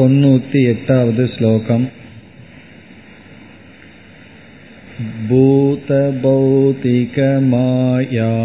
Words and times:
தொண்ணூத்தி 0.00 0.60
एटावद् 0.70 1.20
श्लोकम् 1.34 1.84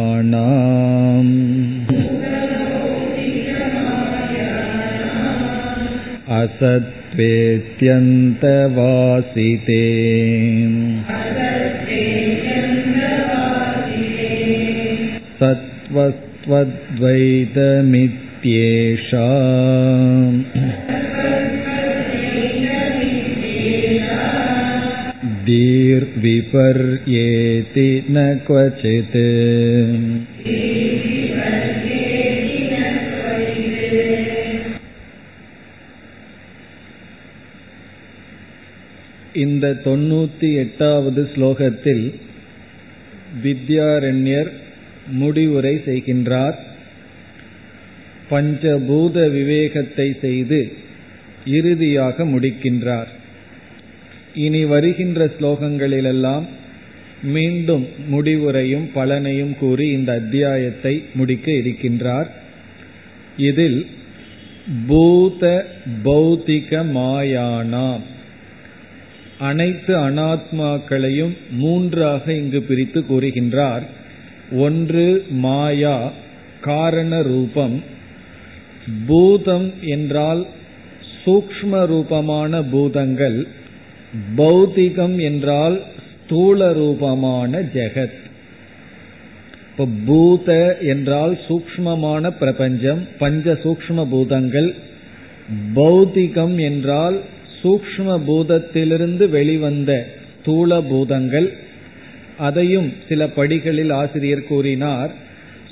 भूतभौतिकमायाणाम् 0.01 1.31
असत्त्वेत्यन्तवासिते 8.41 9.81
सत्त्वस्त्वद्वैतमित् 15.41 18.19
इत्येषा 25.45 25.45
धीर्विपर्येति 26.41 27.89
न 28.09 28.37
क्वचित् 28.47 29.17
இந்த 39.33 39.73
தொண்ணூத்தி 39.83 40.53
எட்டாவது 40.53 41.29
ஸ்லோகத்தில் 41.35 42.13
வித்யாரண்யர் 43.43 44.51
முடிவுரை 45.07 45.81
செய்கின்றார் 45.85 46.57
பஞ்சபூத 48.29 49.29
விவேகத்தை 49.29 50.13
செய்து 50.21 50.59
இறுதியாக 51.45 52.25
முடிக்கின்றார் 52.25 53.11
இனி 54.36 54.64
வருகின்ற 54.64 55.30
ஸ்லோகங்களிலெல்லாம் 55.40 56.46
மீண்டும் 57.22 57.88
முடிவுரையும் 58.12 58.86
பலனையும் 58.94 59.54
கூறி 59.58 59.88
இந்த 59.88 60.12
அத்தியாயத்தை 60.12 61.04
முடிக்க 61.14 61.52
இருக்கின்றார். 61.52 62.26
இதில் 63.36 63.86
பூத 64.86 65.66
பௌத்திக 66.04 66.84
மாயானாம் 66.94 68.00
அனைத்து 69.38 69.96
அனாத்மாக்களையும் 69.96 71.36
மூன்றாக 71.50 72.32
இங்கு 72.32 72.62
பிரித்து 72.62 73.00
கூறுகின்றார். 73.00 73.82
ஒன்று 74.52 75.26
மாயா 75.30 76.12
காரண 76.60 77.22
ரூபம். 77.22 77.82
பூதம் 79.06 79.72
என்றால் 79.82 80.46
சூக்ம 81.24 81.86
ரூபமான 81.86 82.62
பூதங்கள். 82.62 83.55
பௌதிகம் 84.36 85.16
என்றால் 85.20 85.76
ஸ்தூல 86.24 86.72
ரூபமான 86.72 87.60
ஜெகத். 87.74 88.16
இப்போ 89.70 89.86
பூத 90.06 90.78
என்றால் 90.80 91.38
சூக்மமான 91.46 92.30
பிரபஞ்சம் 92.30 93.00
பஞ்ச 93.18 93.54
சூக்ம 93.64 94.06
பூதங்கள். 94.10 94.74
பௌதிகம் 95.74 96.56
என்றால் 96.60 97.16
சூக்ம 97.62 98.08
பூதத்திலிருந்து 98.28 99.24
வெளிவந்த 99.28 99.92
ஸ்தூல 100.40 100.80
பூதங்கள். 100.80 101.48
அதையும் 102.38 102.92
சில 103.08 103.28
படிகளில் 103.28 103.90
ஆசிரியர் 103.90 104.44
கூறினார். 104.44 105.12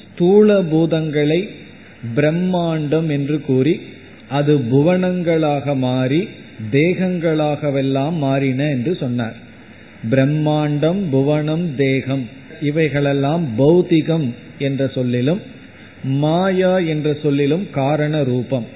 ஸ்தூல 0.05 0.63
பூதங்களை 0.63 1.41
பிரம்மாண்டம் 2.17 3.09
என்று 3.09 3.37
கூறி 3.41 3.75
அது 4.29 4.55
புவனங்களாக 4.73 5.77
மாறி 5.77 6.23
தேகங்களாகவெல்லாம் 6.73 8.13
மாறின 8.13 8.69
என்று 8.69 8.95
சொன்னார். 8.95 9.37
பிரம்மாண்டம் 10.11 11.11
புவனம் 11.11 11.77
தேகம் 11.77 12.29
இவைகளெல்லாம் 12.61 13.49
பௌதிகம் 13.59 14.35
என்ற 14.59 14.89
சொல்லிலும் 14.89 15.41
மாயா 16.05 16.79
என்ற 16.79 17.17
சொல்லிலும் 17.23 17.67
காரண 17.71 18.23
ரூபம். 18.23 18.67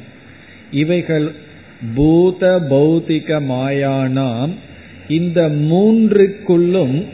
இவைகள் 0.70 1.32
பூத 1.94 2.66
பௌதிக 2.70 3.42
மாயானாம். 3.48 4.50
இந்த 5.08 5.48
மூன்றுக்குள்ளும் 5.48 7.04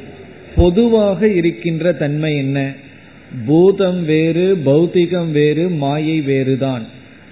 பொதுவாக 0.57 1.29
இருக்கின்ற 1.29 1.93
தன்மை 1.93 2.37
என்ன? 2.37 2.73
பூதம் 3.47 4.05
வேறு 4.05 4.59
பௌத்திகம் 4.65 5.31
வேறு 5.31 5.69
மாயை 5.69 6.21
வேறுதான். 6.21 6.83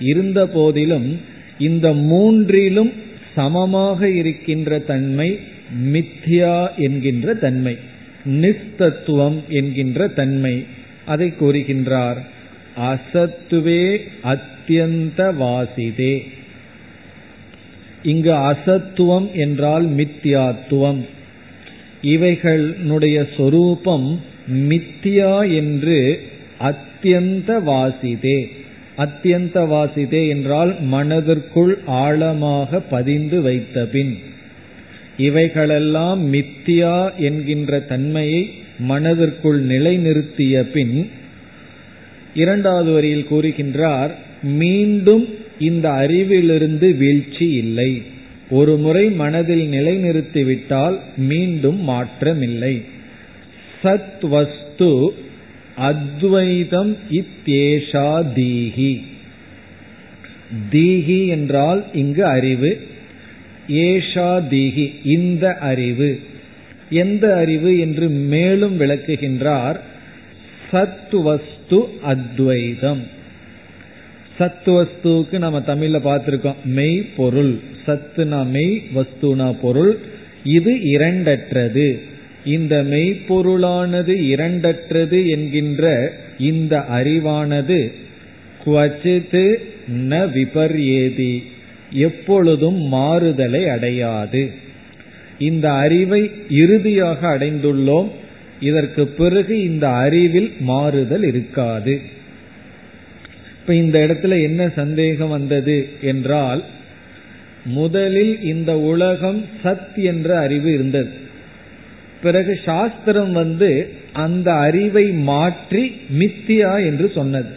இருந்த 0.00 0.46
போதிலும் 0.46 1.20
இந்த 1.58 1.92
மூன்றிலும் 1.92 2.92
சமமாக 3.34 4.10
இருக்கின்ற 4.10 4.78
தன்மை 4.78 5.38
மித்யா 5.84 6.68
என்கின்ற 6.76 7.34
தன்மை 7.34 7.76
நிஸ்தத்துவம் 8.26 9.38
என்கின்ற 9.48 10.08
தன்மை. 10.08 10.64
அதை 11.04 11.32
கூறுகின்றார் 11.40 12.20
அசத்துவே 12.76 13.84
அத்தியந்த 14.24 15.20
வாசிதே 15.40 16.14
இங்கு 18.02 18.32
அசத்துவம் 18.32 19.32
என்றால் 19.32 19.86
மித்யாத்துவம் 19.88 21.00
இவைகளுடைய 22.02 23.26
சொரூபம் 23.36 24.20
மித்தியா 24.48 25.54
என்று 25.54 26.20
அத்தியந்த 26.60 27.50
வாசிதே 27.66 28.38
அத்தியந்த 28.98 29.66
வாசிதே 29.66 30.28
என்றால் 30.28 30.80
மனதிற்குள் 30.80 31.78
ஆழமாக 31.86 32.80
பதிந்து 32.80 33.42
வைத்த 33.42 33.86
பின். 33.86 34.18
இவைகளெல்லாம் 35.16 36.32
மித்தியா 36.32 37.16
என்கின்ற 37.16 37.80
தன்மையை 37.80 38.50
மனதிற்குள் 38.78 39.66
நிலைநிறுத்திய 39.66 40.62
பின் 40.62 41.10
இரண்டாவது 42.34 42.92
வரியில் 42.92 43.26
கூறுகின்றார் 43.30 44.10
மீண்டும் 44.42 45.28
இந்த 45.58 45.90
அறிவிலிருந்து 45.90 46.96
வீழ்ச்சி 46.96 47.50
இல்லை. 47.50 48.02
ஒரு 48.50 48.76
முறை 48.76 49.10
மனதில் 49.10 49.70
நிலைநிறுத்திவிட்டால் 49.70 50.98
மீண்டும் 51.16 51.88
மாற்றமில்லை. 51.88 52.82
சத் 53.82 54.28
வஸ்து 54.28 55.14
அத்வைதம் 55.90 56.96
இத்தேஷா 57.10 58.08
தீகி 58.36 58.92
தீகி 60.72 61.20
என்றால் 61.26 61.80
இங்கு 61.92 62.24
அறிவு 62.26 62.70
ஏஷா 63.68 64.30
தீகி 64.50 64.86
இந்த 65.04 65.44
அறிவு. 65.70 66.10
எந்த 66.90 67.24
அறிவு 67.36 67.70
என்று 67.78 68.06
மேலும் 68.08 68.74
விளக்குகின்றார் 68.80 69.78
சத்துவஸ்து 70.70 71.78
அத்வைதம். 72.02 73.02
சத்துவஸ்துக்கு 74.38 75.36
நம்ம 75.38 75.58
தமிழ்ல 75.66 75.98
பார்த்திருக்கோம் 76.08 76.62
மெய் 76.64 77.00
பொருள். 77.16 77.54
சத்துனா 77.86 78.40
மெய் 78.50 78.74
வஸ்துனா 78.94 79.48
பொருள். 79.62 79.92
இது 80.44 80.72
இரண்டற்றது. 80.92 81.88
இந்த 82.44 82.82
மெய்ப்பொருளானது 82.82 84.14
இரண்டற்றது 84.34 85.28
என்கின்ற 85.28 86.12
இந்த 86.38 86.84
அறிவானது 86.92 87.92
குவச்சித்து 88.66 89.54
ந 90.08 90.30
விபர்யேதி 90.30 91.42
எப்பொழுதும் 91.92 92.80
மாறுதலை 92.82 93.68
அடையாது. 93.68 94.50
இந்த 95.38 95.72
அறிவை 95.72 96.30
இறுதியாக 96.50 97.38
அடைந்துள்ளோம். 97.38 98.10
இதற்கு 98.60 99.06
பிறகு 99.06 99.62
இந்த 99.62 99.88
அறிவில் 99.88 100.52
மாறுதல் 100.60 101.22
இருக்காது. 101.22 102.00
இப்ப 103.60 103.74
இந்த 103.74 104.06
இடத்துல 104.06 104.42
என்ன 104.42 104.68
சந்தேகம் 104.68 105.28
வந்தது 105.28 105.88
என்றால் 106.00 106.64
முதலில் 107.64 108.42
இந்த 108.42 108.78
உலகம் 108.78 109.44
சத் 109.64 109.96
என்ற 109.96 110.38
அறிவு 110.38 110.72
இருந்தது. 110.72 111.21
பிறகு 112.22 112.52
சாஸ்திரம் 112.64 113.32
வந்து 113.32 113.70
அந்த 114.12 114.48
அறிவை 114.66 115.04
மாற்றி 115.30 115.82
மித்தியா 116.18 116.72
என்று 116.84 117.06
சொன்னது. 117.14 117.52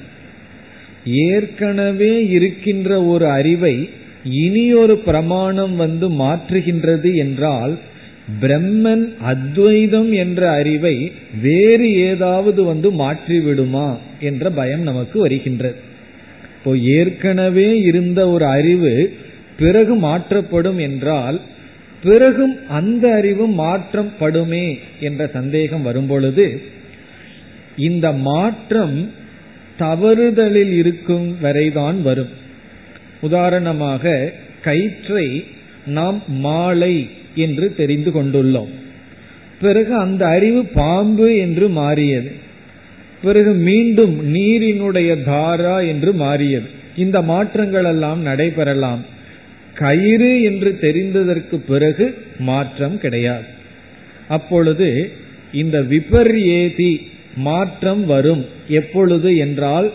ஏற்கனவே 1.31 2.13
இருக்கின்ற 2.27 2.89
ஒரு 3.03 3.25
அறிவை 3.29 3.75
இனி 4.44 4.73
ஒரு 4.73 4.95
பிரமாணம் 4.97 5.75
வந்து 5.75 6.07
மாற்றுகின்றது 6.21 7.09
என்றால் 7.15 7.73
பிரம்மன் 8.41 9.03
அத்வைதம் 9.31 10.12
என்ற 10.12 10.41
அறிவை 10.51 10.95
வேறு 11.41 11.88
ஏதாவது 12.09 12.62
வந்து 12.63 12.89
மாற்றிவிடுமா 12.94 13.89
என்ற 14.19 14.50
பயம் 14.50 14.81
நமக்கு 14.81 15.19
வருகின்றது. 15.19 15.77
இப்போ 16.57 16.71
ஏற்கனவே 16.95 17.69
இருந்த 17.81 18.21
ஒரு 18.29 18.45
அறிவு 18.45 18.94
பிறகு 19.57 19.95
மாற்றப்படும் 19.95 20.79
என்றால் 20.79 21.38
பிறகும் 22.05 22.55
அந்த 22.69 23.13
அறிவு 23.13 23.47
மாற்றம் 23.47 24.11
படுமே 24.19 24.79
என்ற 24.99 25.27
சந்தேகம் 25.27 25.81
வரும்பொழுது 25.81 26.61
இந்த 27.77 28.11
மாற்றம் 28.11 29.11
தவறுதலில் 29.79 30.73
இருக்கும் 30.73 31.37
வரைதான் 31.41 32.01
வரும். 32.01 32.29
உதாரணமாக 33.21 34.33
கயிற்றை 34.61 35.43
நாம் 35.85 36.23
மாலை 36.27 37.09
என்று 37.35 37.75
தெரிந்து 37.75 38.11
கொண்டுள்ளோம். 38.11 38.71
பிறகு 39.61 39.93
அந்த 39.95 40.27
அறிவு 40.27 40.65
பாம்பு 40.65 41.27
என்று 41.37 41.69
மாறியது. 41.69 42.31
பிறகு 43.21 43.51
மீண்டும் 43.53 44.35
நீரினுடைய 44.35 45.23
தாரா 45.23 45.79
என்று 45.79 46.13
மாறியது. 46.13 46.69
இந்த 46.95 47.21
மாற்றங்கள் 47.21 47.83
எல்லாம் 47.83 48.21
நடைபெறலாம். 48.25 49.05
கயிறு 49.75 50.44
என்று 50.44 50.77
தெரிந்ததற்கு 50.81 51.56
பிறகு 51.56 52.18
மாற்றம் 52.39 52.98
கிடையாது. 52.98 53.45
அப்பொழுது 54.27 55.12
இந்த 55.51 55.81
விபர்யேதி 55.81 56.98
மாற்றம் 57.36 58.06
வரும். 58.06 58.45
எப்பொழுது 58.68 59.38
என்றால் 59.38 59.92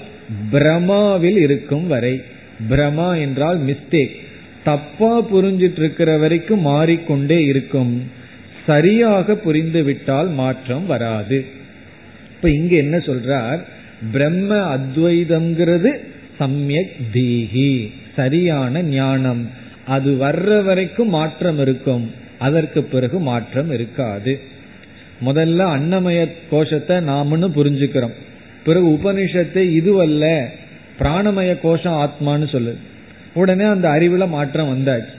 பிரமாவில் 0.53 1.37
இருக்கும் 1.37 1.87
வரை. 1.87 2.23
பிரமா 2.71 3.21
என்றால் 3.21 3.65
மிஸ்டேக் 3.65 4.17
தப்பா 4.65 5.23
புரிஞ்சிட்டு 5.23 5.79
இருக்கிற 5.79 6.17
வரைக்கும் 6.17 6.61
மாறிக்கொண்டே 6.61 7.45
இருக்கும். 7.45 8.11
சரியாக 8.67 9.33
புரிந்துவிட்டால் 9.33 10.33
மாற்றம் 10.33 10.87
வராது. 10.87 11.45
இப்ப 12.37 12.51
இங்க 12.51 12.77
என்ன 12.77 12.97
சொல்றார்? 12.97 13.59
பிரம்ம 14.13 14.77
அத்வைதம்ங்கிறது 14.77 15.91
சமயக் 16.39 16.97
தீகி 17.13 17.91
சரியான 18.17 18.83
ஞானம். 18.83 19.51
அது 19.87 20.13
வர்ற 20.13 20.65
வரைக்கும் 20.65 21.09
மாற்றம் 21.09 21.61
இருக்கும். 21.61 22.11
அதற்கு 22.39 22.83
பிறகு 22.83 23.19
மாற்றம் 23.19 23.71
இருக்காது. 23.71 24.41
முதல்ல 25.25 25.57
அன்னமய 25.57 26.33
கோஷத்தை 26.51 26.97
நாமன்னு 26.97 27.49
புரிஞ்சுக்கிறோம். 27.49 28.13
பிறகு 28.65 28.87
உபனிஷத்தை 28.87 29.83
இதுவல்ல 29.83 30.47
பிராணமய 30.99 31.61
கோஷம் 31.61 31.93
ஆத்மான்னு 31.93 32.49
சொல்லுது 32.53 32.77
உடனே 33.35 33.65
அந்த 33.65 33.89
அறிவுல 33.89 34.29
மாற்றம் 34.29 34.77
வந்தாச்சு. 34.77 35.19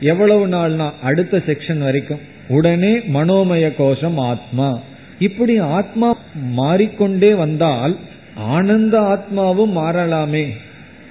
எவ்வளவு 0.00 0.48
நாள்னா 0.48 0.90
அடுத்த 1.02 1.42
செக்ஷன் 1.46 1.78
வரைக்கும். 1.78 2.20
உடனே 2.48 2.98
மனோமய 2.98 3.76
கோஷம் 3.76 4.18
ஆத்மா. 4.18 4.80
இப்படி 5.18 5.58
ஆத்மா 5.58 6.18
மாறிக்கொண்டே 6.34 7.34
வந்தால் 7.34 7.96
ஆனந்த 8.34 9.00
ஆத்மாவும் 9.00 9.72
மாறலாமே. 9.76 10.50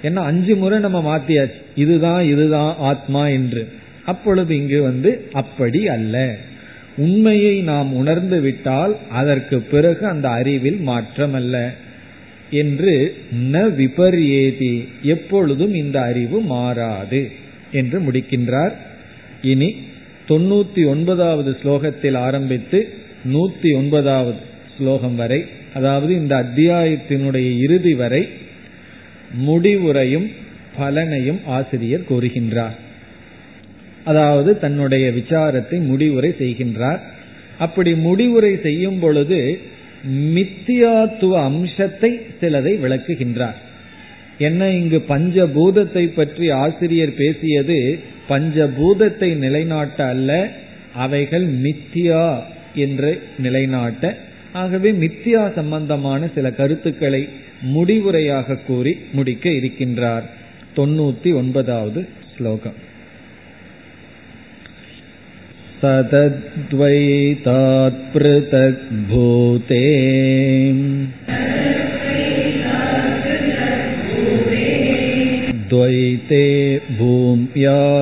ஏன்னா 0.02 0.16
அஞ்சு 0.16 0.56
முறை 0.56 0.78
நம்ம 0.78 1.16
மாத்தியாச்சு. 1.16 1.63
இதுதான் 1.76 2.24
இதுதான் 2.24 2.74
ஆத்மா 2.78 3.28
என்று. 3.28 3.68
அப்பொழுது 4.04 4.56
இங்கு 4.56 4.82
வந்து 4.82 5.28
அப்படி 5.32 5.88
அல்ல. 5.88 6.36
உண்மையை 6.96 7.60
நாம் 7.60 7.94
உணர்ந்து 7.94 8.40
விட்டால் 8.40 8.96
அதற்கு 9.10 9.60
பிறகு 9.60 10.06
அந்த 10.06 10.28
அறிவில் 10.28 10.80
மாற்றம் 10.80 11.34
அல்ல 11.34 11.74
என்று 12.50 13.16
ந 13.52 13.54
விபர்யேதி. 13.54 14.88
எப்பொழுதும் 15.02 15.74
இந்த 15.74 16.02
அறிவு 16.02 16.40
மாறாது 16.40 17.30
என்று 17.72 18.00
முடிக்கின்றார். 18.00 18.72
இனி 19.42 19.74
தொண்ணூத்தி 20.28 20.86
ஒன்பதாவது 20.86 21.56
ஸ்லோகத்தில் 21.62 22.16
ஆரம்பித்து 22.16 22.88
நூத்தி 23.32 23.74
ஒன்பதாவது 23.74 24.38
ஸ்லோகம் 24.78 25.14
வரை 25.14 25.44
அதாவது 25.74 26.14
இந்த 26.14 26.34
அத்தியாயத்தினுடைய 26.36 27.58
இறுதி 27.58 27.94
வரை 27.94 28.28
முடிவுரையும் 29.46 30.32
பலனையும் 30.78 31.40
ஆசிரியர் 31.46 32.08
கூறுகின்றார். 32.10 32.76
அதாவது 34.04 34.58
தன்னுடைய 34.58 35.10
விசாரத்தை 35.10 35.78
முடிவுரை 35.80 36.30
செய்கின்றார். 36.38 37.00
அப்படி 37.58 37.94
முடிவுரை 37.94 38.58
செய்யும் 38.62 38.98
பொழுது 38.98 39.60
மித்தியாத்துவ 40.34 41.34
அம்சத்தை 41.42 42.10
சிலதை 42.40 42.72
விளக்குகின்றார். 42.80 43.58
என்ன 44.38 44.70
இங்கு 44.70 45.04
பஞ்சபூதத்தை 45.08 46.04
பற்றி 46.08 46.50
ஆசிரியர் 46.50 47.14
பேசியது 47.14 47.78
பஞ்சபூதத்தை 48.28 49.36
நிலைநாட்ட 49.36 49.98
அல்ல 50.04 50.30
அவைகள் 50.94 51.46
மித்தியா 51.46 52.26
என்று 52.74 53.22
நிலைநாட்ட. 53.38 54.16
ஆகவே 54.52 54.90
மித்தியா 54.92 55.42
சம்பந்தமான 55.54 56.28
சில 56.34 56.50
கருத்துக்களை 56.50 57.28
முடிவுரையாக 57.74 58.58
கூறி 58.66 58.92
முடிக்க 59.12 59.50
இருக்கின்றார். 59.50 60.24
தொண்ணூத்தி 60.75 61.29
ஒன்பதாவது 61.33 62.01
ஸ்லோகம் 62.35 62.77
सतद्वैतात् 66.61 67.99
पृथक् 68.13 68.81
भूते 69.09 69.79
द्वैते 75.69 76.45
भूम्यातिरूपिणी 76.97 77.95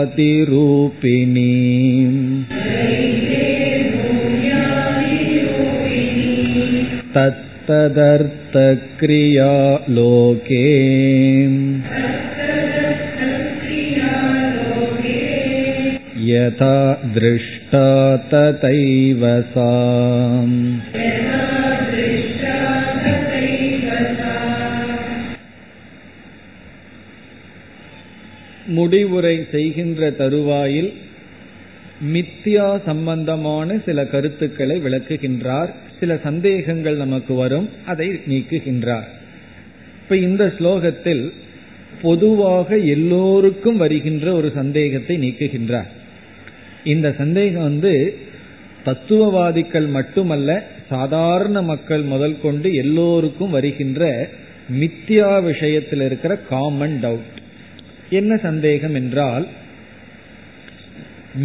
तत्तदर्थक्रिया 8.19 9.51
लोके 9.89 10.65
यथा 16.41 16.75
दृष्टा 17.13 17.85
तथैव 18.29 19.23
सा 19.51 19.71
முடிவுரை 28.67 29.35
செய்கின்ற 29.51 30.09
தருவாயில் 30.11 30.89
மித்தியா 32.13 32.81
சம்பந்தமான 32.85 33.77
சில 33.85 34.03
கருத்துக்களை 34.05 34.75
விளக்குகின்றார் 34.81 35.71
சில 35.99 36.15
சந்தேகங்கள் 36.23 36.97
நமக்கு 36.97 37.33
வரும் 37.33 37.69
அதை 37.85 38.07
நீக்குகின்றார் 38.27 39.07
இப்ப 40.01 40.17
இந்த 40.17 40.53
ஸ்லோகத்தில் 40.59 41.23
பொதுவாக 42.01 42.77
எல்லோருக்கும் 42.87 43.77
வருகின்ற 43.77 44.33
ஒரு 44.33 44.51
சந்தேகத்தை 44.51 45.15
நீக்குகின்றார் 45.17 45.89
இந்த 46.84 47.14
சந்தேகம் 47.18 47.62
வந்து 47.62 48.16
தத்துவவாதிகள் 48.84 49.86
மட்டுமல்ல 49.86 50.64
சாதாரண 50.88 51.62
மக்கள் 51.62 52.02
முதல் 52.02 52.40
கொண்டு 52.40 52.74
எல்லோருக்கும் 52.74 53.50
வருகின்ற 53.50 54.28
மித்தியா 54.80 55.42
விஷயத்தில் 55.42 56.00
இருக்கிற 56.00 56.36
காமன் 56.36 56.98
டவுட் 57.02 57.40
என்ன 58.10 58.36
சந்தேகம் 58.36 58.94
என்றால் 58.94 59.46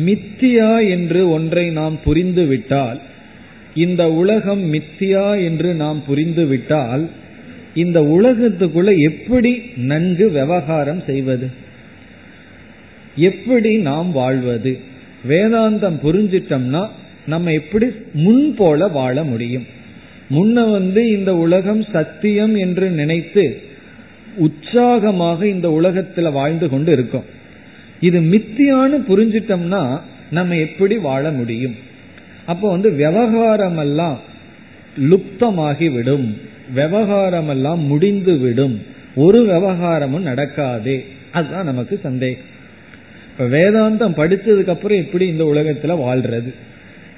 மித்தியா 0.06 0.90
என்று 0.90 1.30
ஒன்றை 1.30 1.70
நாம் 1.70 2.00
புரிந்துவிட்டால் 2.06 3.00
இந்த 3.76 4.12
உலகம் 4.12 4.74
மித்தியா 4.74 5.44
என்று 5.44 5.74
நாம் 5.74 6.04
புரிந்துவிட்டால் 6.10 7.10
இந்த 7.76 8.02
உலகத்துக்குள்ள 8.02 9.00
எப்படி 9.00 9.62
நன்கு 9.76 10.30
விவகாரம் 10.30 11.04
செய்வது? 11.06 11.48
எப்படி 13.16 13.78
நாம் 13.78 14.12
வாழ்வது? 14.12 14.80
வேதாந்தம் 15.30 16.00
புரிஞ்சிட்டோம்னா 16.04 16.88
நம்ம 17.26 17.52
எப்படி 17.52 17.86
முன் 18.14 18.56
போல 18.56 18.88
வாழ 18.88 19.24
முடியும்? 19.24 19.66
முன்ன 20.30 20.72
வந்து 20.72 21.12
இந்த 21.12 21.36
உலகம் 21.36 21.84
சத்தியம் 21.84 22.56
என்று 22.56 22.90
நினைத்து 22.90 23.62
உற்சாகமாக 24.36 25.48
இந்த 25.48 25.80
உலகத்துல 25.82 26.32
வாழ்ந்து 26.32 26.70
கொண்டு 26.70 26.92
இருக்கோம். 26.92 27.24
இது 28.00 28.20
மித்தியான்னு 28.20 29.04
புரிஞ்சிட்டோம்னா 29.08 30.00
நம்ம 30.32 30.56
எப்படி 30.56 30.98
வாழ 30.98 31.32
முடியும்? 31.32 31.76
அப்போ 32.46 32.70
வந்து 32.70 32.92
விவகாரம் 32.92 33.78
எல்லாம் 33.78 34.20
லுப்தமாகி 35.10 35.92
விடும். 35.92 36.38
விவகாரம் 36.74 37.50
எல்லாம் 37.50 37.80
முடிந்து 37.80 38.38
விடும். 38.38 38.82
ஒரு 39.16 39.46
விவகாரமும் 39.46 40.22
நடக்காது. 40.22 41.04
அதுதான் 41.32 41.66
நமக்கு 41.66 42.00
சந்தேகம். 42.04 42.56
இப்ப 43.40 43.58
வேதாந்தம் 43.58 44.18
படிச்சதுக்கு 44.18 44.68
அப்புறம் 44.68 44.98
எப்படி 44.98 45.28
இந்த 45.28 45.44
உலகத்துல 45.44 45.86
வாழ்றது? 45.86 46.54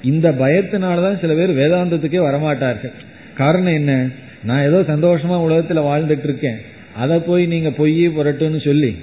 இந்த 0.02 0.30
பயத்தினாலதான் 0.30 1.20
சில 1.20 1.34
பேர் 1.34 1.56
வேதாந்தத்துக்கே 1.56 2.24
வரமாட்டார்கள். 2.24 2.92
காரணம் 3.34 3.72
என்ன? 3.72 4.08
நான் 4.44 4.66
ஏதோ 4.66 4.80
சந்தோஷமா 4.80 5.30
உலகத்துல 5.30 5.78
வாழ்ந்துட்டு 5.78 6.22
இருக்கேன் 6.22 6.56
அதை 6.96 7.18
போய் 7.18 7.46
நீங்க 7.46 7.70
பொய் 7.70 8.08
புரட்டுன்னு 8.08 8.64
சொல்லி 8.64 8.96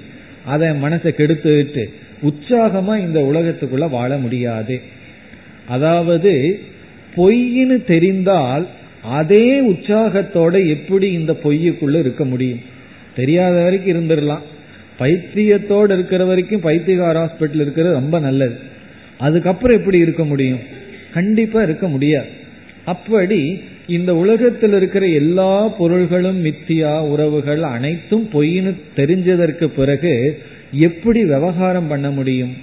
அதை 0.44 0.68
மனசை 0.68 1.12
கெடுத்துட்டு 1.16 1.84
உற்சாகமா 2.22 2.98
இந்த 2.98 3.20
உலகத்துக்குள்ள 3.20 3.90
வாழ 3.90 4.16
முடியாது. 4.16 4.80
அதாவது 5.68 6.60
பொய்ன்னு 7.16 7.84
தெரிந்தால் 7.84 8.66
அதே 9.02 9.70
உற்சாகத்தோட 9.70 10.66
எப்படி 10.66 11.12
இந்த 11.12 11.32
பொய்யுக்குள்ள 11.42 11.98
இருக்க 11.98 12.24
முடியும்? 12.24 12.60
தெரியாத 13.16 13.62
வரைக்கும் 13.62 13.94
இருந்துடலாம் 13.94 14.42
பைத்தியத்தோடு 14.98 15.92
இருக்கிற 15.92 16.24
வரைக்கும் 16.24 16.60
பைத்தியகார 16.60 17.18
ஹாஸ்பிட்டல் 17.18 17.54
இருக்கிறது 17.54 17.94
ரொம்ப 17.94 18.18
நல்லது. 18.18 18.58
அதுக்கப்புறம் 19.18 19.76
எப்படி 19.76 19.98
இருக்க 19.98 20.24
முடியும்? 20.24 20.58
கண்டிப்பா 21.14 21.62
இருக்க 21.62 21.88
முடியாது. 21.88 22.26
அப்படி 22.84 23.62
இந்த 23.86 24.16
உலகத்தில் 24.16 24.72
இருக்கிற 24.72 25.06
எல்லா 25.06 25.68
பொருள்களும் 25.68 26.44
மித்தியா 26.44 27.00
உறவுகள் 27.00 27.62
அனைத்தும் 27.62 28.28
பொய்னு 28.32 28.74
தெரிஞ்சதற்கு 28.96 29.64
பிறகு 29.64 30.38
எப்படி 30.72 31.24
விவகாரம் 31.24 31.86
பண்ண 31.86 32.10
முடியும்? 32.10 32.54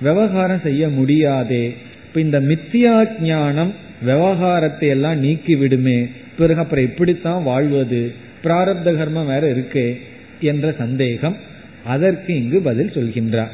விவகாரம் 0.00 0.60
செய்ய 0.62 0.88
முடியாதே. 0.88 1.74
இப்ப 2.06 2.20
இந்த 2.20 2.40
மித்தியா 2.40 3.20
ஞானம் 3.20 3.74
விவகாரத்தை 4.02 4.88
எல்லாம் 4.88 5.18
நீக்கி 5.18 5.56
விடுமே. 5.56 6.06
பிறகு 6.38 6.60
அப்புறம் 6.60 6.84
எப்படித்தான் 6.84 7.42
வாழ்வது. 7.42 8.12
பிராரப்த 8.44 8.90
கர்மம் 8.92 9.26
வேற 9.26 9.52
இருக்கே 9.52 10.00
என்ற 10.40 10.72
சந்தேகம். 10.78 11.36
அதற்கு 11.84 12.36
இங்கு 12.36 12.60
பதில் 12.60 12.90
சொல்கின்றார். 12.90 13.50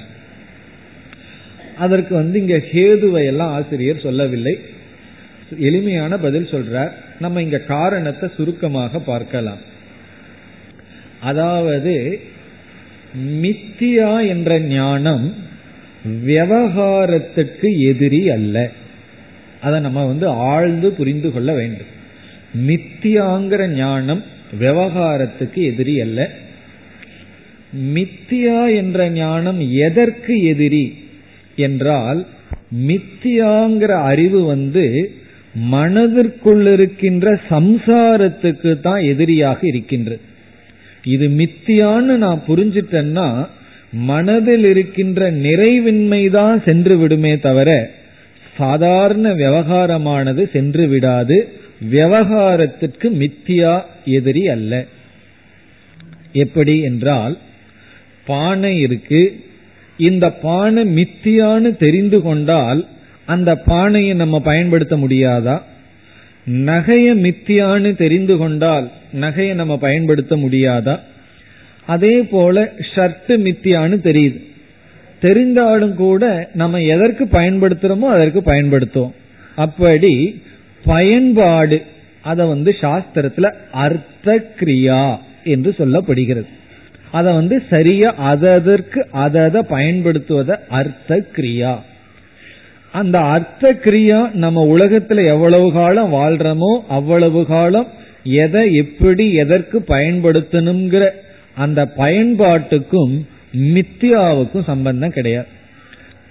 அதற்கு 1.76 2.14
வந்து 2.14 2.40
இங்க 2.40 2.56
ஹேதுவை 2.56 3.24
எல்லாம் 3.24 3.52
ஆசிரியர் 3.52 4.00
சொல்லவில்லை. 4.00 4.58
எளிமையான 5.58 6.18
பதில் 6.18 6.44
சொல்றார். 6.44 6.90
நம்ம 7.20 7.42
இங்க 7.42 7.58
காரணத்தை 7.58 8.28
சுருக்கமாக 8.36 8.98
பார்க்கலாம். 8.98 9.58
அதாவது 11.20 12.20
மித்தியா 13.18 14.26
என்ற 14.28 14.58
ஞானம் 14.58 15.34
விவகாரத்துக்கு 16.24 17.78
எதிரி 17.78 18.30
அல்ல. 18.30 18.70
அதை 19.60 19.80
நம்ம 19.80 20.06
வந்து 20.06 20.28
ஆழ்ந்து 20.28 20.90
புரிந்து 20.90 21.32
கொள்ள 21.32 21.52
வேண்டும். 21.52 21.96
மித்தியாங்கிற 22.66 23.66
ஞானம் 23.66 24.24
விவகாரத்துக்கு 24.60 25.62
எதிரி 25.62 26.00
அல்ல. 26.00 26.30
மித்தியா 27.74 28.74
என்ற 28.76 29.10
ஞானம் 29.10 29.60
எதற்கு 29.70 30.42
எதிரி? 30.42 30.94
என்றால் 31.56 32.26
மித்தியாங்கிற 32.86 33.86
அறிவு 33.86 34.44
வந்து 34.44 35.10
மனதிற்குள் 35.54 36.72
இருக்கின்ற 36.72 37.40
சம்சாரத்துக்கு 37.50 38.80
தான் 38.80 39.00
எதிரியாக 39.02 39.66
இருக்கின்றது 39.66 40.20
இது 41.04 41.28
மித்தியான்னு 41.28 42.16
நான் 42.16 42.42
புரிஞ்சிட்டேன்னா 42.48 43.48
மனதில் 43.92 44.64
இருக்கின்ற 44.64 45.30
நிறைவின்மை 45.30 46.30
தான் 46.30 46.62
சென்று 46.64 46.98
விடுமே 46.98 47.38
தவிர 47.38 47.90
சாதாரண 48.56 49.32
விவகாரமானது 49.34 50.50
சென்று 50.50 50.88
விடாது. 50.88 51.48
விவகாரத்திற்கு 51.90 53.10
மித்தியா 53.10 53.82
எதிரி 54.04 54.48
அல்ல. 54.48 54.86
எப்படி 56.32 56.80
என்றால் 56.80 57.38
பானை 58.28 58.72
இருக்கு. 58.80 59.22
இந்த 59.98 60.26
பானை 60.44 60.82
மித்தியான்னு 60.96 61.70
தெரிந்து 61.76 62.18
கொண்டால் 62.20 62.80
அந்த 63.24 63.50
பானையை 63.56 64.14
நம்ம 64.14 64.36
பயன்படுத்த 64.40 64.96
முடியாதா? 64.96 65.56
நகைய 66.68 67.08
மித்தியான்னு 67.24 67.90
தெரிந்து 67.96 68.36
கொண்டால் 68.36 68.86
நகையை 69.20 69.54
நம்ம 69.54 69.76
பயன்படுத்த 69.78 70.36
முடியாதா? 70.36 70.94
அதே 71.86 72.14
போல 72.22 72.72
ஷர்ட் 72.94 73.32
மித்தியான்னு 73.46 73.98
தெரியுது. 74.08 74.40
தெரிந்தாலும் 75.22 75.94
கூட 75.94 76.50
நம்ம 76.54 76.80
எதற்கு 76.94 77.24
பயன்படுத்துறோமோ 77.32 78.08
அதற்கு 78.16 78.40
பயன்படுத்துவோம். 78.40 79.14
அப்படி 79.56 80.42
பயன்பாடு 80.84 81.78
அத 82.22 82.46
வந்து 82.46 82.70
சாஸ்திரத்துல 82.80 83.46
அர்த்த 83.84 84.36
கிரியா 84.60 85.02
என்று 85.44 85.70
சொல்லப்படுகிறது. 85.78 86.50
அதை 87.12 87.32
வந்து 87.32 87.62
சரியா 87.70 88.14
அதற்கு 88.14 89.06
அதை 89.10 89.40
பயன்படுத்துவத 89.40 90.56
அர்த்த 90.68 91.24
கிரியா. 91.36 91.78
அந்த 92.92 93.18
அர்த்த 93.18 93.72
கிரியா 93.72 94.32
நம்ம 94.32 94.78
உலகத்துல 94.78 95.26
எவ்வளவு 95.26 95.72
காலம் 95.72 96.12
வாழ்றோமோ 96.12 96.80
அவ்வளவு 96.88 97.46
காலம் 97.46 97.86
எதை 98.22 98.74
எப்படி 98.74 99.32
எதற்கு 99.32 99.84
பயன்படுத்தணுங்கிற 99.88 101.10
அந்த 101.54 101.86
பயன்பாட்டுக்கும் 101.86 103.26
மித்தியாவுக்கும் 103.56 104.64
சம்பந்தம் 104.64 105.10
கிடையாது. 105.10 105.46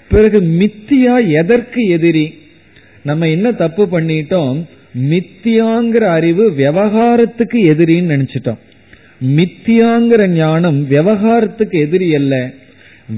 பிறகு 0.09 0.41
மித்தியா 0.41 1.27
எதற்கு 1.27 1.87
எதிரி? 1.87 2.39
நம்ம 3.03 3.29
என்ன 3.29 3.51
தப்பு 3.51 3.87
பண்ணிட்டோம்? 3.91 4.63
மித்தியாங்கிற 5.09 5.99
அறிவு 5.99 6.51
விவகாரத்துக்கு 6.51 7.59
எதிரின்னு 7.73 8.13
நினைச்சிட்டோம். 8.15 8.57
மித்தியாங்கிற 9.25 10.27
ஞானம் 10.27 10.89
விவகாரத்துக்கு 10.89 11.71
எதிரி 11.71 12.15
அல்ல. 12.15 12.51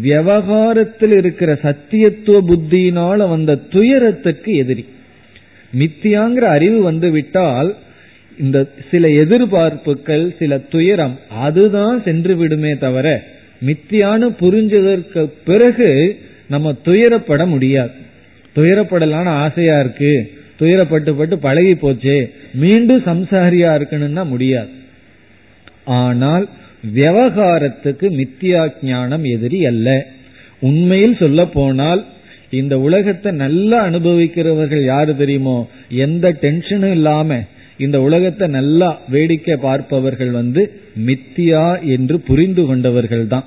விவகாரத்தில் 0.01 1.11
இருக்கிற 1.11 1.59
சத்தியத்துவ 1.63 2.39
புத்தியினால 2.47 3.29
வந்த 3.29 3.55
துயரத்துக்கு 3.55 4.55
எதிரி. 4.55 4.85
மித்தியாங்கிற 5.77 6.39
அறிவு 6.39 6.81
வந்து 6.81 7.11
விட்டால் 7.11 7.75
இந்த 8.39 8.67
சில 8.91 9.07
எதிர்பார்ப்புகள் 9.07 10.35
சில 10.37 10.57
துயரம் 10.57 11.19
அதுதான் 11.29 12.03
சென்று 12.03 12.35
விடுமே 12.35 12.77
தவிர 12.77 13.23
மித்தியான்னு 13.65 14.35
புரிஞ்சதற்கு 14.41 15.29
பிறகு 15.45 16.19
நம்ம 16.47 16.75
துயரப்பட 16.85 17.47
முடியாது. 17.47 17.91
துயரப்படலான்னு 18.55 19.27
ஆசையா 19.27 19.79
இருக்கு. 19.79 20.31
துயரப்பட்டு 20.59 21.17
பட்டு 21.17 21.37
பழகி 21.37 21.75
போச்சு 21.75 22.33
மீண்டும் 22.53 23.03
சம்சாரியா 23.03 23.71
இருக்கணும்னா 23.79 24.25
முடியாது. 24.25 24.77
ஆனால் 25.97 26.45
விவகாரத்துக்கு 26.95 28.07
மித்தியா 28.19 28.61
ஞானம் 28.81 29.23
எதிரி 29.23 29.59
அல்ல. 29.65 29.87
உண்மையில் 30.59 31.19
சொல்ல 31.21 31.45
போனால் 31.45 32.01
இந்த 32.59 32.75
உலகத்தை 32.79 33.31
நல்லா 33.31 33.77
அனுபவிக்கிறவர்கள் 33.83 34.83
யாரு 34.83 35.11
தெரியுமோ? 35.15 35.57
எந்த 36.05 36.37
டென்ஷனும் 36.41 36.91
இல்லாம 36.91 37.39
இந்த 37.77 37.97
உலகத்தை 38.01 38.47
நல்லா 38.47 38.89
வேடிக்கை 39.09 39.55
பார்ப்பவர்கள் 39.57 40.31
வந்து 40.31 40.61
மித்தியா 41.07 41.65
என்று 41.95 42.15
புரிந்து 42.19 42.65
கொண்டவர்கள் 42.65 43.25
தான். 43.27 43.45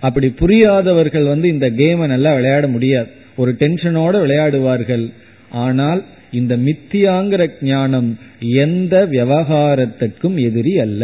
அப்படி 0.00 0.28
புரியாதவர்கள் 0.28 1.24
வந்து 1.24 1.46
இந்த 1.48 1.66
கேமை 1.70 2.06
நல்லா 2.06 2.34
விளையாட 2.34 2.66
முடியாது. 2.68 3.08
ஒரு 3.36 3.52
டென்ஷனோட 3.60 4.14
விளையாடுவார்கள். 4.24 5.04
ஆனால் 5.64 6.00
இந்த 6.30 6.56
மித்தியாங்கிற 6.56 7.42
ஞானம் 7.60 8.08
எந்த 8.64 8.94
விவகாரத்துக்கும் 9.06 10.36
எதிரி 10.48 10.74
அல்ல. 10.78 11.02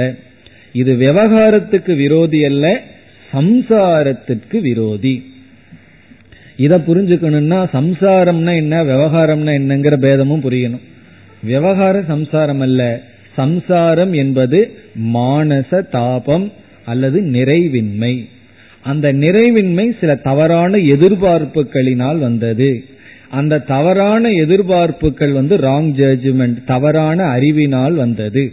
இது 0.72 0.94
விவகாரத்துக்கு 0.94 1.96
விரோதி 1.96 2.44
அல்ல 2.44 2.80
சம்சாரத்திற்கு 3.32 4.60
விரோதி. 4.60 5.32
இதை 6.56 6.78
புரிஞ்சுக்கணும்னா 6.78 7.68
சம்சாரம்னா 7.72 8.54
என்ன 8.54 8.84
விவகாரம்னா 8.84 9.52
என்னங்கிற 9.60 9.96
பேதமும் 9.96 10.40
புரியணும். 10.40 10.80
விவகார 11.42 12.02
சம்சாரம் 12.06 12.60
அல்ல. 12.60 13.02
சம்சாரம் 13.32 14.12
என்பது 14.12 14.76
மானச 15.14 15.88
தாபம் 15.88 16.52
அல்லது 16.84 17.20
நிறைவின்மை. 17.20 18.28
அந்த 18.80 19.12
நிறைவின்மை 19.12 19.98
சில 20.00 20.14
தவறான 20.14 20.76
எதிர்பார்ப்புகளினால் 20.76 22.18
வந்தது. 22.18 22.84
அந்த 23.28 23.58
தவறான 23.58 24.28
எதிர்பார்ப்புகள் 24.28 25.32
வந்து 25.32 25.56
ராங் 25.56 25.92
ஜட்ஜ்மெண்ட் 25.96 26.64
தவறான 26.64 27.22
அறிவினால் 27.24 27.92
வந்தது. 27.92 28.52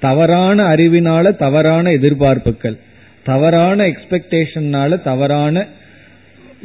தவறான 0.00 0.68
அறிவினால 0.68 1.36
தவறான 1.36 1.90
எதிர்பார்ப்புகள் 1.90 2.76
தவறான 3.24 3.86
எக்ஸ்பெக்டேஷன்னால 3.86 5.02
தவறான 5.02 5.66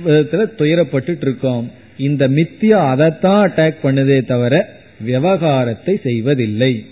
விதத்துல 0.05 0.45
துயரப்பட்டு 0.57 1.17
இருக்கோம். 1.21 1.71
இந்த 1.97 2.29
மித்தியா 2.29 2.87
அதைத்தான் 2.87 3.51
அட்டாக் 3.51 3.75
பண்ணுதே 3.83 4.25
தவிர 4.25 4.69
விவகாரத்தை 4.99 5.99
செய்வதில்லை. 6.03 6.85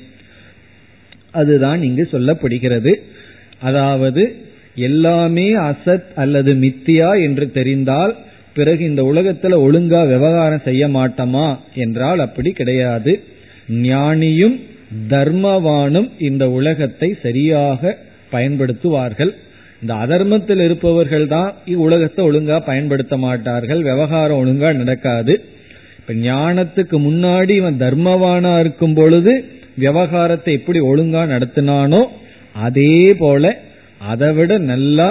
அதுதான் 1.31 1.83
இங்கு 1.83 2.09
சொல்லப்படுகிறது. 2.11 2.93
அதாவது 3.59 4.35
எல்லாமே 4.75 5.55
அசத் 5.55 6.03
அல்லது 6.15 6.53
மித்தியா 6.53 7.21
என்று 7.23 7.51
தெரிந்தால் 7.51 8.15
பிறகு 8.53 8.85
இந்த 8.85 9.03
உலகத்துல 9.03 9.55
ஒழுங்கா 9.65 10.07
விவகாரம் 10.07 10.65
செய்ய 10.65 10.87
மாட்டோமா? 10.87 11.57
என்றால் 11.75 12.19
அப்படி 12.19 12.51
கிடையாது. 12.51 13.23
ஞானியும் 13.71 14.59
தர்மவானும் 15.13 16.09
இந்த 16.29 16.43
உலகத்தை 16.49 17.09
சரியாக 17.21 17.97
பயன்படுத்துவார்கள். 18.33 19.31
இந்த 19.81 19.93
அதர்மத்தில் 19.93 20.61
இருப்பவர்கள் 20.65 21.27
தான் 21.27 21.51
உலகத்தை 21.87 22.21
ஒழுங்கா 22.29 22.57
பயன்படுத்த 22.69 23.15
மாட்டார்கள். 23.17 23.81
விவகாரம் 23.81 24.39
ஒழுங்கா 24.41 24.69
நடக்காது. 24.81 25.33
இப்ப 25.99 26.13
ஞானத்துக்கு 26.13 26.97
முன்னாடி 27.07 27.53
இவன் 27.61 27.81
தர்மவானா 27.85 28.53
இருக்கும் 28.59 28.93
பொழுது 28.93 29.33
விவகாரத்தை 29.75 30.53
எப்படி 30.53 30.79
ஒழுங்கா 30.79 31.21
நடத்தினானோ 31.33 32.01
அதே 32.67 33.13
போல 33.17 33.53
அதை 34.11 34.29
விட 34.33 34.51
நல்லா 34.71 35.09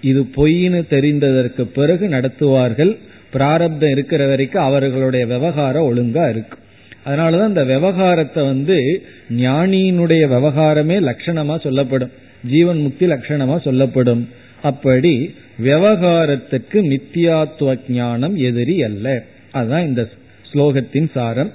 இது 0.00 0.20
பொய்னு 0.36 0.80
தெரிந்ததற்கு 0.94 1.62
பிறகு 1.78 2.04
நடத்துவார்கள். 2.08 2.92
பிராரப்தம் 3.30 3.90
இருக்கிற 3.90 4.22
வரைக்கும் 4.26 4.66
அவர்களுடைய 4.68 5.26
விவகாரம் 5.26 5.88
ஒழுங்கா 5.90 6.24
இருக்கும். 6.34 6.62
அதனாலதான் 7.08 7.48
இந்த 7.48 7.64
விவகாரத்தை 7.64 8.44
வந்து 8.44 9.06
ஞானியினுடைய 9.36 10.26
விவகாரமே 10.26 11.00
லட்சணமா 11.00 11.60
சொல்லப்படும். 11.60 12.12
ஜீவன் 12.48 12.78
முக்தி 12.78 13.06
லட்சணமா 13.06 13.60
சொல்லப்படும். 13.60 14.28
அப்படி 14.62 15.34
விவகாரத்துக்கு 15.64 16.72
மித்தியாத்துவ 16.72 17.76
ஞானம் 17.88 18.36
எதிரி 18.36 18.82
அல்ல. 18.82 19.24
அதுதான் 19.50 19.86
இந்த 19.86 20.08
ஸ்லோகத்தின் 20.52 21.10
சாரம். 21.10 21.52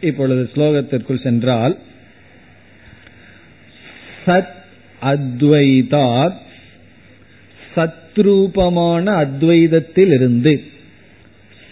இப்பொழுது 0.00 0.50
ஸ்லோகத்திற்குள் 0.54 1.22
சென்றால் 1.22 1.78
சத் 4.26 4.60
அத்வைதாத் 5.02 6.40
சத்ரூபமான 7.76 9.06
அத்வைதத்திலிருந்து 9.24 10.58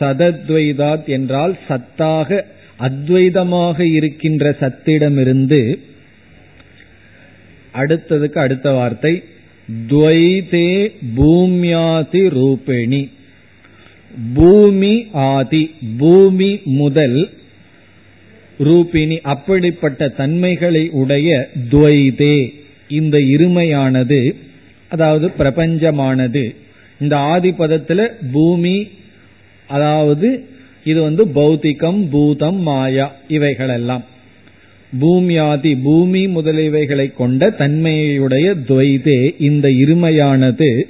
சதத்வைதாத் 0.01 1.07
என்றால் 1.07 1.59
சத்தாக 1.69 2.45
அத்வைதமாக 2.81 3.81
இருக்கின்ற 3.81 4.57
சத்திடமிருந்து 4.61 5.79
அடுத்ததுக்கு 7.75 8.39
அடுத்த 8.39 8.71
வார்த்தை 8.71 9.23
துவைதே 9.89 10.93
பூமியாதி 11.17 12.23
ரூபேணி. 12.37 13.09
பூமி 14.35 15.07
ஆதி 15.13 15.75
பூமி 15.99 16.61
முதல் 16.65 17.31
ரூபிணி. 18.61 19.21
அப்படிப்பட்ட 19.21 20.09
தன்மைகளை 20.09 20.91
உடைய 20.91 21.49
துவைதே. 21.71 22.55
இந்த 22.89 23.19
இருமையானது 23.19 24.35
அதாவது 24.89 25.31
பிரபஞ்சமானது. 25.39 26.55
இந்த 27.01 27.17
ஆதி 27.17 27.51
பதத்தில் 27.51 28.11
பூமி 28.33 28.89
அதாவது 29.67 30.47
இது 30.91 31.03
வந்து 31.03 31.25
பௌத்திகம் 31.27 32.09
பூதம் 32.11 32.61
மாயா 32.61 33.15
இவைகளெல்லாம். 33.29 34.05
பூமியாதி 35.01 35.83
பூமி 35.83 36.27
முதலியவைகளை 36.27 37.15
கொண்ட 37.15 37.51
தன்மையுடைய 37.51 38.55
துவைதே 38.55 39.35
இந்த 39.39 39.69
இருமையானது 39.69 40.83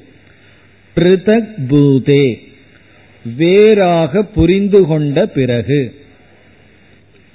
பிருதக் 0.96 1.54
பூதே. 1.68 2.38
வேறாக 3.36 4.22
புரிந்து 4.22 4.86
கொண்ட 4.86 5.26
பிறகு. 5.26 5.94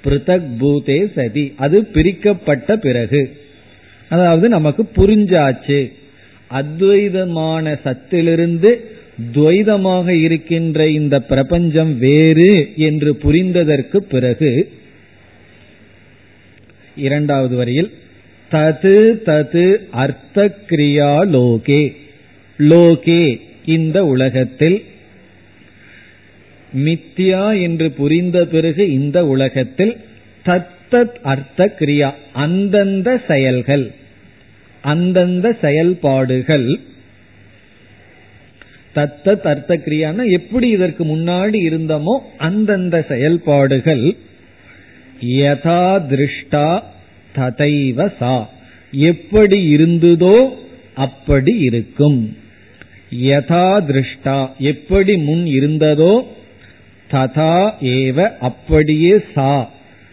பிருதக் 0.04 0.48
பூதே 0.58 1.12
சதி. 1.14 1.52
அது 1.56 1.86
பிரிக்கப்பட்ட 1.86 2.76
பிறகு. 2.76 3.36
அதாவது 4.08 4.48
நமக்கு 4.48 4.88
புரிஞ்சாச்சு. 4.96 5.92
அத்வைதமான 6.50 7.78
சத்திலிருந்து 7.84 8.95
துவைதமாக 9.34 10.08
இருக்கின்ற 10.08 10.88
இந்த 10.88 11.20
பிரபஞ்சம் 11.20 11.98
வேறு 11.98 12.72
என்று 12.76 13.14
புரிந்ததற்கு 13.14 13.96
பிறகு 13.96 14.70
இரண்டாவது 16.96 17.56
வரியில் 17.56 17.90
தது 18.50 19.20
தது 19.26 19.76
அர்த்த 19.90 20.56
கிரியா 20.68 21.26
லோகே. 21.30 21.96
லோகே 22.58 23.40
இந்த 23.64 24.04
உலகத்தில் 24.04 24.84
மித்யா 26.76 27.62
என்று 27.62 27.90
புரிந்த 27.90 28.46
பிறகு 28.46 28.92
இந்த 28.92 29.26
உலகத்தில் 29.26 29.96
தத்தத் 30.44 31.14
அர்த்த 31.22 31.74
கிரியா 31.78 32.14
அந்தந்த 32.32 33.22
செயல்கள் 33.28 33.90
அந்தந்த 34.82 35.56
செயல்பாடுகள் 35.60 36.80
தத்த 38.96 39.34
தர்த்த 39.36 39.74
கிரியான்னா 39.76 40.24
எப்படி 40.30 40.68
இதற்கு 40.68 41.04
முன்னாடி 41.04 41.58
இருந்தமோ 41.68 42.14
அந்தந்த 42.38 42.96
செயல்பாடுகள் 43.08 44.04
யதா 45.36 45.82
திருஷ்டா 46.08 46.66
ததைவ 47.34 48.08
சா. 48.18 48.34
எப்படி 48.92 49.58
இருந்ததோ 49.68 50.36
அப்படி 50.94 51.52
இருக்கும். 51.58 52.18
யதா 53.22 53.66
திருஷ்டா 53.86 54.36
எப்படி 54.58 55.14
முன் 55.16 55.44
இருந்ததோ 55.46 56.14
ததா 57.10 57.54
ஏவ 57.96 58.18
அப்படியே 58.40 59.14
சா. 59.34 59.50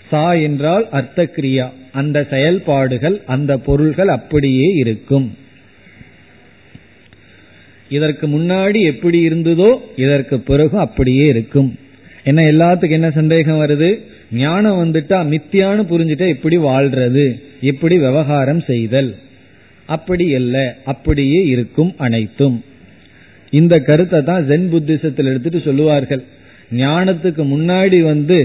சா 0.10 0.26
என்றால் 0.34 0.86
அர்த்த 0.92 1.30
கிரியா 1.36 1.68
அந்த 1.92 2.18
செயல்பாடுகள் 2.30 3.18
அந்த 3.26 3.52
பொருள்கள் 3.58 4.08
அப்படியே 4.08 4.68
இருக்கும். 4.76 5.28
இதற்கு 7.98 8.26
முன்னாடி 8.36 8.80
எப்படி 8.92 9.20
இருந்ததோ 9.28 9.70
இதற்கு 10.04 10.36
பிறகு 10.50 10.76
அப்படியே 10.86 11.26
இருக்கும். 11.34 11.70
என்ன 12.30 12.42
எல்லாத்துக்கும் 12.52 13.00
என்ன 13.00 13.10
சந்தேகம் 13.20 13.62
வருது? 13.64 13.90
ஞானம் 14.42 14.80
வந்துட்டா 14.82 15.18
மித்தியான்னு 15.32 15.84
புரிஞ்சுட்டா 15.92 16.28
எப்படி 16.36 16.58
வாழ்றது 16.70 17.26
எப்படி 17.72 17.96
விவகாரம் 18.06 18.62
செய்தல். 18.70 19.12
அப்படி 19.96 20.26
இல்லை 20.40 20.66
அப்படியே 20.92 21.40
இருக்கும் 21.54 21.92
அனைத்தும். 22.06 22.58
இந்த 23.54 23.76
கருத்தை 23.90 24.20
தான் 24.30 24.46
ஜென் 24.50 24.70
புத்திசத்தில் 24.74 25.30
எடுத்துட்டு 25.32 25.60
சொல்லுவார்கள். 25.68 26.24
ஞானத்துக்கு 26.84 27.44
முன்னாடி 27.54 28.00
வந்து 28.12 28.38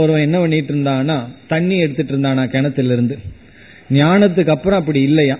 ஒருவன் 0.00 0.24
என்ன 0.26 0.36
பண்ணிட்டு 0.40 0.72
இருந்தானா 0.72 1.16
தண்ணி 1.52 1.76
எடுத்துட்டு 1.84 2.12
இருந்தானா 2.14 2.42
கிணத்துல 2.54 2.96
இருந்து 2.96 3.16
ஞானத்துக்கு 3.98 4.52
அப்புறம் 4.54 4.80
அப்படி 4.80 5.00
இல்லையா 5.08 5.36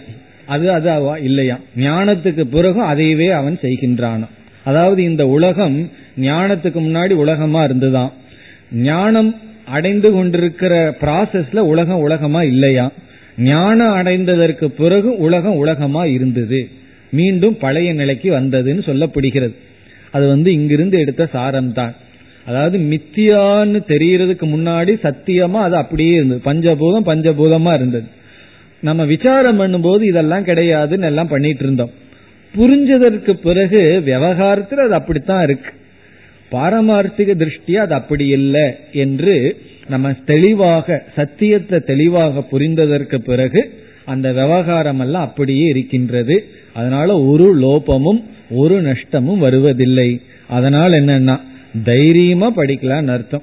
அது 0.47 0.73
அது 0.73 0.91
இல்லையா? 1.23 1.59
ஞானத்துக்கு 1.77 2.41
பிறகும் 2.41 2.89
அதையவே 2.89 3.29
அவன் 3.31 3.59
செய்கின்றான். 3.63 4.25
அதாவது 4.65 5.03
இந்த 5.03 5.27
உலகம் 5.27 5.91
ஞானத்துக்கு 6.21 6.81
முன்னாடி 6.87 7.13
உலகமா 7.13 7.65
இருந்துதான் 7.65 8.13
ஞானம் 8.73 9.35
அடைந்து 9.67 10.13
கொண்டிருக்கிற 10.13 10.97
ப்ராசஸ்ல 11.01 11.59
உலகம் 11.59 11.99
உலகமா 11.99 12.43
இல்லையா? 12.43 12.91
ஞானம் 13.39 13.95
அடைந்ததற்கு 13.97 14.67
பிறகு 14.67 15.17
உலகம் 15.17 15.57
உலகமா 15.57 16.05
இருந்தது. 16.05 16.69
மீண்டும் 17.11 17.57
பழைய 17.59 17.93
நிலைக்கு 17.93 18.33
வந்ததுன்னு 18.33 18.83
சொல்லப்படுகிறது. 18.87 19.55
அது 20.11 20.29
வந்து 20.29 20.53
இங்கிருந்து 20.53 20.99
எடுத்த 20.99 21.27
சாரம் 21.27 21.73
தான் 21.73 21.95
அதாவது 22.47 22.79
மித்தியான்னு 22.79 23.79
தெரியறதுக்கு 23.89 24.47
முன்னாடி 24.55 24.93
சத்தியமா 25.03 25.61
அது 25.67 25.77
அப்படியே 25.77 26.15
இருந்தது. 26.15 26.41
பஞ்சபூதம் 26.45 27.09
பஞ்சபூதமா 27.11 27.75
இருந்தது. 27.75 28.07
நம்ம 28.81 29.05
விசாரம் 29.05 29.61
பண்ணும்போது 29.61 30.03
இதெல்லாம் 30.03 30.47
கிடையாதுன்னு 30.47 31.05
எல்லாம் 31.05 31.29
பண்ணிட்டு 31.29 31.65
இருந்தோம். 31.65 31.91
புரிஞ்சதற்கு 32.55 33.33
பிறகு 33.33 34.03
விவகாரத்தில் 34.05 34.79
அது 34.79 34.95
அப்படித்தான் 34.95 35.43
இருக்கு. 35.43 35.71
பாரமார்த்திக 36.53 37.31
திருஷ்டியா 37.43 37.77
அது 37.77 37.95
அப்படி 37.95 38.27
இல்லை 38.27 38.73
என்று 38.93 39.61
நம்ம 39.89 40.13
தெளிவாக 40.13 41.05
சத்தியத்தை 41.15 41.81
தெளிவாக 41.81 42.45
புரிந்ததற்கு 42.53 43.19
பிறகு 43.19 43.81
அந்த 44.05 44.33
விவகாரம் 44.33 45.01
எல்லாம் 45.01 45.23
அப்படியே 45.23 45.69
இருக்கின்றது. 45.69 46.49
அதனால 46.73 47.21
ஒரு 47.21 47.59
லோபமும் 47.59 48.23
ஒரு 48.51 48.83
நஷ்டமும் 48.83 49.39
வருவதில்லை. 49.39 50.21
அதனால் 50.49 50.93
என்னன்னா 50.93 51.41
தைரியமா 51.85 52.53
படிக்கலாம்னு 52.57 53.09
அர்த்தம். 53.09 53.43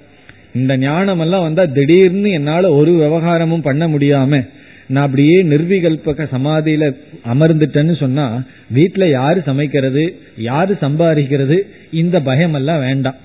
இந்த 0.56 0.78
ஞானம் 0.78 1.20
எல்லாம் 1.20 1.42
வந்தா 1.42 1.66
திடீர்னு 1.66 2.32
என்னால 2.32 2.74
ஒரு 2.74 2.92
விவகாரமும் 2.92 3.62
பண்ண 3.62 3.88
முடியாம 3.88 4.48
நான் 4.88 5.06
அப்படியே 5.06 5.44
நிர்விகல்பக 5.44 6.26
சமாதியில 6.36 6.86
அமர்ந்துட்டேன்னு 7.34 7.96
சொன்னா 8.00 8.26
வீட்டுல 8.74 9.10
யாரு 9.10 9.42
சமைக்கிறது 9.46 10.04
யாரு 10.38 10.78
சம்பாதிக்கிறது 10.82 11.58
இந்த 11.92 12.22
பயம் 12.22 12.54
எல்லாம் 12.54 12.80
வேண்டாம். 12.80 13.20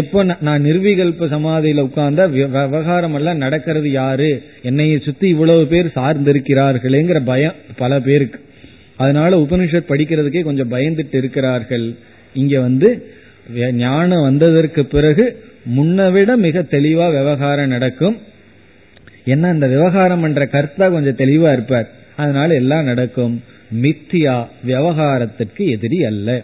எப்ப 0.00 0.24
நான் 0.40 0.64
நிர்விகல்ப 0.64 1.28
சமாதியில 1.34 1.84
உட்கார்ந்தா 1.86 2.24
விவகாரம் 2.30 3.14
எல்லாம் 3.14 3.42
நடக்கிறது 3.44 3.90
யாரு 3.90 4.30
என்னைய 4.62 4.98
சுத்தி 4.98 5.28
இவ்வளவு 5.28 5.66
பேர் 5.66 5.96
சார்ந்திருக்கிறார்களேங்கிற 5.96 7.20
பயம் 7.24 7.58
பல 7.76 8.00
பேருக்கு. 8.00 8.40
அதனால 8.96 9.38
உபனிஷத் 9.44 9.90
படிக்கிறதுக்கே 9.92 10.42
கொஞ்சம் 10.42 10.72
பயந்துட்டு 10.72 11.16
இருக்கிறார்கள். 11.22 11.86
இங்க 12.34 12.60
வந்து 12.60 12.88
ஞானம் 13.72 14.22
வந்ததற்கு 14.22 14.84
பிறகு 14.84 15.24
முன்னவிட 15.76 16.36
மிக 16.36 16.62
தெளிவா 16.70 17.06
விவகாரம் 17.18 17.72
நடக்கும். 17.74 18.16
என்ன 19.30 19.52
இந்த 19.52 19.66
விவகாரம் 19.66 20.22
என்ற 20.22 20.46
கர்த்தா 20.46 20.88
கொஞ்சம் 20.88 21.16
தெளிவா 21.16 21.52
இருப்பார். 21.52 21.88
அதனால 22.16 22.54
எல்லாம் 22.54 22.84
நடக்கும். 22.84 23.42
மித்தியா 23.82 24.36
விவகாரத்திற்கு 24.64 25.66
எதிரி 25.66 26.04
அல்ல. 26.04 26.42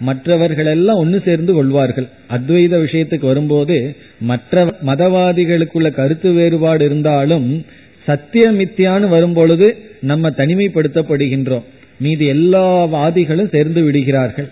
மற்றவர்கள் 0.00 0.66
எல்லாம் 0.66 0.96
ஒன்று 0.96 1.22
சேர்ந்து 1.24 1.52
கொள்வார்கள். 1.52 2.08
அத்வைத 2.30 2.82
விஷயத்துக்கு 2.84 3.18
வரும்போது 3.18 3.96
மற்ற 4.20 4.74
மதவாதிகளுக்குள்ள 4.86 5.90
கருத்து 5.90 6.32
வேறுபாடு 6.32 6.84
இருந்தாலும் 6.84 7.64
சத்தியமித்தியான்னு 8.06 9.08
வரும்பொழுது 9.08 9.76
நம்ம 10.00 10.30
தனிமைப்படுத்தப்படுகின்றோம். 10.30 11.62
மீதி 11.98 12.26
எல்லா 12.26 12.86
வாதிகளும் 12.86 13.48
சேர்ந்து 13.48 13.82
விடுகிறார்கள். 13.82 14.48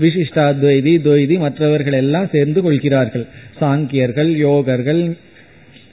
விசிஷ்டாத்வைதி 0.00 1.00
துவைதி 1.00 1.38
மற்றவர்கள் 1.38 1.92
எல்லாம் 1.92 2.28
சேர்ந்து 2.32 2.62
கொள்கிறார்கள். 2.62 3.26
சாங்கியர்கள் 3.60 4.30
யோகர்கள் 4.36 5.16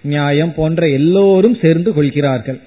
நியாயம் 0.02 0.54
போன்ற 0.54 0.90
எல்லோரும் 0.90 1.58
சேர்ந்து 1.62 1.94
கொள்கிறார்கள். 1.94 2.60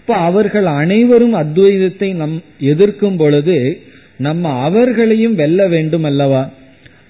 இப்ப 0.00 0.14
அவர்கள் 0.14 0.64
அனைவரும் 0.64 1.34
அத்வைதத்தை 1.34 2.14
நம் 2.14 2.42
எதிர்க்கும் 2.58 3.16
பொழுது 3.16 3.80
நம்ம 4.16 4.52
அவர்களையும் 4.60 5.34
வெல்ல 5.34 5.68
வேண்டும் 5.68 6.02
அல்லவா 6.02 6.50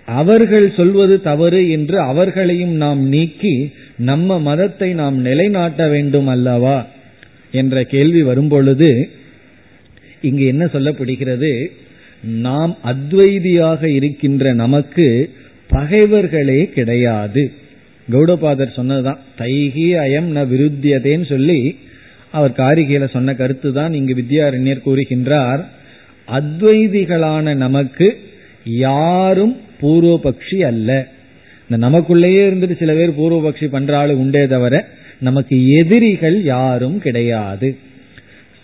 அவர்கள் 0.05 0.73
சொல்வது 0.77 1.21
தவறு 1.21 1.71
என்று 1.71 2.01
அவர்களையும் 2.01 2.75
நாம் 2.75 3.09
நீக்கி 3.09 3.73
நம்ம 3.97 4.39
மதத்தை 4.41 4.93
நாம் 4.93 5.17
நிலைநாட்ட 5.17 5.89
வேண்டும் 5.89 6.27
அல்லவா 6.27 6.87
என்ற 7.53 7.85
கேள்வி 7.85 8.23
வரும்பொழுது 8.23 9.11
இங்கு 10.21 10.47
என்ன 10.47 10.65
சொல்லப்படுகிறது? 10.65 11.71
நாம் 12.23 12.77
அத்வைதியாக 12.85 13.83
இருக்கின்ற 13.85 14.53
நமக்கு 14.53 15.31
பகைவர்களே 15.71 16.65
கிடையாது. 16.65 17.53
கௌடபாதர் 18.13 18.75
சொன்னதுதான் 18.75 19.21
தைகி 19.39 19.89
அயம் 20.05 20.31
ந 20.37 20.43
விருத்தியதேன்னு 20.53 21.27
சொல்லி 21.27 21.61
அவர் 22.33 22.51
காரிகையில 22.51 23.11
சொன்ன 23.11 23.35
கருத்து 23.35 23.73
தான் 23.73 23.93
இங்கு 23.93 24.15
வித்யாரண்யர் 24.15 24.87
கூறுகின்றார். 24.87 25.65
அத்வைதிகளான 26.29 27.57
நமக்கு 27.57 28.19
யாரும் 28.65 29.57
பூர்வபக்ஷி 29.81 30.59
அல்ல. 30.65 31.09
இந்த 31.69 31.87
நமக்குள்ளேயே 31.87 32.43
இருந்துட்டு 32.49 32.77
சில 32.77 32.93
பேர் 32.95 33.19
பூர்வபக்ஷி 33.19 33.67
பண்றாலும் 33.73 34.21
உண்டே 34.25 34.47
தவிர 34.47 34.89
நமக்கு 35.21 35.69
எதிரிகள் 35.69 36.43
யாரும் 36.43 36.99
கிடையாது. 36.99 37.77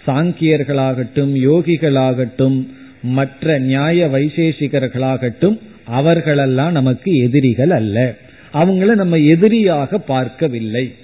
சாங்கியர்களாகட்டும் 0.06 1.32
யோகிகளாகட்டும் 1.48 2.66
மற்ற 3.02 3.58
நியாய 3.58 4.06
வைசேஷிகர்களாகட்டும் 4.06 5.58
அவர்களெல்லாம் 5.84 6.72
நமக்கு 6.72 7.16
எதிரிகள் 7.16 7.70
அல்ல. 7.70 8.14
அவங்கள 8.52 8.94
நம்ம 8.94 9.16
எதிரியாக 9.16 9.98
பார்க்கவில்லை. 9.98 10.94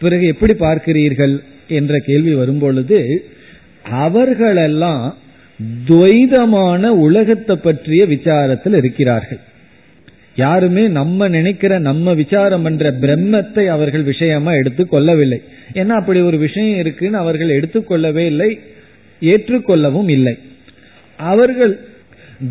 பிறகு 0.00 0.26
எப்படி 0.26 0.52
பார்க்கிறீர்கள்? 0.52 1.42
என்ற 1.68 1.98
கேள்வி 1.98 2.34
வரும்பொழுது 2.34 3.24
அவர்களெல்லாம் 3.84 5.16
துவைதமான 5.88 6.86
உலகத்தை 6.86 7.56
பற்றிய 7.56 8.06
விசாரத்தில் 8.06 8.76
இருக்கிறார்கள். 8.76 9.40
யாருமே 10.36 10.88
நம்ம 10.88 11.28
நினைக்கிற 11.28 11.78
நம்ம 11.78 12.14
விசாரம் 12.14 12.62
பண்ற 12.62 12.92
பிரம்மத்தை 12.92 13.66
அவர்கள் 13.66 14.02
விஷயமா 14.02 14.52
எடுத்துக்கொள்ளவில்லை 14.52 15.38
ஏன்னா 15.74 15.88
அப்படி 15.88 16.20
ஒரு 16.20 16.38
விஷயம் 16.38 16.78
இருக்குன்னு 16.78 17.18
அவர்கள் 17.18 17.48
எடுத்துக்கொள்ளவே 17.48 18.24
இல்லை 18.26 18.58
ஏற்றுக்கொள்ளவும் 19.20 20.08
இல்லை. 20.08 20.38
அவர்கள் 21.16 21.80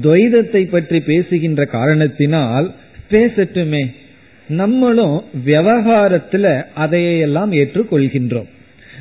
துவைதத்தை 0.04 0.70
பற்றி 0.70 1.00
பேசுகின்ற 1.00 1.66
காரணத்தினால் 1.66 2.74
பேசட்டுமே 3.10 3.96
நம்மளும் 4.48 5.24
விவகாரத்துல 5.46 6.66
அதையெல்லாம் 6.74 7.52
ஏற்றுக்கொள்கின்றோம். 7.52 8.50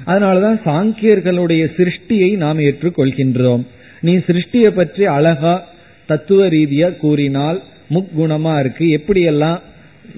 அதனாலதான் 0.07 0.61
சாங்கியர்களுடைய 0.65 1.71
சிருஷ்டியை 1.77 2.37
நாம் 2.37 2.59
ஏற்றுக்கொள்கின்றோம். 2.59 3.63
நீ 4.01 4.17
சிருஷ்டியை 4.17 4.69
பற்றி 4.69 5.05
அழகா 5.05 5.69
தத்துவ 6.07 6.49
ரீதியா 6.49 6.97
கூறினால் 6.97 7.63
முக்குணமா 7.91 8.59
இருக்கு. 8.59 8.87
எப்படியெல்லாம் 8.87 9.59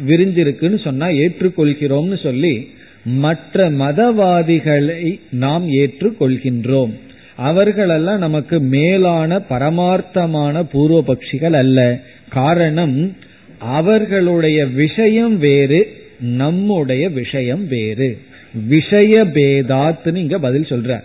விரிஞ்சிருக்குன்னு 0.07 0.85
சொன்னா 0.85 1.07
ஏற்றுக்கொள்கிறோம்னு 1.07 2.23
சொல்லி 2.23 2.69
மற்ற 3.05 3.71
மதவாதிகளை 3.71 5.21
நாம் 5.31 5.71
ஏற்றுக்கொள்கின்றோம். 5.71 6.93
அவர்களெல்லாம் 7.37 8.19
நமக்கு 8.19 8.61
மேலான 8.61 9.39
பரமார்த்தமான 9.39 10.63
பூர்வ 10.73 11.05
பட்சிகள் 11.07 11.53
அல்ல. 11.53 12.01
காரணம் 12.29 13.17
அவர்களுடைய 13.59 14.67
விஷயம் 14.67 15.39
வேறு 15.39 15.97
நம்முடைய 16.21 17.09
விஷயம் 17.09 17.69
வேறு. 17.69 18.19
விஷய 18.53 19.25
பேதாத்துன்னு 19.25 20.17
இங்க 20.17 20.39
பதில் 20.39 20.71
சொல்ற. 20.71 21.01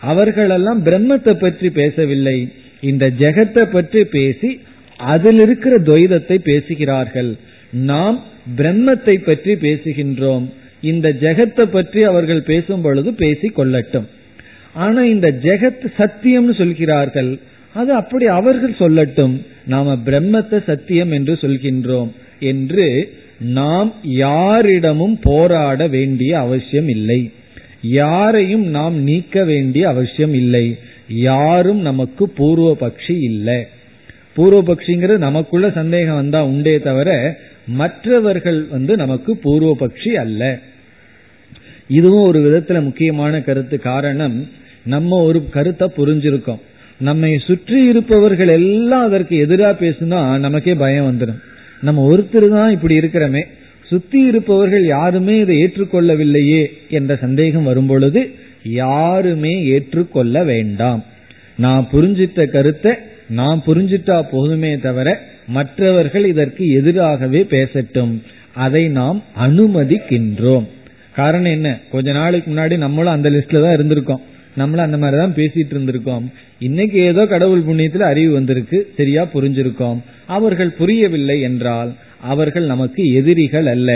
அவர்களெல்லாம் 0.00 0.84
பிரம்மத்தை 0.84 1.32
பற்றி 1.32 1.70
பேசவில்லை. 1.70 2.52
இந்த 2.80 3.10
ஜெகத்தை 3.18 3.64
பற்றி 3.64 4.04
பேசி 4.04 4.60
அதில் 4.96 5.40
இருக்கிற 5.40 5.78
துவைதத்தை 5.78 6.34
பேசுகிறார்கள். 6.34 7.36
நாம் 7.70 8.24
பிரம்மத்தை 8.56 9.16
பற்றி 9.18 9.54
பேசுகின்றோம். 9.54 10.50
இந்த 10.80 11.16
ஜெகத்தை 11.20 11.62
பற்றி 11.62 12.02
அவர்கள் 12.02 12.42
பேசும் 12.42 12.80
பொழுது 12.80 13.14
பேசி 13.14 13.52
கொள்ளட்டும். 13.56 14.06
ஆனா 14.72 15.04
இந்த 15.04 15.38
ஜெகத் 15.42 15.84
சத்தியம்னு 15.98 16.54
சொல்கிறார்கள். 16.54 17.38
அது 17.74 17.92
அப்படி 17.92 18.26
அவர்கள் 18.26 18.78
சொல்லட்டும். 18.78 19.42
நாம 19.66 19.96
பிரம்மத்தை 20.06 20.64
சத்தியம் 20.64 21.10
என்று 21.10 21.34
சொல்கின்றோம் 21.34 22.10
என்று 22.38 23.12
நாம் 23.40 23.94
யாரிடமும் 24.02 25.18
போராட 25.22 25.86
வேண்டிய 25.86 26.38
அவசியம் 26.38 26.88
இல்லை. 26.88 27.32
யாரையும் 27.82 28.66
நாம் 28.66 29.02
நீக்க 29.02 29.44
வேண்டிய 29.44 29.88
அவசியம் 29.88 30.34
இல்லை. 30.34 30.78
யாரும் 31.08 31.80
நமக்கு 31.80 32.28
பூர்வ 32.28 32.76
பக்ஷி 32.80 33.16
இல்லை. 33.20 33.66
பூர்வபக்ஷிங்கிறது 34.36 35.16
நமக்குள்ள 35.16 35.70
சந்தேகம் 35.70 36.14
வந்தா 36.14 36.44
உண்டே 36.44 36.78
தவிர 36.78 37.38
மற்றவர்கள் 37.66 38.66
வந்து 38.70 38.96
நமக்கு 38.96 39.36
பூர்வ 39.36 39.76
பக்ஷி 39.80 40.08
அல்ல. 40.08 40.58
இதுவும் 41.88 42.28
ஒரு 42.28 42.40
விதத்துல 42.40 42.82
முக்கியமான 42.82 43.40
கருத்து. 43.40 43.78
காரணம் 43.78 44.48
நம்ம 44.84 45.22
ஒரு 45.22 45.48
கருத்தை 45.50 45.88
புரிஞ்சிருக்கோம். 45.96 46.60
நம்மை 46.98 47.38
சுற்றி 47.38 47.84
இருப்பவர்கள் 47.84 48.48
எல்லாம் 48.48 49.04
அதற்கு 49.04 49.36
எதிராக 49.36 49.86
பேசுனா 49.86 50.38
நமக்கே 50.38 50.74
பயம் 50.74 51.08
வந்துடும் 51.10 51.40
நம்ம 51.80 52.08
ஒருத்தர் 52.08 52.48
தான் 52.48 52.70
இப்படி 52.70 52.98
இருக்கிறோமே. 52.98 53.42
சுத்தி 53.86 54.20
இருப்பவர்கள் 54.20 54.84
யாருமே 54.84 55.38
இதை 55.38 55.64
ஏற்றுக்கொள்ளவில்லையே 55.64 56.66
என்ற 56.90 57.16
சந்தேகம் 57.16 57.62
வரும்பொழுது 57.62 58.30
யாருமே 58.62 59.64
ஏற்றுக்கொள்ள 59.64 60.44
வேண்டாம். 60.44 61.04
நான் 61.56 61.88
புரிஞ்சிட்ட 61.92 62.50
கருத்தை 62.50 62.92
நான் 63.28 63.62
புரிஞ்சிட்டா 63.66 64.22
போதுமே 64.30 64.78
தவிர 64.78 65.20
மற்றவர்கள் 65.46 66.24
இதற்கு 66.24 66.66
எதிராகவே 66.66 67.42
பேசட்டும். 67.42 68.22
அதை 68.54 68.88
நாம் 68.88 69.22
அனுமதிக்கின்றோம். 69.40 70.66
காரணம் 71.12 71.52
என்ன? 71.52 71.78
கொஞ்ச 71.90 72.12
நாளைக்கு 72.12 72.50
முன்னாடி 72.50 72.76
நம்மளும் 72.76 73.12
அந்த 73.12 73.30
லிஸ்ட்ல 73.30 73.62
தான் 73.62 73.76
இருந்திருக்கோம். 73.76 74.22
நம்மளும் 74.56 74.84
அந்த 74.84 74.98
மாதிரி 74.98 75.18
தான் 75.18 75.34
பேசிட்டு 75.34 75.74
இருந்திருக்கோம். 75.76 76.24
இன்னைக்கு 76.58 76.98
ஏதோ 76.98 77.26
கடவுள் 77.26 77.64
புண்ணியத்துல 77.64 77.98
அறிவு 77.98 78.32
வந்திருக்கு. 78.32 78.92
சரியா 78.96 79.26
புரிஞ்சிருக்கோம். 79.34 79.98
அவர்கள் 80.28 80.72
புரியவில்லை 80.80 81.36
என்றால் 81.40 81.90
அவர்கள் 82.32 82.66
நமக்கு 82.72 83.02
எதிரிகள் 83.20 83.68
அல்ல. 83.74 83.90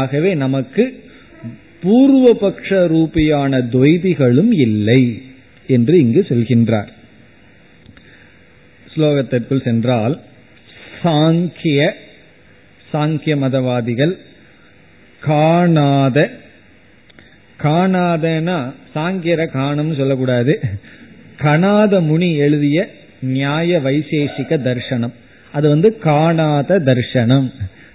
ஆகவே 0.00 0.30
நமக்கு 0.44 0.84
பூர்வபக்ஷ 1.82 2.68
ரூபியான 2.92 3.58
துவைதிகளும் 3.72 4.52
இல்லை 4.66 5.02
என்று 5.68 5.94
இங்கு 6.04 6.22
சொல்கின்றார். 6.28 6.90
ஸ்லோகத்திற்குள் 8.92 9.66
சென்றால் 9.68 10.14
சாங்கிய 11.02 11.80
சாங்கிய 12.90 13.34
மதவாதிகள் 13.42 14.14
காணாத 15.22 16.18
காணாதனா 17.58 18.58
சாங்கியர 18.94 19.42
காணம்னு 19.58 19.96
சொல்லக்கூடாது. 19.96 20.54
கணாத 21.44 22.00
முனி 22.00 22.28
எழுதிய 22.46 22.78
நியாய 23.32 23.78
வைசேஷிக 23.84 24.58
தர்சனம் 24.66 25.14
அது 25.56 25.66
வந்து 25.68 25.88
காணாத 25.98 26.78
தர்சனம் 26.88 27.48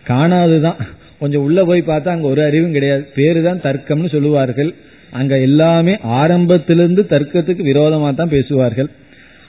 காணாதுதான். 0.08 0.80
கொஞ்சம் 1.19 1.43
உள்ள 1.47 1.60
போய் 1.65 1.89
பார்த்தா 1.89 2.10
அங்க 2.15 2.28
ஒரு 2.28 2.41
அறிவும் 2.43 2.76
கிடையாது. 2.76 3.04
பேரு 3.15 3.39
தான் 3.43 3.65
தர்க்கம்னு 3.65 4.10
சொல்லுவார்கள். 4.10 4.71
அங்க 5.12 5.34
எல்லாமே 5.39 5.93
ஆரம்பத்திலிருந்து 6.19 7.04
தர்க்கத்துக்கு 7.10 7.63
விரோதமா 7.69 8.10
தான் 8.15 8.34
பேசுவார்கள். 8.36 8.89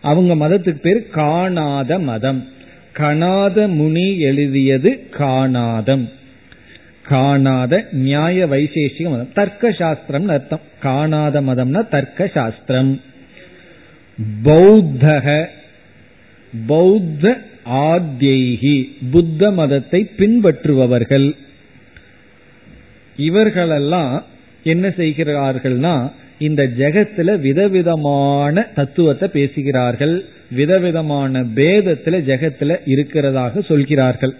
அவங்க 0.01 0.33
மதத்துக்கு 0.35 0.81
பேர் 0.81 1.01
காணாத 1.11 1.99
மதம். 2.09 2.41
கணாத 2.99 3.67
முனி 3.79 4.07
எழுதியது 4.29 4.91
காணாதம். 5.19 6.05
காணாத 7.03 7.73
நியாய 7.93 8.47
வைசேஷிக 8.47 9.07
மதம். 9.11 9.33
தர்க்க 9.35 9.73
சாஸ்திரம் 9.73 10.29
அர்த்தம். 10.29 10.67
காணாத 10.81 11.41
மதம்னா 11.41 11.83
தர்க்க 11.89 12.29
சாஸ்திரம் 12.35 12.93
பௌத்தக 14.45 15.27
பௌத்த 16.67 17.25
ஆத்யைகி 17.65 18.97
புத்த 19.11 19.51
மதத்தை 19.51 20.11
பின்பற்றுபவர்கள். 20.19 21.37
இவர்களெல்லாம் 23.17 24.27
என்ன 24.65 24.89
செய்கிறார்கள்னா 24.89 26.11
இந்த 26.39 26.71
ஜெகத்துல 26.79 27.41
விதவிதமான 27.41 28.67
தத்துவத்தை 28.75 29.29
பேசுகிறார்கள். 29.29 30.25
விதவிதமான 30.51 31.41
பேதத்துல 31.41 32.21
ஜெகத்துல 32.31 32.77
இருக்கிறதாக 32.87 33.65
சொல்கிறார்கள். 33.65 34.35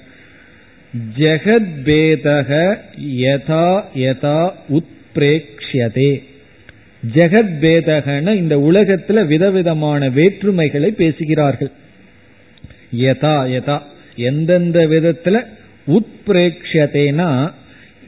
ஜெகத் 1.19 1.73
பேதக 1.85 2.77
யதா 3.07 3.83
யதா 3.95 4.51
உத்பிரேக்ஷதே 4.73 6.23
ஜெகத் 7.15 7.55
பேதகன 7.61 8.35
இந்த 8.35 8.57
உலகத்துல 8.57 9.27
விதவிதமான 9.27 10.09
வேற்றுமைகளை 10.09 10.89
பேசுகிறார்கள். 10.89 11.71
யதா 12.97 13.35
யதா. 13.57 13.79
எந்தெந்த 14.17 14.87
விதத்துல 14.87 15.45
உத்பிரேக்ஷதேனா 15.87 17.51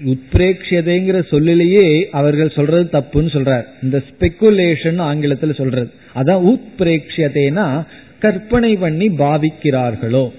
உத்பிரேக்ஷதைங்கிற 0.04 1.26
சொல்லிலேயே 1.28 2.08
அவர்கள் 2.10 2.50
சொல்றது 2.50 2.98
தப்புன்னு 2.98 3.32
சொல்றார். 3.36 3.64
இந்த 3.82 4.02
ஸ்பெகுலேஷன் 4.10 4.96
ஆங்கிலத்தில் 4.96 5.54
சொல்றது. 5.54 5.90
அதான் 6.14 6.52
உத்பிரேக்ஷதைனா 6.52 7.86
கற்பனை 8.18 8.76
பண்ணி 8.76 9.08
பாவிக்கிறார்களோ. 9.08 10.32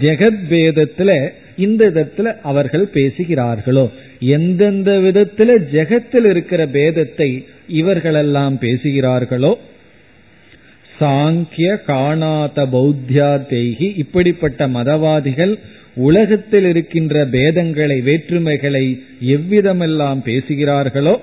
ஜெகத் 0.00 0.44
பேதத்துல 0.50 1.28
இந்த 1.56 1.90
விதத்துல 1.90 2.36
அவர்கள் 2.42 2.90
பேசுகிறார்களோ. 2.94 3.90
எந்தெந்த 4.20 4.90
விதத்துல 4.90 5.56
ஜெகத்தில் 5.72 6.30
இருக்கிற 6.30 6.66
பேதத்தை 6.66 7.44
இவர்களெல்லாம் 7.68 8.58
பேசுகிறார்களோ 8.60 9.54
சாங்கிய 11.02 11.84
காணாத 11.84 12.66
பௌத்தியா 12.66 13.46
தேகி 13.46 13.92
இப்படிப்பட்ட 13.96 14.68
மதவாதிகள் 14.68 15.54
உலகத்தில் 15.94 16.64
இருக்கின்ற 16.64 17.26
பேதங்களை 17.26 17.96
வேற்றுமைகளை 18.08 18.84
எவ்விதமெல்லாம் 19.26 20.20
பேசுகிறார்களோ 20.24 21.18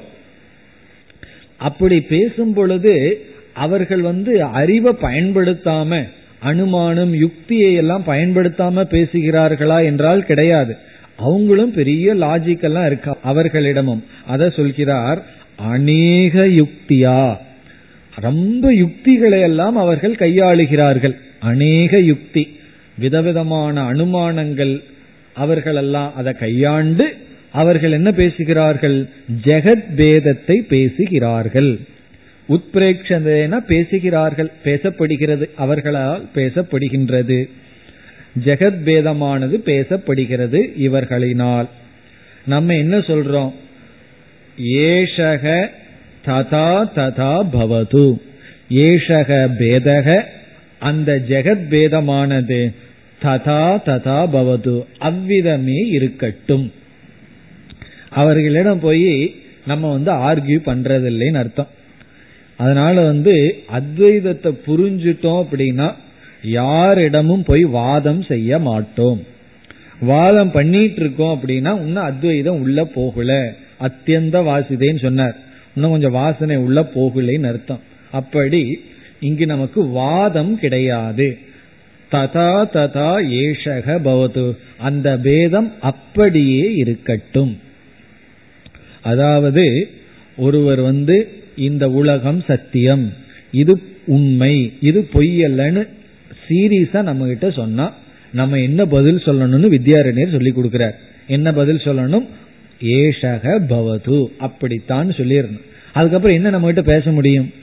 அப்படி 1.58 2.02
பேசும் 2.02 2.54
பொழுது 2.54 3.22
அவர்கள் 3.54 4.02
வந்து 4.02 4.44
அறிவை 4.44 4.94
பயன்படுத்தாம 5.02 6.08
அனுமானம் 6.42 7.14
யுக்தியை 7.14 7.74
எல்லாம் 7.74 8.04
பயன்படுத்தாம 8.08 8.84
பேசுகிறார்களா 8.92 9.84
என்றால் 9.84 10.26
கிடையாது. 10.26 10.78
அவங்களும் 11.18 11.72
பெரிய 11.72 12.16
லாஜிக்கெல்லாம் 12.16 12.86
இருக்கா 12.86 13.18
அவர்களிடமும். 13.26 14.04
அதை 14.28 14.50
சொல்கிறார் 14.50 15.26
அநேக 15.56 16.46
யுக்தியா? 16.46 17.38
ரொம்ப 18.20 18.74
யுக்திகளை 18.74 19.42
எல்லாம் 19.42 19.76
அவர்கள் 19.76 20.16
கையாளுகிறார்கள். 20.16 21.16
அநேக 21.40 22.00
யுக்தி 22.00 22.60
விதவிதமான 22.98 23.92
அனுமானங்கள் 23.92 24.84
அவர்களெல்லாம் 25.34 26.16
அதை 26.16 26.34
கையாண்டு 26.34 27.18
அவர்கள் 27.52 27.92
என்ன 27.92 28.12
பேசுகிறார்கள்? 28.12 29.08
ஜெகத் 29.44 29.84
பேதத்தை 29.98 30.60
பேசுகிறார்கள். 30.60 31.80
உத்பிரேக்ஷதேன 32.50 33.58
பேசுகிறார்கள் 33.58 34.52
பேசப்படுகிறது 34.64 35.50
அவர்களால் 35.56 36.28
பேசப்படுகின்றது. 36.36 37.50
ஜெகத் 38.44 38.82
பேதமானது 38.86 39.58
பேசப்படுகிறது 39.66 40.72
இவர்களினால். 40.80 41.68
நம்ம 42.46 42.76
என்ன 42.76 42.98
சொல்றோம்? 42.98 43.54
ஏஷக 44.64 45.68
ததா 46.26 46.90
ததா 46.96 47.48
பவது. 47.54 48.20
ஏஷக 48.70 49.50
பேதக 49.60 50.24
அந்த 50.80 51.24
ஜெகத் 51.28 51.66
பேதமானது 51.70 52.74
ததா 53.24 53.78
ததா 53.86 54.30
பவது. 54.34 54.86
அவ்விதமே 54.98 55.76
இருக்கட்டும். 55.76 56.72
அவர்களிடம் 58.10 58.80
போய் 58.80 59.36
நம்ம 59.68 59.92
வந்து 59.92 60.12
ஆர்கியூ 60.12 60.62
பண்றதில்லைன்னு 60.66 61.38
அர்த்தம். 61.38 61.68
அதனால 62.58 63.02
வந்து 63.02 63.64
அத்வைதத்தை 63.74 64.58
புரிஞ்சுட்டோம் 64.68 65.48
அப்படின்னா 65.52 65.94
யாரிடமும் 66.44 67.44
போய் 67.44 67.64
வாதம் 67.64 68.22
செய்ய 68.22 68.60
மாட்டோம். 68.60 69.24
வாதம் 70.00 70.52
பண்ணிட்டு 70.52 71.02
இருக்கோம் 71.02 71.40
அப்படின்னா 71.40 71.78
இன்னும் 71.78 72.04
அத்வைதம் 72.04 72.62
உள்ள 72.62 72.86
போகல. 72.86 73.54
அத்தியந்த 73.82 74.40
வாசிதேன்னு 74.42 75.00
சொன்னார். 75.00 75.36
இன்னும் 75.76 75.92
கொஞ்சம் 75.92 76.12
வாசனை 76.12 76.56
உள்ள 76.56 76.90
போகலைன்னு 76.96 77.48
அர்த்தம். 77.48 77.80
அப்படி 78.12 78.80
இங்கு 79.20 79.46
நமக்கு 79.46 79.88
வாதம் 79.88 80.60
கிடையாது. 80.60 81.38
ததா 82.12 82.66
ததா 82.74 83.10
ஏஷக 83.30 84.00
பவது 84.04 84.58
அந்த 84.78 85.18
பேதம் 85.18 85.74
அப்படியே 85.82 86.74
இருக்கட்டும். 86.74 87.60
அதாவது 89.02 89.90
ஒருவர் 90.38 90.82
வந்து 90.82 91.30
இந்த 91.56 91.90
உலகம் 91.90 92.44
சத்தியம். 92.48 93.14
இது 93.52 93.82
உண்மை. 94.06 94.74
இது 94.82 95.10
பொய்யல்லன்னு 95.14 95.88
சீரியஸா 96.48 97.02
நம்ம 97.02 97.26
கிட்ட 97.26 97.52
சொன்னா 97.52 97.94
நம்ம 98.34 98.60
என்ன 98.60 98.86
பதில் 98.86 99.16
சொல்லணும்னு 99.16 99.70
வித்யாரண்யர் 99.76 100.32
சொல்லி 100.32 100.52
கொடுக்கிறார். 100.52 100.94
என்ன 101.28 101.54
பதில் 101.54 101.78
சொல்லணும்? 101.78 102.26
ஏஷக 102.82 103.60
பவது. 103.70 104.28
அப்படித்தான் 104.38 105.10
சொல்லிடணும். 105.10 105.68
அதுக்கப்புறம் 105.94 106.36
என்ன 106.36 106.50
நம்ம 106.50 106.72
கிட்ட 106.72 106.82
பேச 106.82 107.12
முடியும்? 107.12 107.54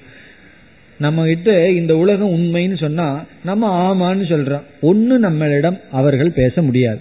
நம்ம 0.98 1.26
கிட்ட 1.26 1.70
இந்த 1.70 1.96
உலகம் 1.96 2.34
உண்மைன்னு 2.34 2.76
சொன்னா 2.76 3.24
நம்ம 3.44 3.64
ஆமான்னு 3.86 4.18
சொல்றோம். 4.18 4.62
ஒன்னு 4.80 5.20
நம்மளிடம் 5.20 5.80
அவர்கள் 5.90 6.30
பேச 6.30 6.62
முடியாது. 6.62 6.98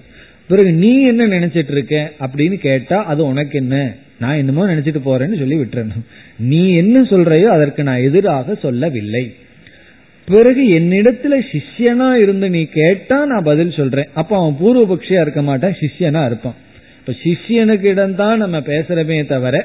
பிறகு 0.47 0.71
நீ 0.71 1.03
என்ன 1.03 1.27
நினைச்சிட்டு 1.27 1.71
இருக்க 1.71 2.11
அப்படின்னு 2.19 2.53
கேட்டா 2.53 3.05
அது 3.05 3.25
உனக்கு 3.25 3.57
என்ன? 3.57 3.95
நான் 4.19 4.37
என்னமோ 4.37 4.67
நினைச்சிட்டு 4.67 4.99
போறேன்னு 5.05 5.37
சொல்லி 5.37 5.55
விட்டுறணும். 5.55 6.05
நீ 6.37 6.73
என்ன 6.73 7.01
சொல்றையோ 7.01 7.45
அதற்கு 7.45 7.83
நான் 7.83 8.01
எதிராக 8.01 8.55
சொல்லவில்லை. 8.55 9.35
பிறகு 10.25 10.79
என்னிடத்துல 10.79 11.45
சிஷ்யனா 11.51 12.13
இருந்து 12.13 12.49
நீ 12.49 12.63
கேட்டா 12.63 13.25
நான் 13.25 13.43
பதில் 13.43 13.71
சொல்றேன். 13.71 14.07
அப்ப 14.13 14.37
அவன் 14.37 14.57
பூர்வபக்ஷியா 14.59 15.21
இருக்க 15.21 15.41
மாட்டான் 15.41 15.75
சிஷ்யனா 15.79 16.25
இருப்பான். 16.25 16.55
இப்ப 17.05 17.13
சிஷியனுக்கிடம் 17.23 18.13
தான் 18.15 18.37
நம்ம 18.37 18.57
பேசுறமே 18.59 19.17
தவிர 19.25 19.55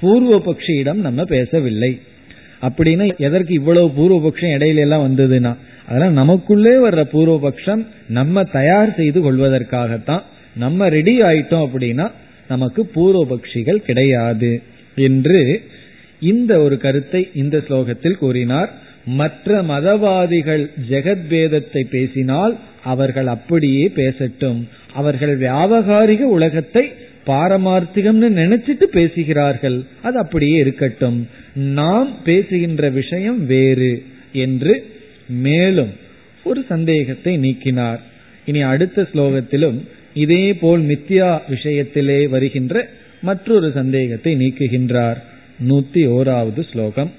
பூர்வ 0.00 0.32
பக்ஷியிடம் 0.46 0.98
நம்ம 1.06 1.24
பேசவில்லை. 1.24 1.90
அப்படின்னா 2.66 3.04
எதற்கு 3.16 3.52
இவ்வளவு 3.54 3.88
பூர்வபக்ஷம் 3.98 4.52
இடையில 4.56 4.82
எல்லாம் 4.86 5.04
வந்ததுன்னா 5.06 5.52
அதெல்லாம் 5.86 6.12
நமக்குள்ளே 6.12 6.74
வர்ற 6.84 7.02
பூர்வபக்ஷம் 7.12 7.86
நம்ம 8.08 8.42
தயார் 8.56 8.92
செய்து 8.94 9.20
கொள்வதற்காகத்தான் 9.20 10.22
நம்ம 10.56 10.88
ரெடி 10.88 11.14
ஆயிட்டோம் 11.22 11.64
அப்படின்னா 11.66 12.06
நமக்கு 12.48 12.84
பூர்வபக்ஷிகள் 12.94 13.80
கிடையாது 13.88 14.52
என்று 14.96 15.40
இந்த 16.32 16.52
ஒரு 16.60 16.78
கருத்தை 16.78 17.28
இந்த 17.34 17.58
ஸ்லோகத்தில் 17.68 18.20
கூறினார். 18.24 18.70
மற்ற 19.20 19.62
மதவாதிகள் 19.62 20.70
ஜெகத்பேதத்தை 20.90 21.82
பேசினால் 21.96 22.54
அவர்கள் 22.84 23.26
அப்படியே 23.26 23.84
பேசட்டும். 23.88 24.60
அவர்கள் 24.94 25.38
வியாபகாரிக 25.38 26.20
உலகத்தை 26.20 26.92
பாரமார்த்திகம்னு 27.26 28.28
நினைச்சிட்டு 28.40 28.82
பேசுகிறார்கள். 28.82 29.84
அது 30.02 30.18
அப்படியே 30.18 30.56
இருக்கட்டும். 30.56 31.28
நாம் 31.54 32.16
பேசுகின்ற 32.24 32.90
விஷயம் 32.90 33.46
வேறு 33.46 34.02
என்று 34.32 34.86
மேலும் 35.28 35.92
ஒரு 36.44 36.64
சந்தேகத்தை 36.68 37.38
நீக்கினார். 37.38 38.00
இனி 38.44 38.60
அடுத்த 38.60 39.06
ஸ்லோகத்திலும் 39.14 39.78
இதே 40.14 40.54
போல் 40.54 40.82
மித்யா 40.82 41.40
விஷயத்திலே 41.48 42.28
வருகின்ற 42.28 42.88
மற்றொரு 43.22 43.72
சந்தேகத்தை 43.72 44.36
நீக்குகின்றார். 44.36 45.16
நூத்தி 45.68 46.02
ஓராவது 46.08 46.62
ஸ்லோகம். 46.70 47.12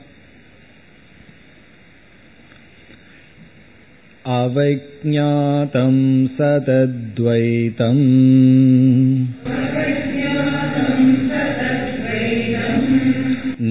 अवज्ञातं 4.37 5.96
सतद्वैतम् 6.37 8.00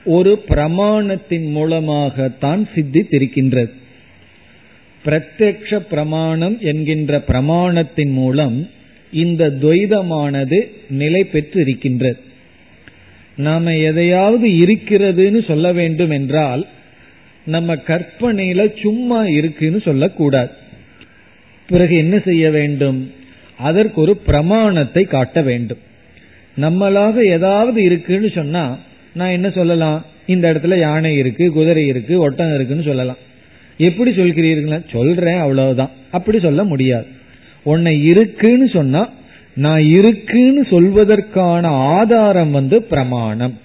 ஒரு 0.04 0.44
பிரமாணத்தின் 0.48 1.50
மூலமாகத்தான் 1.50 2.68
சித்தித்திருக்கின்றது. 2.74 3.70
பிரத்யக்ஷ 5.04 5.76
பிரமாணம் 5.76 6.60
என்கின்ற 6.60 7.24
பிரமாணத்தின் 7.28 8.12
மூலம் 8.12 8.70
இந்த 9.12 9.50
துவைதமானது 9.50 10.70
நிலை 10.88 11.24
பெற்று 11.24 11.60
இருக்கின்றது 11.60 12.26
நாம 13.38 13.76
எதையாவது 13.76 14.48
இருக்கிறதுன்னு 14.48 15.46
சொல்ல 15.46 15.72
வேண்டும் 15.72 16.10
என்றால் 16.10 16.66
நம்ம 17.44 17.74
கற்பனையில 17.74 18.80
சும்மா 18.80 19.26
இருக்குன்னு 19.26 19.80
சொல்லக்கூடாது. 19.80 20.50
பிறகு 21.68 21.96
என்ன 21.96 22.18
செய்ய 22.18 22.50
வேண்டும்? 22.50 23.12
அதற்கு 23.58 24.00
ஒரு 24.00 24.16
பிரமாணத்தை 24.16 25.04
காட்ட 25.04 25.42
வேண்டும். 25.42 25.78
நம்மளாக 26.60 27.24
ஏதாவது 27.24 27.82
இருக்குன்னு 27.82 28.30
சொன்னா 28.30 28.78
நான் 29.14 29.30
என்ன 29.30 29.50
சொல்லலாம்? 29.50 30.04
இந்த 30.26 30.52
இடத்துல 30.52 30.78
யானை 30.78 31.16
இருக்கு 31.16 31.52
குதிரை 31.52 31.86
இருக்கு 31.86 32.20
ஒட்டகம் 32.20 32.54
இருக்குன்னு 32.54 32.82
சொல்லலாம். 32.82 33.16
எப்படி 33.78 34.10
சொல்கிறீர்கள் 34.10 34.90
சொல்றேன் 34.92 35.38
அவ்வளவுதான். 35.38 35.90
அப்படி 36.10 36.38
சொல்ல 36.38 36.64
முடியாது. 36.64 37.06
உன்னை 37.62 38.04
இருக்குன்னு 38.04 38.68
சொன்னா 38.68 39.12
நான் 39.58 39.82
இருக்குன்னு 39.82 40.62
சொல்வதற்கான 40.62 41.66
ஆதாரம் 41.66 42.50
வந்து 42.50 42.82
பிரமாணம். 42.82 43.58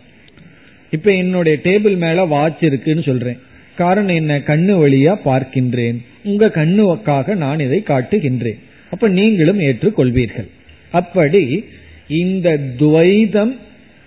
இப்ப 0.90 1.12
என்னுடைய 1.12 1.58
டேபிள் 1.64 1.98
மேல 1.98 2.26
வாட்ச் 2.26 2.64
இருக்குன்னு 2.64 3.02
சொல்றேன். 3.02 3.38
காரணம் 3.76 4.16
என்ன? 4.16 4.38
கண்ணு 4.38 4.86
வழியா 4.86 5.16
பார்க்கின்றேன். 5.26 5.98
உங்க 6.24 6.50
கண்ணுக்காக 6.50 7.36
நான் 7.36 7.60
இதை 7.60 7.84
காட்டுகின்றேன். 7.88 8.60
அப்ப 8.90 9.08
நீங்களும் 9.08 9.60
ஏற்றுக்கொள்வீர்கள். 9.60 10.48
அப்படி 10.92 11.66
இந்த 12.08 12.60
துவைதம் 12.80 13.58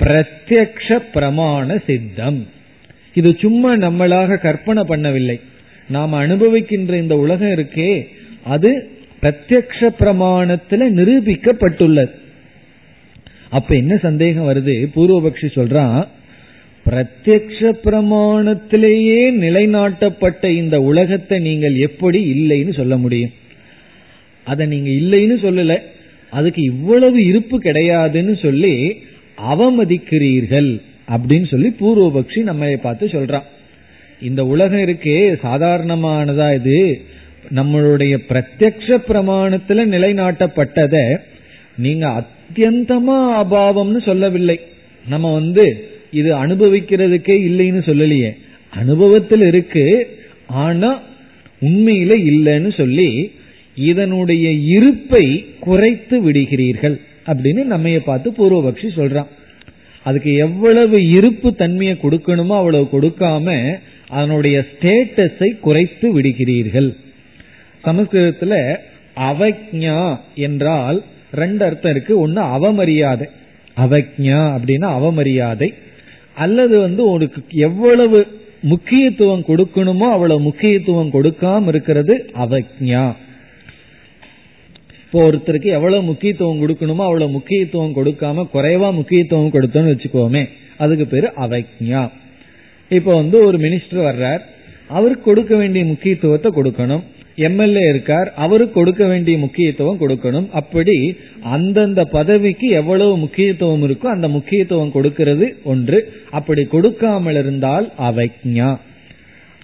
பிரத்யக்ஷ 0.01 0.99
பிரமாண 1.14 1.85
சித்தம். 1.87 2.46
இது 3.14 3.37
சும்மா 3.40 3.75
நம்மளாக 3.75 4.38
கற்பனை 4.38 4.83
பண்ணவில்லை. 4.88 5.40
நாம் 5.88 6.12
அனுபவிக்கின்ற 6.12 6.94
இந்த 6.94 7.16
உலகம் 7.16 7.49
இருக்கே 7.49 8.07
அது 8.44 8.90
பிரத்யக்ஷ 9.22 9.88
பிரமாணத்துல 10.00 10.88
நிரூபிக்கப்பட்டுள்ளது. 10.98 12.11
அப்ப 13.50 13.74
என்ன 13.74 13.96
சந்தேகம் 13.96 14.48
வருது? 14.48 14.88
பூர்வபக்ஷி 14.96 15.48
சொல்றான் 15.55 16.09
பிரத்யக்ஷ 16.90 17.72
பிரமாணத்திலேயே 17.85 19.31
நிலைநாட்டப்பட்ட 19.33 20.46
இந்த 20.46 20.81
உலகத்தை 20.81 21.38
நீங்கள் 21.38 21.76
எப்படி 21.76 22.33
இல்லைன்னு 22.33 22.74
சொல்ல 22.74 22.96
முடியும். 22.96 23.31
அதை 24.44 24.66
நீங்க 24.66 24.90
இல்லைன்னு 24.90 25.38
சொல்லல. 25.44 25.79
அதுக்கு 26.31 26.62
இவ்வளவு 26.62 27.24
இருப்பு 27.24 27.61
கிடையாதுன்னு 27.61 28.38
சொல்லி 28.42 29.02
அவமதிக்கிறீர்கள் 29.52 30.81
அப்படின்னு 31.09 31.46
சொல்லி 31.46 31.74
பூர்வபக்ஷி 31.81 32.42
நம்ம 32.42 32.66
பார்த்து 32.76 33.07
சொல்றான். 33.07 33.42
இந்த 34.22 34.46
உலகம் 34.46 34.79
இருக்கே 34.79 35.37
சாதாரணமானதா 35.42 36.55
இது? 36.55 37.05
நம்மளுடைய 37.54 38.14
பிரத்யக்ஷ 38.28 38.98
பிரமாணத்துல 39.09 39.85
நிலைநாட்டப்பட்டத 39.94 41.18
நீங்க 41.76 42.06
அத்தியந்தமா 42.09 43.16
அபாவம்னு 43.42 44.02
சொல்லவில்லை. 44.04 44.61
நம்ம 45.06 45.32
வந்து 45.32 45.88
இது 46.11 46.46
அனுபவிக்கிறதுக்கே 46.46 47.37
இல்லைன்னு 47.48 47.82
சொல்லலையே. 47.88 48.30
அனுபவத்தில் 48.70 49.40
இருக்கு 49.40 49.85
ஆனா 50.46 51.00
உண்மையில 51.62 52.12
இல்லைன்னு 52.32 52.76
சொல்லி 52.76 53.32
இதனுடைய 53.74 54.50
இருப்பை 54.50 55.44
குறைத்து 55.61 56.30
விடுகிறீர்கள் 56.30 57.00
அப்படின்னு 57.26 57.62
நம்மைய 57.72 57.98
பார்த்து 57.98 58.30
பூர்வபக்ஷி 58.30 58.88
சொல்றான். 58.96 59.30
அதுக்கு 60.02 60.35
எவ்வளவு 60.35 61.09
இருப்பு 61.09 61.54
தன்மையை 61.54 61.96
கொடுக்கணுமோ 62.02 62.56
அவ்வளவு 62.56 62.88
கொடுக்காம 62.92 63.78
அதனுடைய 64.09 64.66
ஸ்டேட்டஸை 64.70 65.61
குறைத்து 65.61 66.20
விடுகிறீர்கள். 66.20 66.96
சமஸ்கிருதத்துல 67.87 68.77
அவக்ஞா 69.31 70.18
என்றால் 70.35 71.03
ரெண்டு 71.33 71.64
அர்த்தம் 71.64 71.90
இருக்கு. 71.90 72.18
ஒன்னு 72.18 72.40
அவமரியாதை. 72.42 73.27
அவக்ஞா 73.77 74.40
அப்படின்னா 74.57 74.88
அவமரியாதை. 74.99 75.75
அல்லது 76.35 76.81
வந்து 76.81 77.11
உனக்கு 77.11 77.42
எவ்வளவு 77.51 78.27
முக்கியத்துவம் 78.61 79.44
கொடுக்கணுமோ 79.49 80.07
அவ்வளவு 80.11 80.40
முக்கியத்துவம் 80.40 81.12
கொடுக்காம 81.12 81.66
இருக்கிறது 81.66 82.31
அவக்ஞா. 82.38 83.05
இப்போ 85.05 85.31
ஒருத்தருக்கு 85.31 85.64
எவ்வளவு 85.64 86.03
முக்கியத்துவம் 86.03 86.61
கொடுக்கணுமோ 86.62 87.05
அவ்வளவு 87.09 87.31
முக்கியத்துவம் 87.31 87.96
கொடுக்காம 87.96 88.46
குறைவா 88.55 88.92
முக்கியத்துவம் 88.92 89.53
கொடுத்தோம்னு 89.53 89.92
வச்சுக்கோமே 89.92 90.49
அதுக்கு 90.77 91.07
பேரு 91.07 91.33
அவக்ஞா. 91.37 92.11
இப்போ 92.88 93.14
வந்து 93.14 93.44
ஒரு 93.44 93.59
மினிஸ்டர் 93.59 94.07
வர்றார். 94.09 94.40
அவருக்கு 94.88 95.22
கொடுக்க 95.22 95.57
வேண்டிய 95.57 95.85
முக்கியத்துவத்தை 95.85 96.51
கொடுக்கணும். 96.57 97.03
எம்எல்ஏ 97.37 97.83
இருக்கார். 97.88 98.29
அவருக்கு 98.35 98.75
கொடுக்க 98.75 99.05
வேண்டிய 99.07 99.38
முக்கியத்துவம் 99.38 100.01
கொடுக்கணும். 100.01 100.49
அப்படி 100.51 100.96
அந்தந்த 101.57 102.05
பதவிக்கு 102.05 102.68
எவ்வளவு 102.68 103.16
முக்கியத்துவம் 103.16 103.85
இருக்கோ 103.88 104.07
அந்த 104.07 104.29
முக்கியத்துவம் 104.29 104.92
கொடுக்கிறது 104.92 105.46
ஒன்று. 105.64 106.01
அப்படி 106.31 106.64
கொடுக்காமல் 106.64 107.35
இருந்தால் 107.35 107.87
அவைக்ஞா. 107.99 108.70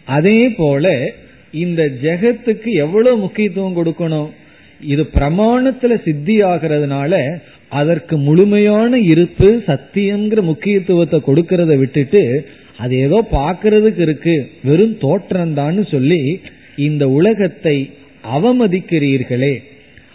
அதே 0.05 0.49
போல 0.61 0.95
இந்த 1.51 1.83
ஜெகத்துக்கு 2.03 2.71
எவ்வளவு 2.85 3.17
முக்கியத்துவம் 3.17 3.77
கொடுக்கணும்? 3.77 4.31
இது 4.81 5.03
பிரமாணத்துல 5.15 6.03
சித்தி 6.05 6.37
ஆகிறதுனால 6.43 7.15
அதற்கு 7.69 8.15
முழுமையான 8.19 8.99
இருப்பு 9.13 9.49
சத்தியங்கிற 9.67 10.41
முக்கியத்துவத்தை 10.43 11.19
கொடுக்கறத 11.27 11.77
விட்டுட்டு 11.79 12.23
அது 12.77 12.95
ஏதோ 12.97 13.19
பாக்குறதுக்கு 13.33 14.03
இருக்கு. 14.07 14.35
வெறும் 14.65 14.97
தோற்றம்தான்னு 15.01 15.85
சொல்லி 15.91 16.41
இந்த 16.77 17.09
உலகத்தை 17.09 17.91
அவமதிக்கிறீர்களே 18.37 19.63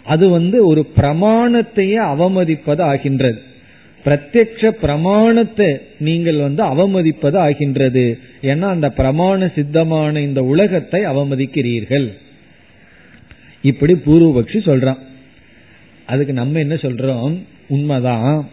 அது 0.04 0.28
வந்து 0.28 0.66
ஒரு 0.66 0.86
பிரமாணத்தையே 0.96 1.96
அவமதிப்பது 1.96 2.80
ஆகின்றது. 2.80 3.38
பிரத்யக்ஷ 4.04 4.68
பிரமாணத்தை 4.68 5.78
நீங்கள் 5.98 6.36
வந்து 6.36 6.64
அவமதிப்பது 6.64 7.36
ஆகின்றது. 7.36 8.18
ஏன்னா 8.42 8.60
அந்த 8.60 8.92
பிரமாண 8.96 9.50
சித்தமான 9.54 10.18
இந்த 10.18 10.42
உலகத்தை 10.42 11.04
அவமதிக்கிறீர்கள். 11.04 12.12
இப்படி 13.62 13.92
பூர்வபக்ஷி 13.92 14.60
சொல்றான். 14.64 14.98
அதுக்கு 16.06 16.32
நம்ம 16.32 16.58
என்ன 16.58 16.74
சொல்றோம்? 16.74 17.38
உண்மைதான். 17.68 18.48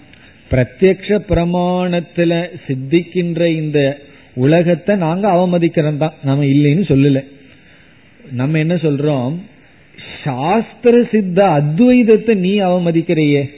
பிரத்யக்ஷ 0.51 1.19
பிரமாணத்துல 1.29 2.47
சித்திக்கின்ற 2.67 3.45
இந்த 3.45 3.99
உலகத்தை 4.35 4.95
நாங்க 4.95 5.31
அவமதிக்கிறோம் 5.31 5.97
தான். 5.97 6.13
நம்ம 6.23 6.43
இல்லைன்னு 6.43 6.87
சொல்லல. 6.87 7.23
நம்ம 8.31 8.57
என்ன 8.57 8.75
சொல்றோம்? 8.75 9.35
சாஸ்திர 10.23 11.03
சித்த 11.11 11.45
அத்வைதத்தை 11.45 12.35
நீ 12.35 12.59
அவமதிக்கிறையே. 12.59 13.49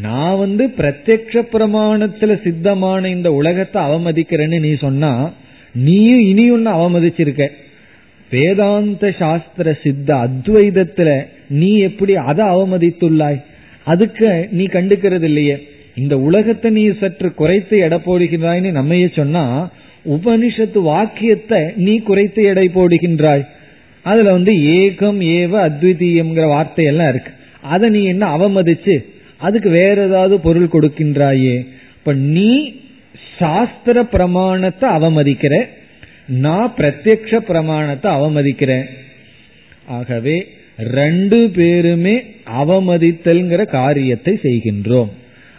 நான் 0.00 0.38
வந்து 0.38 0.66
பிரத்யக்ஷ 0.66 1.46
பிரமாணத்துல 1.52 2.38
சித்தமான 2.42 3.06
இந்த 3.06 3.32
உலகத்தை 3.32 3.82
அவமதிக்கிறேன்னு 3.82 4.60
நீ 4.60 4.74
சொன்னா 4.74 5.32
நீயும் 5.72 6.20
இனி 6.20 6.50
ஒன்னு 6.50 6.70
அவமதிச்சிருக்க. 6.70 7.48
வேதாந்த 8.30 9.10
சாஸ்திர 9.10 9.78
சித்த 9.82 10.14
அத்வைதத்துல 10.14 11.26
நீ 11.48 11.78
எப்படி 11.78 12.16
அதை 12.16 12.46
அவமதித்துள்ளாய்? 12.46 13.42
அதுக்கு 13.84 14.48
நீ 14.50 14.64
கண்டுக்கிறது 14.64 15.22
இல்லையே 15.22 15.68
இந்த 15.94 16.18
உலகத்தை 16.18 16.70
நீ 16.70 16.90
சற்று 16.90 17.34
குறைத்து 17.34 17.78
எடை 17.78 17.98
நம்மையே 18.70 19.08
சொன்னா 19.14 19.70
உபனிஷத்து 20.04 20.78
வாக்கியத்தை 20.82 21.60
நீ 21.76 21.94
குறைத்து 21.98 22.42
எடை 22.42 22.66
போடுகின்றாய். 22.68 23.44
அதுல 24.04 24.32
வந்து 24.32 24.52
ஏகம் 24.52 25.20
ஏவ 25.38 25.52
அத்விதீயம்ங்கிற 25.68 26.46
வார்த்தையெல்லாம் 26.48 27.08
இருக்கு. 27.08 27.32
அதை 27.60 27.88
நீ 27.90 28.00
என்ன 28.04 28.24
அவமதிச்சு 28.36 28.94
அதுக்கு 29.38 29.70
வேற 29.70 29.96
ஏதாவது 30.06 30.34
பொருள் 30.40 30.72
கொடுக்கின்றாயே. 30.72 31.54
இப்ப 31.98 32.12
நீ 32.12 32.50
சாஸ்திர 33.38 33.96
பிரமாணத்தை 34.04 34.88
அவமதிக்கிற 34.90 35.54
நான் 36.44 36.74
பிரத்யக்ஷ 36.78 37.38
பிரமாணத்தை 37.48 38.08
அவமதிக்கிறேன் 38.10 38.88
ஆகவே 39.86 40.36
ரெண்டு 40.78 41.38
பேருமே 41.56 42.14
அவமதித்தல்ங்கிற 42.60 43.62
காரியத்தை 43.78 44.38
செய்கின்றோம். 44.42 45.10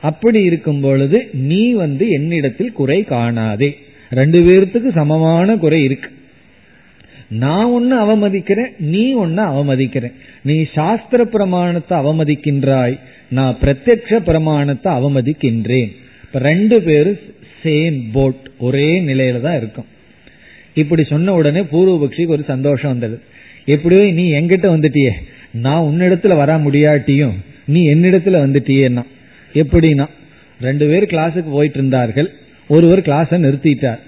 அப்படி 0.01 0.39
இருக்கும் 0.43 0.81
பொழுது 0.81 1.17
நீ 1.31 1.63
வந்து 1.71 2.05
என்னிடத்தில் 2.09 2.71
குறை 2.71 2.99
காணாதே. 3.09 3.71
ரெண்டு 4.19 4.39
பேர்த்துக்கு 4.47 4.89
சமமான 4.99 5.55
குறை 5.63 5.79
இருக்கு. 5.87 6.09
நான் 7.43 7.69
ஒன்னு 7.75 7.95
அவமதிக்கிறேன் 8.05 8.71
நீ 8.93 9.03
ஒன்னு 9.23 9.43
அவமதிக்கிறேன். 9.51 10.15
நீ 10.47 10.55
சாஸ்திர 10.75 11.21
பிரமாணத்தை 11.35 11.95
அவமதிக்கின்றாய் 12.03 12.95
நான் 13.37 13.57
பிரத்யக்ஷ 13.61 14.19
பிரமாணத்தை 14.29 14.89
அவமதிக்கின்றேன். 14.99 15.91
இப்ப 16.25 16.39
ரெண்டு 16.49 16.77
பேரும் 16.87 17.21
சேம் 17.63 17.97
போட் 18.15 18.43
ஒரே 18.67 18.89
நிலையில 19.09 19.41
தான் 19.47 19.57
இருக்கும். 19.61 19.87
இப்படி 20.81 21.03
சொன்ன 21.13 21.33
உடனே 21.39 21.61
பூர்வபக்ஷிக்கு 21.73 22.35
ஒரு 22.37 22.43
சந்தோஷம் 22.53 22.93
வந்தது. 22.93 23.17
எப்படியோ 23.73 24.03
நீ 24.19 24.25
எங்கிட்ட 24.39 24.67
வந்துட்டியே 24.75 25.13
நான் 25.65 25.87
உன்னிடத்துல 25.89 26.35
வர 26.43 26.51
முடியாட்டியும் 26.65 27.35
நீ 27.73 27.81
என்னிடத்துல 27.93 28.37
வந்துட்டியேன்னா 28.45 29.03
எப்படின்னா 29.61 30.07
ரெண்டு 30.67 30.85
பேர் 30.89 31.11
கிளாஸுக்கு 31.11 31.51
போயிட்டு 31.57 31.77
இருந்தார்கள். 31.79 32.29
ஒருவர் 32.73 33.07
கிளாஸை 33.07 33.37
நிறுத்திட்டார். 33.45 34.01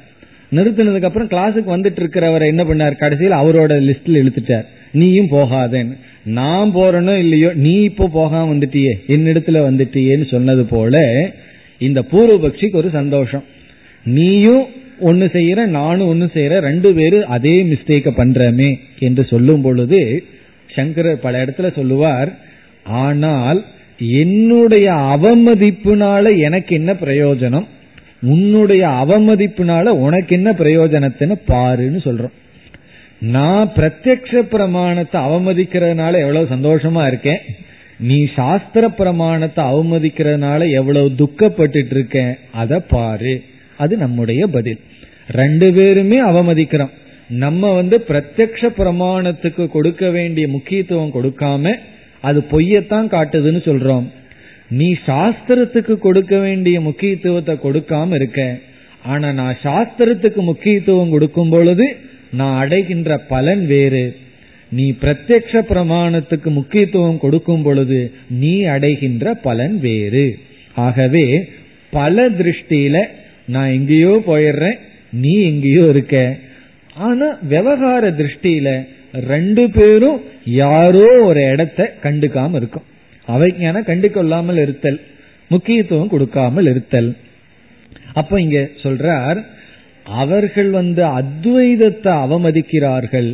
நிறுத்தினதுக்கு 0.55 1.09
அப்புறம் 1.09 1.31
கிளாஸுக்கு 1.33 1.69
வந்துட்டு 1.75 2.01
இருக்கிறவரை 2.01 2.47
என்ன 2.53 2.63
பண்ணார்? 2.63 3.01
கடைசியில் 3.03 3.41
அவரோட 3.41 3.73
லிஸ்ட்ல 3.87 4.21
இழுத்துட்டார். 4.23 4.67
நீயும் 4.99 5.33
போகாதேன்னு. 5.33 5.95
நான் 6.37 6.69
போறனோ 6.75 7.13
இல்லையோ 7.23 7.49
நீ 7.63 7.73
இப்போ 7.89 8.05
போகாம 8.13 8.45
வந்துட்டியே 8.53 8.93
என்னிடத்துல 9.15 9.57
வந்துட்டியேன்னு 9.67 10.27
சொன்னது 10.31 10.63
போல 10.65 10.95
இந்த 11.87 11.99
பூர்வபக்ஷிக்கு 12.11 12.81
ஒரு 12.81 12.89
சந்தோஷம். 12.89 13.45
நீயும் 14.05 14.65
ஒன்னு 14.99 15.25
செய்யற 15.33 15.61
நானும் 15.77 16.09
ஒன்னு 16.11 16.27
செய்யற 16.33 16.57
ரெண்டு 16.67 16.89
பேரும் 16.97 17.31
அதே 17.35 17.55
மிஸ்டேக்க 17.71 18.09
பண்றமே 18.19 18.69
என்று 19.07 19.23
சொல்லும் 19.31 19.63
பொழுது 19.65 20.01
சங்கரர் 20.75 21.23
பல 21.25 21.33
இடத்துல 21.43 21.69
சொல்லுவார் 21.75 22.29
ஆனால் 23.01 23.59
என்னுடைய 24.21 24.87
அவமதிப்புனால 25.13 26.23
எனக்கு 26.47 26.71
என்ன 26.75 26.91
பிரயோஜனம்? 27.03 27.67
உன்னுடைய 28.25 28.87
அவமதிப்புனால 28.87 29.83
உனக்கு 29.83 30.35
என்ன 30.35 30.51
பிரயோஜனத்துன்னு 30.51 31.35
பாருன்னு 31.47 31.99
சொல்றோம். 32.07 32.35
நான் 33.19 33.71
பிரத்யக்ஷ 33.75 34.39
பிரமாணத்தை 34.39 35.21
அவமதிக்கிறதுனால 35.21 36.19
எவ்வளவு 36.19 36.55
சந்தோஷமா 36.55 37.07
இருக்கேன். 37.07 37.39
நீ 37.99 38.27
சாஸ்திர 38.35 38.89
பிரமாணத்தை 38.89 39.65
அவமதிக்கிறதுனால 39.65 40.71
எவ்வளவு 40.71 41.09
துக்கப்பட்டு 41.09 41.85
இருக்கேன் 41.89 42.37
அதை 42.51 42.79
பாரு. 42.89 43.41
அது 43.77 43.97
நம்முடைய 43.97 44.47
பதில். 44.47 44.79
ரெண்டு 45.29 45.73
பேருமே 45.73 46.23
அவமதிக்கிறோம். 46.23 46.91
நம்ம 47.29 47.73
வந்து 47.73 48.05
பிரத்யக்ஷ 48.07 48.69
பிரமாணத்துக்கு 48.77 49.67
கொடுக்க 49.67 50.09
வேண்டிய 50.09 50.47
முக்கியத்துவம் 50.47 51.11
கொடுக்காம 51.13 51.75
அது 52.21 52.43
பொய்யத்தான் 52.51 53.11
காட்டுதுன்னு 53.15 53.61
சொல்றோம். 53.69 54.07
நீ 54.77 54.87
சாஸ்திரத்துக்கு 55.07 55.95
கொடுக்க 56.05 56.35
வேண்டிய 56.45 56.77
முக்கியத்துவத்தை 56.87 57.55
கொடுக்காம 57.63 58.15
இருக்க. 58.19 58.41
ஆனா 59.13 59.27
நான் 59.39 59.57
சாஸ்திரத்துக்கு 59.63 60.41
முக்கியத்துவம் 60.49 61.13
கொடுக்கும் 61.15 61.51
பொழுது 61.55 61.87
நான் 62.39 62.55
அடைகின்ற 62.61 63.17
பலன் 63.33 63.63
வேறு. 63.73 64.05
நீ 64.71 64.85
பிரத்யக்ஷ 65.01 65.61
பிரமாணத்துக்கு 65.71 66.49
முக்கியத்துவம் 66.59 67.19
கொடுக்கும் 67.23 67.63
பொழுது 67.67 67.99
நீ 68.41 68.53
அடைகின்ற 68.75 69.33
பலன் 69.47 69.75
வேறு. 69.79 70.25
ஆகவே 70.85 71.25
பல 71.91 72.25
திருஷ்டியில 72.39 72.97
நான் 73.53 73.71
எங்கேயோ 73.77 74.13
போயிடுறேன் 74.27 74.79
நீ 75.21 75.33
எங்கேயோ 75.51 75.83
இருக்க. 75.93 76.15
ஆனா 77.07 77.27
விவகார 77.53 78.03
திருஷ்டியில 78.19 78.69
ரெண்டு 79.27 79.63
பேரும் 79.77 80.19
யாரோ 80.63 81.07
ஒரு 81.29 81.41
இடத்த 81.53 81.81
கண்டுக்காம 82.03 82.55
இருக்கும். 82.61 82.87
அவைஞான 83.27 83.81
கண்டு 83.81 84.07
கொள்ளாமல் 84.11 84.57
இருத்தல் 84.57 84.99
முக்கியத்துவம் 85.47 86.07
கொடுக்காமல் 86.07 86.65
இருத்தல். 86.65 87.09
அப்ப 88.13 88.41
இங்க 88.41 88.59
சொல்றார் 88.83 89.39
அவர்கள் 90.05 90.69
வந்து 90.69 91.03
அத்வைதத்தை 91.19 92.11
அவமதிக்கிறார்கள் 92.25 93.29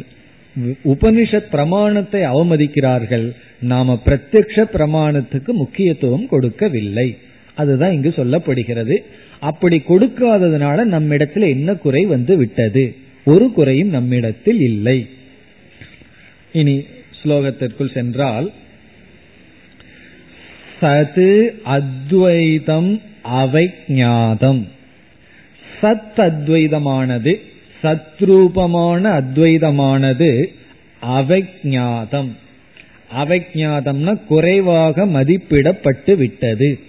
உபனிஷத் 0.84 1.52
பிரமாணத்தை 1.52 2.22
அவமதிக்கிறார்கள் 2.22 3.28
நாம 3.60 3.98
பிரத்யக்ஷ 4.06 4.64
பிரமாணத்துக்கு 4.76 5.52
முக்கியத்துவம் 5.54 6.28
கொடுக்கவில்லை. 6.28 7.18
அதுதான் 7.56 7.94
இங்கு 7.94 8.10
சொல்லப்படுகிறது. 8.10 8.96
அப்படி 9.40 9.78
கொடுக்காததுனால 9.88 10.84
நம்மிடத்தில் 10.84 11.44
என்ன 11.44 11.74
குறை 11.74 12.06
வந்து 12.06 12.38
விட்டது? 12.38 12.96
ஒரு 13.24 13.52
குறையும் 13.52 13.90
நம்மிடத்தில் 13.90 14.62
இல்லை. 14.62 14.98
இனி 16.52 16.76
ஸ்லோகத்திற்குள் 17.20 17.94
சென்றால் 17.94 18.48
சது 20.82 21.50
அத்வைதம் 21.64 23.02
அவைஞாதம் 23.32 24.68
சத் 25.82 26.18
அத்வைதமானது 26.18 27.36
சத்ரூபமான 27.84 29.24
அத்வைதமானது 29.24 30.46
அவைஞாதம் 31.06 32.32
அவைஞாதம்னா 33.18 34.26
குறைவாக 34.28 35.06
மதிப்பிடப்பட்டு 35.06 36.16
விட்டது. 36.16 36.80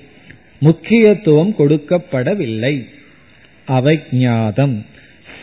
முக்கியத்துவம் 0.59 1.55
கொடுக்கப்படவில்லை. 1.59 2.87
அவைஞாதம் 3.69 4.85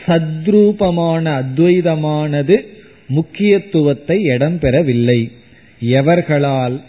சத்ரூபமான 0.07 1.43
அத்வைதமானது 1.43 2.65
முக்கியத்துவத்தை 3.07 4.23
இடம்பெறவில்லை. 4.23 5.31
எவர்களால் 5.83 6.81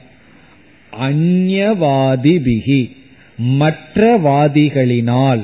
அந்யவாதிபிகி 0.99 2.91
மற்ற 3.37 4.19
வாதிகளினால் 4.19 5.43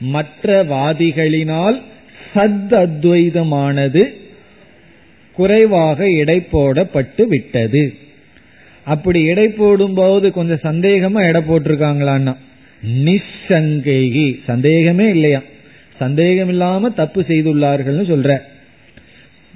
மற்ற 0.00 0.64
வாதிகளினால் 0.64 1.82
சத் 2.34 2.72
அத்வைதமானது 2.72 4.12
குறைவாக 5.32 6.10
எடை 6.10 6.46
போடப்பட்டு 6.52 7.26
விட்டது. 7.26 7.94
அப்படி 8.84 9.24
எடை 9.24 9.48
போடும்போது 9.48 10.32
கொஞ்சம் 10.32 10.62
சந்தேகமா 10.62 11.26
எடை 11.26 11.40
போட்டிருக்காங்களான்னா 11.40 12.36
நிசங்கேகி 12.86 14.38
சந்தேகமே 14.44 15.08
இல்லையா? 15.08 15.42
சந்தேகம் 15.98 16.48
இல்லாம 16.48 16.90
தப்பு 16.90 17.24
செய்துள்ளார்கள்னு 17.28 18.04
சொல்ற. 18.10 18.38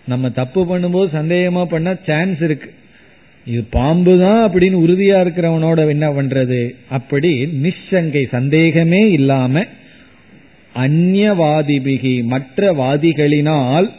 நம்ம 0.07 0.31
தப்பு 0.31 0.65
பண்ணும்போது 0.65 1.09
சந்தேகமா 1.09 1.65
பண்ண 1.65 1.97
சான்ஸ் 2.07 2.43
இருக்கு. 2.43 2.75
இது 3.49 3.65
பாம்பு 3.71 4.19
தான் 4.19 4.51
அப்படின்னு 4.51 4.77
உறுதியா 4.85 5.19
இருக்கிறவனோட 5.25 5.89
என்ன 5.89 6.09
பண்றது? 6.09 6.71
அப்படி 6.89 7.31
நிச்சங்கை 7.45 8.29
சந்தேகமே 8.29 9.11
இல்லாம 9.11 9.65
அந்நியவாதிபிகி 10.75 12.23
மற்ற 12.23 12.73
வாதிகளினால் 12.73 13.91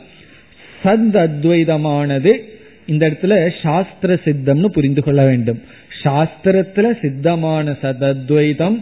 சத் 0.84 1.18
அத்வைதமானது 1.26 2.38
இந்த 2.86 3.10
இடத்துல 3.10 3.50
சாஸ்திர 3.62 4.20
சித்தம்னு 4.24 4.66
புரிந்து 4.66 5.04
கொள்ள 5.04 5.26
வேண்டும். 5.26 5.62
சாஸ்திரத்துல 6.04 6.92
சித்தமான 7.02 7.76
சதத்வைதம் 7.82 8.78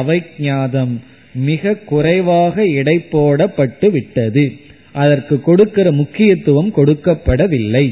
அவைஜாதம் 0.00 0.94
மிக 1.34 1.74
குறைவாக 1.74 2.64
எடை 2.64 2.96
போடப்பட்டு 3.12 3.90
விட்டது. 3.90 4.52
அதற்கு 4.92 5.40
கொடுக்கிற 5.40 5.92
முக்கியத்துவம் 5.92 6.72
கொடுக்கப்படவில்லை. 6.76 7.86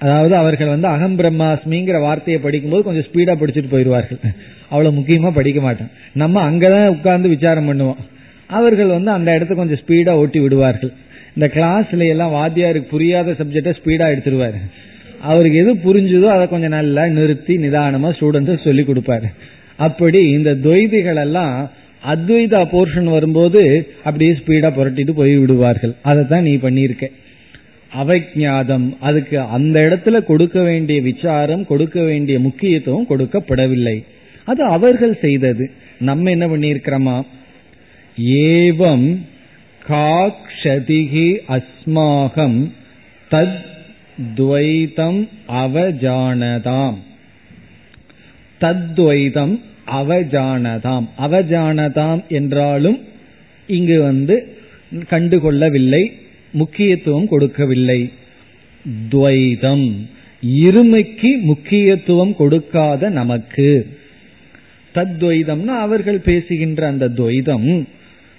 அதாவது 0.00 0.34
அவர்கள் 0.36 0.72
வந்து 0.74 0.86
அகம் 0.86 1.16
பிரம்மாஸ்மிங்கிற 1.18 2.00
வார்த்தையை 2.00 2.42
படிக்கும்போது 2.42 2.82
கொஞ்சம் 2.82 3.06
ஸ்பீடா 3.08 3.32
படிச்சுட்டு 3.40 3.72
போயிடுவார்கள். 3.72 4.20
அவ்வளவு 4.70 4.96
முக்கியமா 4.98 5.30
படிக்க 5.30 5.60
மாட்டோம் 5.60 5.90
நம்ம 6.12 6.50
அங்கதான் 6.50 6.94
உட்கார்ந்து 6.96 7.28
விசாரம் 7.28 7.68
பண்ணுவோம். 7.70 8.00
அவர்கள் 8.46 8.86
வந்து 8.86 9.10
அந்த 9.10 9.34
இடத்த 9.34 9.54
கொஞ்சம் 9.54 9.80
ஸ்பீடா 9.82 10.10
ஓட்டி 10.10 10.40
விடுவார்கள். 10.40 10.92
இந்த 11.34 11.46
கிளாஸ்ல 11.54 12.06
எல்லாம் 12.08 12.34
வாத்தியாருக்கு 12.36 12.92
புரியாத 12.94 13.34
சப்ஜெக்ட 13.40 13.72
ஸ்பீடா 13.80 14.06
எடுத்துருவாரு. 14.14 14.60
அவருக்கு 15.22 15.58
எது 15.58 15.74
புரிஞ்சுதோ 15.86 16.28
அதை 16.36 16.44
கொஞ்சம் 16.48 16.76
நல்லா 16.78 17.06
நிறுத்தி 17.06 17.54
நிதானமா 17.56 18.10
ஸ்டூடெண்ட்ஸ் 18.18 18.66
சொல்லி 18.66 18.82
கொடுப்பாரு. 18.82 19.28
அப்படி 19.76 20.20
இந்த 20.30 20.50
துவைதிகள் 20.64 21.20
எல்லாம் 21.26 21.54
அத்வைதா 22.02 22.60
போர்ஷன் 22.72 23.08
வரும்போது 23.16 23.62
அப்படியே 24.04 24.32
ஸ்பீடா 24.32 24.68
புரட்டிட்டு 24.78 25.10
போய் 25.10 25.34
விடுவார்கள். 25.36 25.94
அதை 26.02 26.22
தான் 26.26 26.42
நீ 26.42 26.54
பண்ணியிருக்க. 26.56 27.06
அவைஞாதம் 27.92 28.96
அதுக்கு 29.00 29.40
அந்த 29.40 29.80
இடத்துல 29.80 30.24
கொடுக்க 30.24 30.62
வேண்டிய 30.62 31.00
விசாரம் 31.00 31.66
கொடுக்க 31.66 32.02
வேண்டிய 32.02 32.40
முக்கியத்துவம் 32.40 33.06
கொடுக்கப்படவில்லை. 33.08 34.04
அது 34.44 34.64
அவர்கள் 34.64 35.18
செய்தது. 35.20 35.70
நம்ம 36.00 36.30
என்ன 36.30 36.46
பண்ணியிருக்கிறோமா? 36.46 37.22
ஏவம் 38.22 39.16
காக்ஷதிகி 39.88 41.36
அஸ்மாகம் 41.48 42.70
தத் 43.30 43.64
துவைதம் 44.36 45.28
அவஜானதாம். 45.48 46.94
தத்வைதம் 48.60 49.60
அவஜானதாம். 49.86 51.08
அவஜானதாம் 51.18 52.26
என்றாலும் 52.28 53.00
இங்கு 53.66 54.02
வந்து 54.02 54.56
கண்டுகொள்ளவில்லை. 55.10 56.26
முக்கியத்துவம் 56.58 57.28
கொடுக்கவில்லை. 57.28 58.00
துவைதம். 59.10 59.86
இருமைக்கு 60.46 61.40
முக்கியத்துவம் 61.40 62.36
கொடுக்காத 62.36 63.08
நமக்கு. 63.08 63.98
தத்வைதம்னா 64.94 65.76
அவர்கள் 65.78 66.18
பேசுகின்ற 66.18 66.86
அந்த 66.86 67.08
துவைதம். 67.08 67.84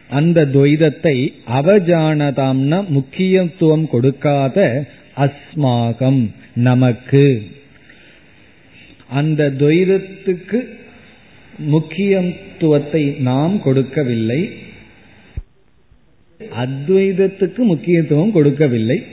அந்த 0.09 0.45
துவைதத்தை 0.45 1.34
அவஜானதாம்னா 1.47 2.88
முக்கியத்துவம் 2.88 3.88
கொடுக்காத 3.88 4.86
அஸ்மாகம் 5.17 6.22
நமக்கு. 6.55 7.43
அந்த 9.09 9.53
துவைதத்துக்கு 9.59 10.59
முக்கியத்துவத்தை 11.57 13.03
நாம் 13.03 13.61
கொடுக்கவில்லை. 13.61 14.67
அத்வைதத்துக்கு 16.43 17.57
முக்கியத்துவம் 17.57 18.31
கொடுக்கவில்லை. 18.31 19.03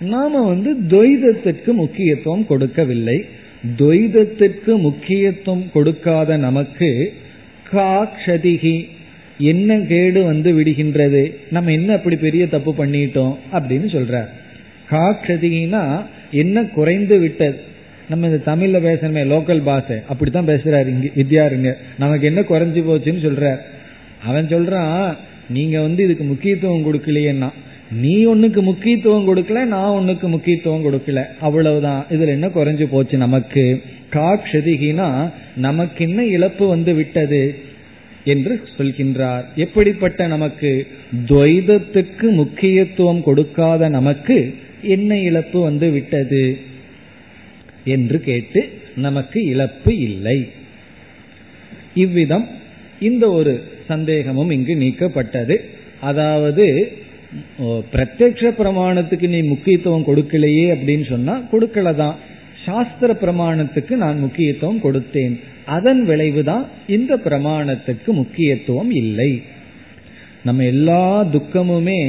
நாம 0.00 0.42
வந்து 0.42 0.74
துவைதத்திற்கு 0.88 1.72
முக்கியத்துவம் 1.72 2.46
கொடுக்கவில்லை. 2.46 3.24
துவைதத்திற்கு 3.76 4.78
முக்கியத்துவம் 4.80 5.70
கொடுக்காத 5.72 6.36
நமக்கு 6.36 7.12
காக்ஷதிகி 7.72 8.88
என்ன 9.38 9.78
கேடு 9.78 10.24
வந்து 10.24 10.60
விடுகின்றது? 10.60 11.34
நம்ம 11.50 11.72
என்ன 11.72 11.92
அப்படி 11.92 12.16
பெரிய 12.16 12.48
தப்பு 12.48 12.74
பண்ணிட்டோம் 12.78 13.36
அப்படின்னு 13.52 13.88
சொல்றார். 13.96 14.28
காக்ஷதிகினா 14.90 16.06
என்ன 16.30 16.64
குறைந்து 16.64 17.18
விட்டது? 17.18 17.60
நம்ம 18.08 18.26
இந்த 18.26 18.56
தமிழ்ல 18.56 18.84
பேசணுமே 18.88 19.22
லோக்கல் 19.34 19.62
பாஷை. 19.62 19.96
அப்படித்தான் 20.08 20.48
பேசுறாரு 20.48 20.88
இங்க 20.88 21.08
வித்யாருங்க. 21.16 21.72
நமக்கு 21.98 22.26
என்ன 22.26 22.40
குறைஞ்சு 22.40 22.82
போச்சுன்னு 22.88 23.24
சொல்றார். 23.28 23.58
அவன் 24.24 24.46
சொல்றான் 24.46 25.16
நீங்க 25.48 25.80
வந்து 25.80 26.04
இதுக்கு 26.04 26.24
முக்கியத்துவம் 26.24 26.92
கொடுக்கலையேன்னா 26.92 27.50
நீ 27.92 28.26
ஒன்னுக்கு 28.26 28.62
முக்கியத்துவம் 28.62 29.36
கொடுக்கல 29.36 29.64
நான் 29.64 29.90
ஒன்னுக்கு 29.90 30.28
முக்கியத்துவம் 30.28 30.84
கொடுக்கல. 30.84 31.24
அவ்வளவுதான். 31.40 32.06
இதுல 32.10 32.26
என்ன 32.26 32.46
குறைஞ்சு 32.46 32.84
போச்சு 32.84 33.16
நமக்கு? 33.16 33.82
காக்ஷதிகினா 34.12 35.32
நமக்கு 35.56 36.04
என்ன 36.04 36.24
இழப்பு 36.24 36.68
வந்து 36.68 36.94
விட்டது 36.94 37.54
என்று 38.24 38.62
சொல்கின்றார். 38.78 39.44
எப்படிப்பட்ட 39.56 40.26
நமக்கு? 40.26 40.86
துவைதத்துக்கு 41.26 42.30
முக்கியத்துவம் 42.30 43.22
கொடுக்காத 43.22 43.88
நமக்கு 43.88 44.54
என்ன 44.82 45.18
இழப்பு 45.18 45.60
வந்து 45.60 45.90
விட்டது 45.90 46.58
என்று 47.84 48.20
கேட்டு 48.20 48.68
நமக்கு 48.96 49.44
இழப்பு 49.44 49.98
இல்லை. 49.98 50.48
இவ்விதம் 51.94 52.48
இந்த 53.00 53.30
ஒரு 53.30 53.62
சந்தேகமும் 53.88 54.50
இங்கு 54.50 54.74
நீக்கப்பட்டது. 54.74 55.56
அதாவது 56.00 56.66
பிரத்யக்ஷ 57.92 58.50
பிரமாணத்துக்கு 58.58 59.28
நீ 59.28 59.40
முக்கியத்துவம் 59.42 60.06
கொடுக்கலையே 60.06 60.66
அப்படின்னு 60.74 61.06
சொன்னா 61.08 61.34
கொடுக்கலதான். 61.52 62.16
சாஸ்திர 62.64 63.16
பிரமாணத்துக்கு 63.20 63.94
நான் 64.02 64.18
முக்கியத்துவம் 64.18 64.82
கொடுத்தேன். 64.86 65.34
அதன் 65.66 66.02
விளைவுதான் 66.04 66.64
இந்த 66.88 67.12
பிரமாணத்துக்கு 67.16 68.10
முக்கியத்துவம் 68.20 68.90
இல்லை. 69.02 69.30
நம்ம 70.44 70.64
எல்லா 70.64 71.24
துக்கமுமே 71.24 72.00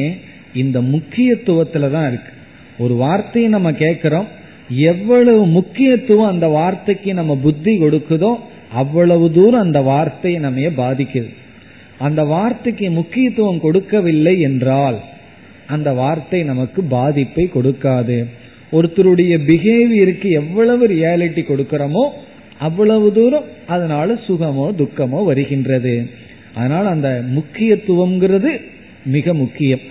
இந்த 0.54 0.78
முக்கியத்துவத்துல 0.94 1.92
தான் 1.92 2.08
இருக்கு. 2.12 2.32
ஒரு 2.78 2.96
வார்த்தையை 2.96 3.52
நம்ம 3.52 3.70
கேட்கிறோம் 3.74 4.28
எவ்வளவு 4.70 5.42
முக்கியத்துவம் 5.58 6.32
அந்த 6.32 6.48
வார்த்தைக்கு 6.48 7.12
நம்ம 7.14 7.34
புத்தி 7.44 7.74
கொடுக்குதோ 7.80 8.32
அவ்வளவு 8.74 9.26
தூரம் 9.32 9.62
அந்த 9.62 9.80
வார்த்தையை 9.82 10.40
நம்ம 10.42 10.70
பாதிக்குது. 10.84 11.30
அந்த 12.06 12.22
வார்த்தைக்கு 12.34 12.88
முக்கியத்துவம் 12.98 13.64
கொடுக்கவில்லை 13.66 14.34
என்றால் 14.48 14.98
அந்த 15.76 15.90
வார்த்தை 16.00 16.40
நமக்கு 16.50 16.82
பாதிப்பை 16.96 17.46
கொடுக்காது. 17.56 18.18
ஒருத்தருடைய 18.78 19.34
பிஹேவியருக்கு 19.50 20.30
எவ்வளவு 20.42 20.84
ரியாலிட்டி 20.88 21.42
கொடுக்கிறோமோ 21.48 22.04
அவ்வளவு 22.68 23.08
தூரம் 23.18 23.48
அதனால 23.74 24.16
சுகமோ 24.28 24.66
துக்கமோ 24.82 25.20
வருகின்றது. 25.30 25.96
அதனால் 26.60 26.88
அந்த 26.94 27.10
முக்கியத்துவம்ங்கிறது 27.38 28.52
மிக 29.16 29.34
முக்கியம். 29.42 29.84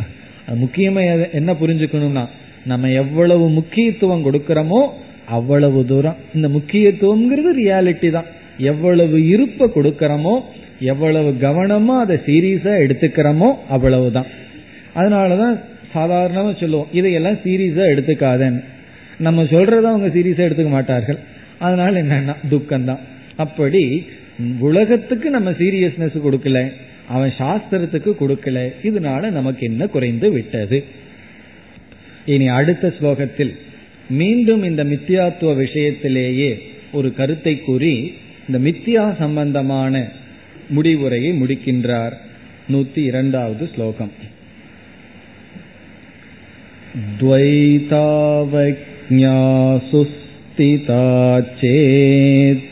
முக்கியமா 0.62 1.02
என்ன 1.38 1.50
புரிஞ்சுக்கணும்னா 1.60 2.24
நம்ம 2.70 2.88
எவ்வளவு 3.02 3.44
முக்கியத்துவம் 3.58 4.24
கொடுக்கிறோமோ 4.26 4.80
அவ்வளவு 5.36 5.80
தூரம். 5.86 6.18
இந்த 6.36 6.48
முக்கியத்துவம்ங்கிறது 6.56 7.50
ரியாலிட்டி 7.62 8.08
தான். 8.10 8.28
எவ்வளவு 8.70 9.16
இருப்ப 9.34 9.68
கொடுக்கிறோமோ 9.76 10.34
எவ்வளவு 10.80 11.30
கவனமா 11.30 11.98
அதை 11.98 12.16
சீரியஸா 12.16 12.72
எடுத்துக்கிறோமோ 12.84 13.54
அவ்வளவுதான். 13.68 14.26
அதனாலதான் 14.96 15.60
சாதாரணமா 15.94 16.60
சொல்லுவோம் 16.60 16.88
இதையெல்லாம் 16.92 17.38
சீரியஸா 17.44 17.84
எடுத்துக்காதன்னு. 17.94 18.60
நம்ம 19.18 19.42
சொல்றத 19.42 19.82
அவங்க 19.82 20.18
சீரியஸா 20.18 20.42
எடுத்துக்க 20.48 20.68
மாட்டார்கள். 20.68 21.18
அதனால 21.58 22.02
என்னன்னா 22.02 22.34
துக்கம்தான். 22.50 22.98
அப்படி 23.36 24.06
உலகத்துக்கு 24.58 25.30
நம்ம 25.30 25.50
சீரியஸ்னஸ் 25.50 26.16
கொடுக்கல 26.24 26.72
அவன் 27.08 27.32
சாஸ்திரத்துக்கு 27.38 28.12
கொடுக்கல 28.20 28.72
இதனால 28.82 29.30
நமக்கு 29.30 29.66
என்ன 29.66 29.86
குறைந்து 29.86 30.30
விட்டது? 30.32 30.84
இனி 32.26 32.48
அடுத்த 32.48 32.94
ஸ்லோகத்தில் 33.00 33.56
மீண்டும் 34.10 34.62
இந்த 34.62 34.84
மித்தியாத்துவ 34.84 35.64
விஷயத்திலேயே 35.64 36.58
ஒரு 36.92 37.14
கருத்தை 37.14 37.60
கூறி 37.60 38.14
இந்த 38.48 38.70
மித்தியா 38.70 39.16
சம்பந்தமான 39.18 40.08
முடிவுரையை 40.75 41.31
முடிக்கின்றார் 41.41 42.15
நூத்தி 42.71 43.01
இரண்டாவது 43.03 43.65
ஸ்லோகம் 43.67 44.13
द्वैतावज्ञासुस्थिता 49.71 51.03
चेत् 51.59 52.67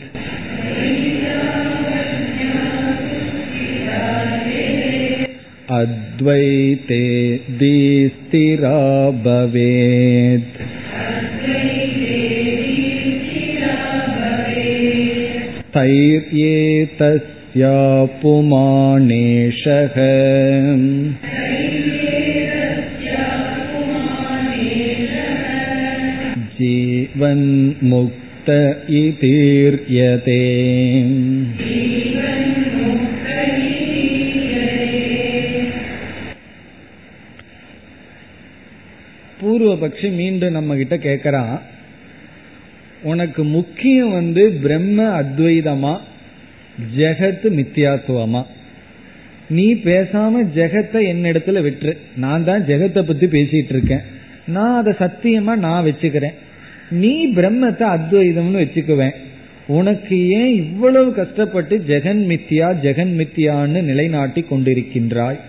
अद्वैते 5.72 7.02
दीस्थिरा 7.60 8.78
भवेत् 9.24 10.56
तैर्येतस्या 15.74 17.33
पुमानेशः 18.20 19.96
जीवन्मुक्त 27.12 28.48
इतीर्यते 29.00 30.40
பூர்வபக்ஷி 39.40 40.08
மீண்டும் 40.12 40.50
நம்ம 40.50 40.76
கிட்ட 40.76 40.96
கேட்கறான் 40.98 41.54
உனக்கு 43.02 43.42
முக்கியம் 43.44 44.10
வந்து 44.10 44.42
பிரம்ம 44.62 45.02
அத்வைதமா 45.20 45.92
ஜெகத்து 46.97 47.49
மித்தியாத்துவமா? 47.49 48.43
நீ 49.49 49.73
பேசாம 49.73 50.43
ஜெகத்தை 50.55 51.01
என்னிடத்துல 51.13 51.61
விட்டுரு. 51.61 51.97
நான் 52.15 52.43
தான் 52.43 52.63
ஜெகத்தை 52.63 53.01
பத்தி 53.01 53.25
பேசிட்டு 53.25 53.69
இருக்கேன். 53.69 54.01
நான் 54.47 54.75
அதை 54.75 54.93
சத்தியமா 54.99 55.55
நான் 55.55 55.85
வச்சுக்கிறேன். 55.85 56.33
நீ 56.89 57.27
பிரம்மத்தை 57.27 57.85
அத்வைதம்னு 57.97 58.63
வச்சுக்குவேன். 58.65 59.15
உனக்கு 59.67 60.29
ஏன் 60.29 60.55
இவ்வளவு 60.55 61.13
கஷ்டப்பட்டு 61.13 61.77
ஜெகன் 61.77 62.23
மித்தியா 62.25 62.73
ஜெகன் 62.81 63.13
மித்தியான்னு 63.19 63.81
நிலைநாட்டி 63.81 64.45
கொண்டிருக்கின்றாய்? 64.49 65.39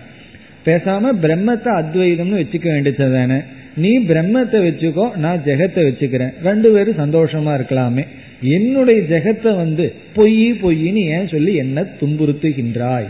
பேசாம 0.65 1.11
பிரம்மத்தை 1.21 1.71
அத்வைதம்னு 1.81 2.41
வச்சுக்க 2.41 2.67
வேண்டியதானே 2.73 3.43
நீ 3.75 3.99
பிரம்மத்தை 3.99 4.59
வச்சுக்கோ 4.67 5.15
நான் 5.15 5.43
ஜெகத்தை 5.45 5.81
வச்சுக்கிறேன். 5.83 6.33
ரெண்டு 6.43 6.71
பேரும் 6.71 6.97
சந்தோஷமா 6.97 7.53
இருக்கலாமே. 7.59 8.05
என்னுடைய 8.41 9.01
ஜெகத்தை 9.01 9.55
வந்து 9.55 9.93
பொய் 10.13 10.51
பொய்ன்னு 10.51 10.93
ஏன் 10.93 11.27
சொல்லி 11.27 11.55
என்ன 11.55 11.85
துன்புறுத்துகின்றாய்? 11.99 13.07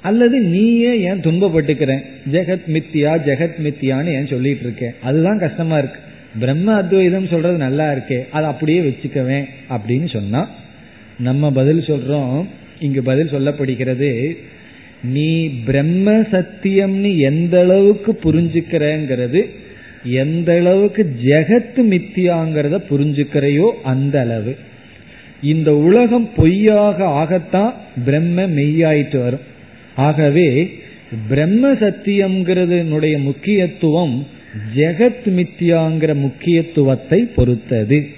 அல்லது 0.00 0.40
நீயே 0.40 1.00
ஏன் 1.00 1.20
துன்பப்பட்டுக்கிறேன் 1.20 2.00
ஜெகத் 2.32 2.68
மித்தியா 2.72 3.12
ஜெகத் 3.26 3.60
மித்தியான்னு 3.62 4.14
ஏன் 4.14 4.26
சொல்லிட்டு 4.26 4.60
இருக்கேன் 4.60 4.94
அதுதான் 5.02 5.38
கஷ்டமா 5.38 5.78
இருக்கு. 5.78 6.00
பிரம்ம 6.38 6.74
அத்வைதம் 6.74 7.26
சொல்றது 7.26 7.56
நல்லா 7.56 7.92
இருக்கே 7.92 8.28
அதை 8.30 8.48
அப்படியே 8.48 8.80
வச்சுக்கவேன் 8.80 9.44
அப்படின்னு 9.70 10.12
சொன்னா 10.12 10.50
நம்ம 11.18 11.52
பதில் 11.52 11.80
சொல்றோம். 11.80 12.44
இங்கு 12.80 13.02
பதில் 13.02 13.28
சொல்லப்படுகிறது 13.28 14.36
நீ 15.04 15.48
பிரம்ம 15.48 16.12
சத்தியம்னு 16.12 17.18
எந்த 17.18 17.60
அளவுக்கு 17.60 18.18
புரிஞ்சுக்கிறங்கிறது 18.24 19.44
எந்த 20.04 20.54
அளவுக்கு 20.54 21.14
ஜெகத்து 21.24 21.76
மித்தியாங்கிறத 21.76 22.82
புரிஞ்சுக்கிறையோ 22.90 23.70
அந்த 23.82 24.20
அளவு. 24.20 24.56
இந்த 25.42 25.76
உலகம் 25.76 26.30
பொய்யாக 26.36 27.04
ஆகத்தான் 27.04 27.72
பிரம்ம 28.04 28.42
மெய்யாயிட்டு 28.42 29.22
வரும். 29.22 29.40
ஆகவே 29.94 30.70
பிரம்ம 31.28 31.72
சத்தியம்ங்கிறதுனுடைய 31.72 33.22
முக்கியத்துவம் 33.22 34.26
ஜெகத் 34.76 35.26
மித்யாங்கிற 35.26 36.14
முக்கியத்துவத்தை 36.14 37.22
பொறுத்தது. 37.22 38.08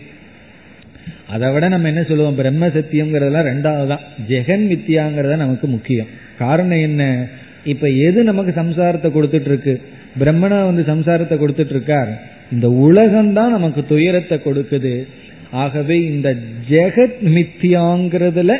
அதை 1.28 1.52
விட 1.52 1.68
நம்ம 1.68 1.88
என்ன 1.88 2.02
சொல்லுவோம்? 2.02 2.34
பிரம்ம 2.34 2.66
சத்தியம்ங்கிறதெல்லாம் 2.66 3.48
ரெண்டாவது 3.52 3.86
தான் 3.86 4.00
ஜெகன் 4.28 4.66
மித்தியாங்கிறத 4.70 5.36
நமக்கு 5.36 5.66
முக்கியம். 5.66 6.06
காரணம் 6.38 6.78
என்ன? 6.78 7.28
இப்ப 7.64 7.88
எது 7.88 8.22
நமக்கு 8.22 8.60
சம்சாரத்தை 8.60 9.10
கொடுத்துட்டு 9.10 9.40
இருக்கு? 9.40 9.80
பிரம்மனா 10.18 10.64
வந்து 10.64 10.82
சம்சாரத்தை 10.94 11.36
கொடுத்துட்டு 11.36 11.70
இருக்கார் 11.70 12.22
இந்த 12.52 12.68
உலகம்தான் 12.68 13.56
நமக்கு 13.56 13.86
துயரத்தை 13.86 14.38
கொடுக்குது. 14.44 15.06
ஆகவே 15.50 16.06
இந்த 16.06 16.36
ஜெகத் 16.70 17.20
மித்தியாங்கிறதுல 17.36 18.56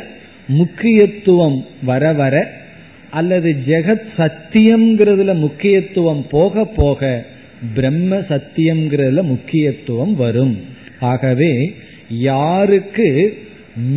முக்கியத்துவம் 0.47 1.65
வர 1.83 2.13
வர 2.13 2.51
அல்லது 3.09 3.55
ஜெகத் 3.67 4.07
சத்தியம்ங்கிறதுல 4.17 5.33
முக்கியத்துவம் 5.35 6.25
போக 6.29 6.65
போக 6.65 7.25
பிரம்ம 7.73 8.15
சத்தியம்ங்கிறதுல 8.15 9.21
முக்கியத்துவம் 9.23 10.15
வரும். 10.15 10.59
ஆகவே 10.99 11.73
யாருக்கு 12.09 13.37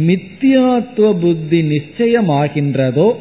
மித்தியாத்துவ 0.07 1.21
புத்தி 1.21 1.63
நிச்சயமாகின்றதோ 1.63 3.13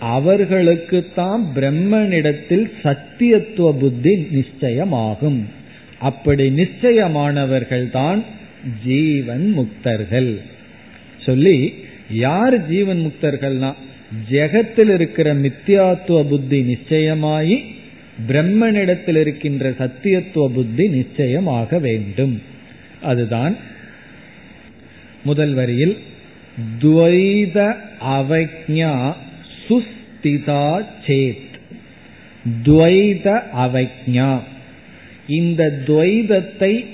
அவர்களுக்கு 0.00 1.06
தான் 1.14 1.46
பிரம்மனிடத்தில் 1.54 2.70
சத்தியத்துவ 2.82 3.72
புத்தி 3.72 4.26
நிச்சயமாகும். 4.32 5.40
அப்படி 5.98 6.50
நிச்சயமானவர்கள் 6.50 7.90
தான் 7.90 8.24
ஜீவன் 8.84 9.54
முக்தர்கள். 9.58 10.36
சொல்லி 11.18 11.74
யார் 12.10 12.66
ஜீவன் 12.66 13.00
முக்தர்கள்னா 13.06 13.72
ஜெகத்தில் 14.30 14.94
இருக்கிற 14.94 15.34
மித்தியாத்துவ 15.34 16.24
புத்தி 16.28 16.60
நிச்சயமாயி 16.62 17.64
பிரம்மனிடத்தில் 18.28 19.16
இருக்கின்ற 19.16 19.70
சத்தியத்துவ 19.70 20.48
புத்தி 20.48 20.88
நிச்சயமாக 20.88 21.78
வேண்டும். 21.78 22.42
அதுதான் 23.00 23.56
முதல் 25.24 25.54
வரியில் 25.54 25.96
துவைத 26.82 27.74
அவக்ஞா 28.00 29.14
சுஸ்திதா 29.70 30.84
சேத் 31.06 31.48
துவைத 32.62 33.42
அவக்ஞா. 33.58 34.40
இந்த 35.26 35.82
துவைதத்தை 35.86 36.86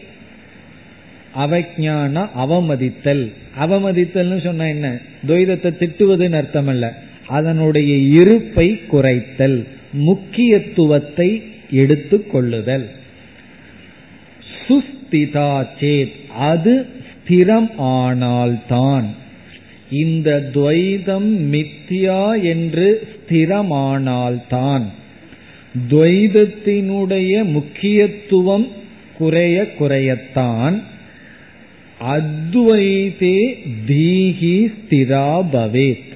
அவஜான 1.36 2.28
அவமதித்தல். 2.38 3.32
அவமதித்தல்னு 3.60 4.44
சொன்ன 4.44 4.68
என்ன? 4.68 4.98
துவைதத்தை 5.26 5.70
திட்டுவதுன்னு 5.78 6.34
அர்த்தம் 6.34 6.66
அல்ல 6.66 7.02
அதனுடைய 7.26 7.96
இருப்பை 7.96 8.80
குறைத்தல். 8.92 9.64
முக்கியத்துவத்தை 9.92 11.42
எடுத்து 11.70 12.26
கொள்ளுதல். 12.26 12.90
சுஸ்திதா 14.68 15.66
சேத் 15.80 16.26
அது 16.26 16.86
ஸ்திரம் 17.08 17.70
ஆனால்தான். 17.76 19.04
இந்த 19.90 20.50
துவைதம் 20.54 21.36
மித்யா 21.52 22.42
என்று 22.42 23.08
ஸ்திரமானால்தான். 23.08 24.82
துவைதத்தினுடைய 25.90 27.44
முக்கியத்துவம் 27.44 28.68
குறைய 29.18 29.72
குறையத்தான். 29.78 30.82
அத்வைதே 32.00 33.54
தீகி 33.88 34.72
ஸ்திரா 34.76 35.46
பவேத். 35.52 36.14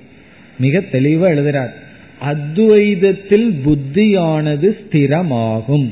மிக 0.58 0.82
தெளிவா 0.92 1.30
எழுதுறார். 1.30 1.72
அத்வைதத்தில் 2.20 3.60
புத்தியானது 3.66 4.76
ஸ்திரமாகும். 4.80 5.90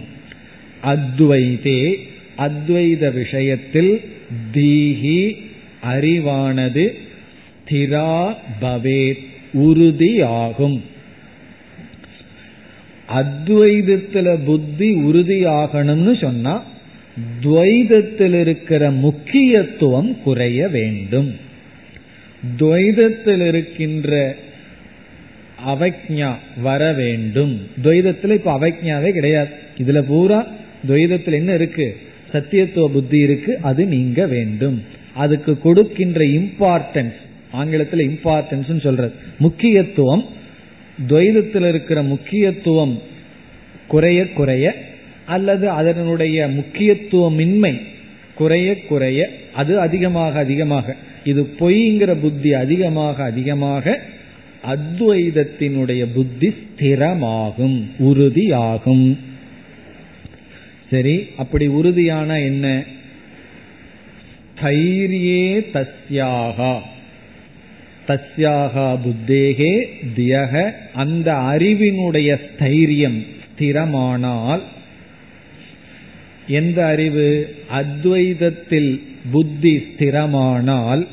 அத்வைதே 0.84 1.94
அத்வைத 2.38 3.12
விஷயத்தில் 3.12 4.00
தீகி 4.54 5.36
அறிவானது 5.92 7.06
ஸ்திரா 7.70 8.34
பவேத் 8.60 9.26
உறுதியாகும். 9.54 10.80
அத்வைதத்துல 13.14 14.44
புத்தி 14.44 14.94
உறுதியாகணும்னு 14.94 16.20
சொன்னா 16.20 16.64
துவைதத்தில் 17.42 18.40
இருக்கிற 18.40 18.90
முக்கியத்துவம் 18.90 20.22
குறைய 20.22 20.68
வேண்டும். 20.68 21.36
துவைதத்தில் 22.58 23.46
இருக்கின்ற 23.46 24.36
அவக்ஞா 25.66 26.34
வர 26.62 26.92
வேண்டும். 26.92 27.60
துவைதத்துல 27.84 28.32
இப்ப 28.32 28.58
அவக்ஞாவே 28.60 29.10
கிடையாது. 29.10 29.48
இதுல 29.78 30.00
பூரா 30.00 30.46
துவைதத்தில் 30.88 31.32
என்ன 31.32 31.54
இருக்கு? 31.54 31.96
சத்தியத்துவ 32.32 32.86
புத்தி 32.86 33.18
இருக்கு 33.18 33.58
அது 33.62 33.86
நீங்க 33.86 34.26
வேண்டும். 34.26 34.82
அதுக்கு 35.14 35.58
கொடுக்கின்ற 35.58 36.20
இம்பார்ட்டன்ஸ் 36.24 37.26
ஆங்கிலத்தில் 37.52 38.08
இம்பார்ட்டன்ஸ் 38.08 38.80
சொல்றது 38.80 39.12
முக்கியத்துவம் 39.38 40.24
துவைதத்தில் 41.08 41.68
இருக்கிற 41.68 42.02
முக்கியத்துவம் 42.02 43.02
குறைய 43.86 44.32
குறைய 44.32 44.74
அல்லது 45.26 45.70
அதனுடைய 45.70 46.48
முக்கியத்துவமின்மை 46.48 47.80
குறைய 48.34 48.82
குறைய 48.86 49.30
அது 49.52 49.80
அதிகமாக 49.80 50.38
அதிகமாக 50.38 50.96
இது 51.24 51.50
பொய்ங்கிற 51.58 52.14
புத்தி 52.14 52.54
அதிகமாக 52.54 53.22
அதிகமாக 53.22 54.00
அத்வைதத்தினுடைய 54.68 56.06
புத்தி 56.14 56.54
ஸ்திரமாகும் 56.54 57.82
உறுதியாகும். 57.98 59.18
சரி 60.90 61.26
அப்படி 61.36 61.66
உறுதியான 61.66 62.40
என்ன? 62.40 62.84
தைரியே 64.62 65.66
தஸ்யாகா. 65.72 66.78
தஸ்யாகா 68.08 68.98
புத்தேகே 69.06 69.88
தியக 70.16 70.74
அந்த 70.92 71.32
அறிவினுடைய 71.32 72.40
ஸ்தைரியம் 72.46 73.26
ஸ்திரமானால் 73.46 74.62
எந்த 76.48 76.86
அறிவு? 76.86 77.56
அத்வைதத்தில் 77.70 79.02
புத்தி 79.30 79.76
ஸ்திரமானால் 79.76 81.06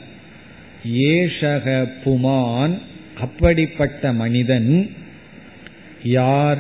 ஏஷக 0.93 1.89
புமான் 2.06 2.78
அப்படிப்பட்ட 3.20 4.14
மனிதன் 4.14 4.89
யார்? 6.04 6.58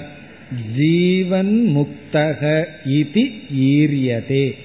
ஜீவன் 0.77 1.63
முக்தக 1.75 2.65
இதி 2.89 3.25
ஈரியதே. 3.59 4.55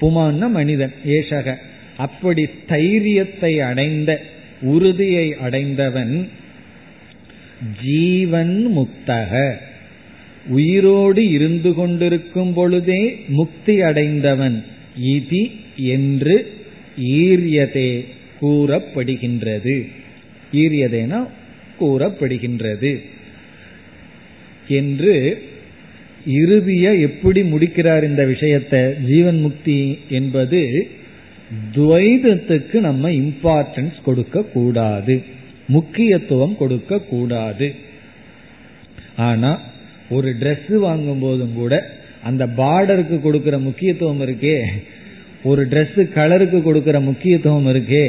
புமான்ன 0.00 0.48
மனிதன் 0.48 0.92
ஏஷக. 1.06 1.54
அப்படி 1.96 2.48
ஸ்தைரியத்தை 2.68 3.58
அடைந்த 3.58 4.10
உறுதியை 4.62 5.34
அடைந்தவன் 5.34 6.28
ஜீவன் 7.84 8.66
முக்தக 8.76 9.54
உயிரோடு 10.48 11.28
இருந்து 11.28 11.74
கொண்டிருக்கும் 11.74 12.52
பொழுதே 12.52 13.24
முக்தி 13.28 13.80
அடைந்தவன் 13.80 14.64
இதி 15.02 15.50
என்று 15.76 16.52
ஈரியதே 16.98 18.04
கூறப்படுகின்றது. 18.40 19.88
ஈரியதேனா 20.52 21.26
கூறப்படுகின்றது. 21.80 23.00
என்று 24.68 25.42
இறுதிய 26.26 27.00
எப்படி 27.00 27.42
முடிக்கிறார் 27.42 28.04
இந்த 28.04 28.26
விஷயத்தை? 28.26 28.80
ஜீவன் 28.94 29.40
முக்தி 29.40 29.98
என்பது 30.08 30.90
துவைதத்துக்கு 31.74 32.76
நம்ம 32.80 33.10
இம்பார்ட்டன்ஸ் 33.10 33.98
கொடுக்க 34.04 34.44
கூடாது 34.54 35.16
முக்கியத்துவம் 35.66 36.56
கொடுக்க 36.56 36.98
கூடாது 37.04 37.68
ஆனா 39.16 39.50
ஒரு 40.10 40.30
ட்ரெஸ் 40.40 40.72
வாங்கும் 40.78 41.18
போதும் 41.18 41.54
கூட 41.54 41.74
அந்த 42.22 42.44
பார்டருக்கு 42.56 43.16
கொடுக்கிற 43.20 43.58
முக்கியத்துவம் 43.58 44.20
இருக்கே 44.20 44.56
ஒரு 45.42 45.62
ட்ரெஸ் 45.68 46.00
கலருக்கு 46.14 46.62
கொடுக்கிற 46.62 46.96
முக்கியத்துவம் 47.00 47.66
இருக்கே 47.66 48.06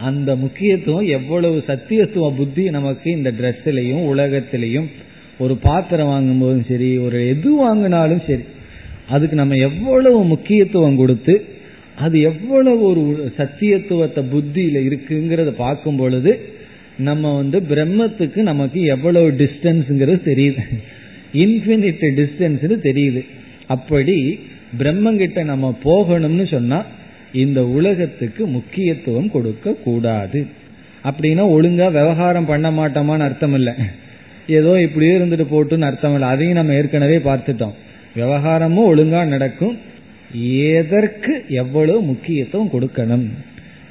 அந்த 0.00 0.30
முக்கியத்துவம் 0.36 1.06
எவ்வளவு 1.08 1.58
சத்தியத்துவ 1.66 2.28
புத்தி 2.36 2.64
நமக்கு 2.70 3.08
இந்த 3.10 3.30
ட்ரெஸ்லையும் 3.30 4.04
உலகத்திலையும் 4.04 4.88
ஒரு 5.38 5.54
பாத்திரம் 5.62 6.06
வாங்கும் 6.06 6.38
போதும் 6.38 6.66
சரி 6.68 6.88
ஒரு 6.98 7.18
எது 7.28 7.50
வாங்கினாலும் 7.62 8.24
சரி 8.26 8.44
அதுக்கு 9.08 9.36
நம்ம 9.36 9.54
எவ்வளவு 9.60 10.18
முக்கியத்துவம் 10.24 10.96
கொடுத்து 10.96 11.34
அது 11.96 12.20
எவ்வளவு 12.20 12.82
ஒரு 12.82 13.32
சத்தியத்துவத்தை 13.36 14.22
புத்தியில 14.32 14.76
இருக்குங்கிறத 14.88 15.50
பார்க்கும் 15.50 15.96
பொழுது 15.96 16.52
நம்ம 16.96 17.36
வந்து 17.36 17.60
பிரம்மத்துக்கு 17.60 18.36
நமக்கு 18.36 18.80
எவ்வளவு 18.80 19.30
டிஸ்டன்ஸ்ங்கிறது 19.30 20.20
தெரியுது. 20.24 20.62
இன்ஃபினிட் 21.32 22.02
டிஸ்டன்ஸ்னு 22.18 22.76
தெரியுது. 22.88 23.24
அப்படி 23.66 24.38
பிரம்மங்கிட்ட 24.78 25.44
நம்ம 25.44 25.78
போகணும்னு 25.84 26.50
சொன்னா 26.50 26.82
இந்த 27.32 27.66
உலகத்துக்கு 27.66 28.46
முக்கியத்துவம் 28.46 29.30
கொடுக்க 29.30 29.72
கூடாது. 29.72 30.46
அப்படின்னா 31.04 31.44
ஒழுங்கா 31.56 31.86
விவகாரம் 31.86 32.46
பண்ண 32.46 32.70
மாட்டோமான்னு 32.70 33.26
அர்த்தம் 33.28 33.54
இல்லை. 33.54 33.72
ஏதோ 34.46 34.80
இப்படியே 34.80 35.18
இருந்துட்டு 35.18 35.46
போட்டுன்னு 35.50 35.80
அர்த்தம் 35.80 36.12
இல்லை. 36.12 36.28
அதையும் 36.28 36.54
நம்ம 36.54 36.74
ஏற்கனவே 36.74 37.16
பார்த்துட்டோம். 37.16 37.74
விவகாரமும் 38.16 38.96
ஒழுங்கா 38.96 39.26
நடக்கும். 39.26 39.78
எதற்கு 40.42 41.44
எவ்வளவு 41.48 42.00
முக்கியத்துவம் 42.00 42.72
கொடுக்கணும்? 42.72 43.28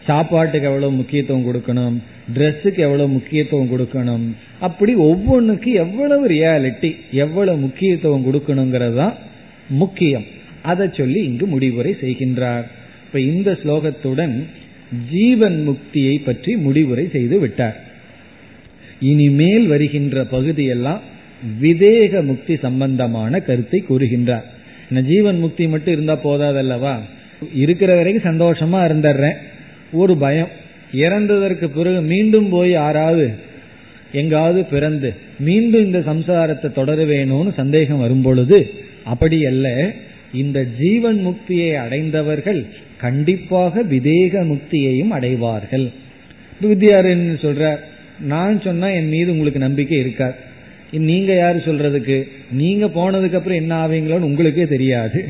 சாப்பாட்டுக்கு 0.05 0.67
எவ்வளவு 0.67 0.91
முக்கியத்துவம் 0.91 1.47
கொடுக்கணும்? 1.47 1.95
ட்ரெஸ்ஸுக்கு 2.33 2.77
எவ்வளவு 2.77 3.07
முக்கியத்துவம் 3.07 3.71
கொடுக்கணும்? 3.71 4.25
அப்படி 4.59 4.95
ஒவ்வொன்றுக்கு 4.95 5.71
எவ்வளவு 5.73 6.27
ரியாலிட்டி 6.27 6.95
எவ்வளவு 7.11 7.57
முக்கியத்துவம் 7.57 8.25
கொடுக்கணுங்கிறது 8.27 8.95
தான் 8.95 9.13
முக்கியம். 9.67 10.25
அதை 10.61 10.89
சொல்லி 10.93 11.23
இங்கு 11.23 11.45
முடிவுரை 11.45 11.95
செய்கின்றார். 12.01 12.63
இப்ப 13.05 13.19
இந்த 13.19 13.51
ஸ்லோகத்துடன் 13.51 14.43
ஜீவன் 15.11 15.67
முக்தியை 15.69 16.23
பற்றி 16.23 16.55
முடிவுரை 16.55 17.09
செய்து 17.11 17.39
விட்டார். 17.39 17.77
இனிமேல் 18.99 19.67
வருகின்ற 19.67 20.23
பகுதியெல்லாம் 20.23 21.01
விதேக 21.61 22.23
முக்தி 22.23 22.55
சம்பந்தமான 22.55 23.39
கருத்தை 23.39 23.83
கூறுகின்றார். 23.89 24.43
ஜீவன் 24.89 25.39
முக்தி 25.39 25.67
மட்டும் 25.67 25.93
இருந்தா 25.93 26.19
போதாதல்லவா? 26.23 26.99
இருக்கிற 27.53 27.95
வரைக்கும் 27.95 28.39
சந்தோஷமா 28.39 28.75
இருந்துடுறேன் 28.75 29.36
ஒரு 29.91 30.17
பயம். 30.17 30.47
இறந்ததற்கு 30.93 31.65
பிறகு 31.65 32.01
மீண்டும் 32.01 32.49
போய் 32.49 32.71
யாராவது 32.71 33.31
எங்காவது 34.11 34.63
பிறந்து 34.63 35.13
மீண்டும் 35.39 35.84
இந்த 35.84 35.99
சம்சாரத்தை 35.99 36.71
தொடர 36.71 37.03
வேணும்னு 37.03 37.53
சந்தேகம் 37.53 37.99
வரும்பொழுது 37.99 38.71
அப்படி 39.03 39.45
அல்ல. 39.45 39.91
இந்த 40.34 40.65
ஜீவன் 40.79 41.27
முக்தியை 41.27 41.73
அடைந்தவர்கள் 41.73 42.65
கண்டிப்பாக 42.97 43.84
விதேக 43.84 44.43
முக்தியையும் 44.43 45.07
அடைவார்கள். 45.07 45.89
வித்யாரன் 46.61 47.38
சொல்ற 47.41 47.79
நான் 48.19 48.61
சொன்னா 48.61 48.88
என் 48.88 49.09
மீது 49.09 49.31
உங்களுக்கு 49.31 49.59
நம்பிக்கை 49.59 49.97
இருக்காது. 49.97 50.34
நீங்க 50.97 51.35
யாரு 51.35 51.57
சொல்றதுக்கு? 51.57 52.23
நீங்க 52.51 52.85
போனதுக்கு 52.85 53.33
அப்புறம் 53.33 53.57
என்ன 53.57 53.87
ஆவீங்களோன்னு 53.87 54.29
உங்களுக்கே 54.29 54.67
தெரியாது. 54.67 55.25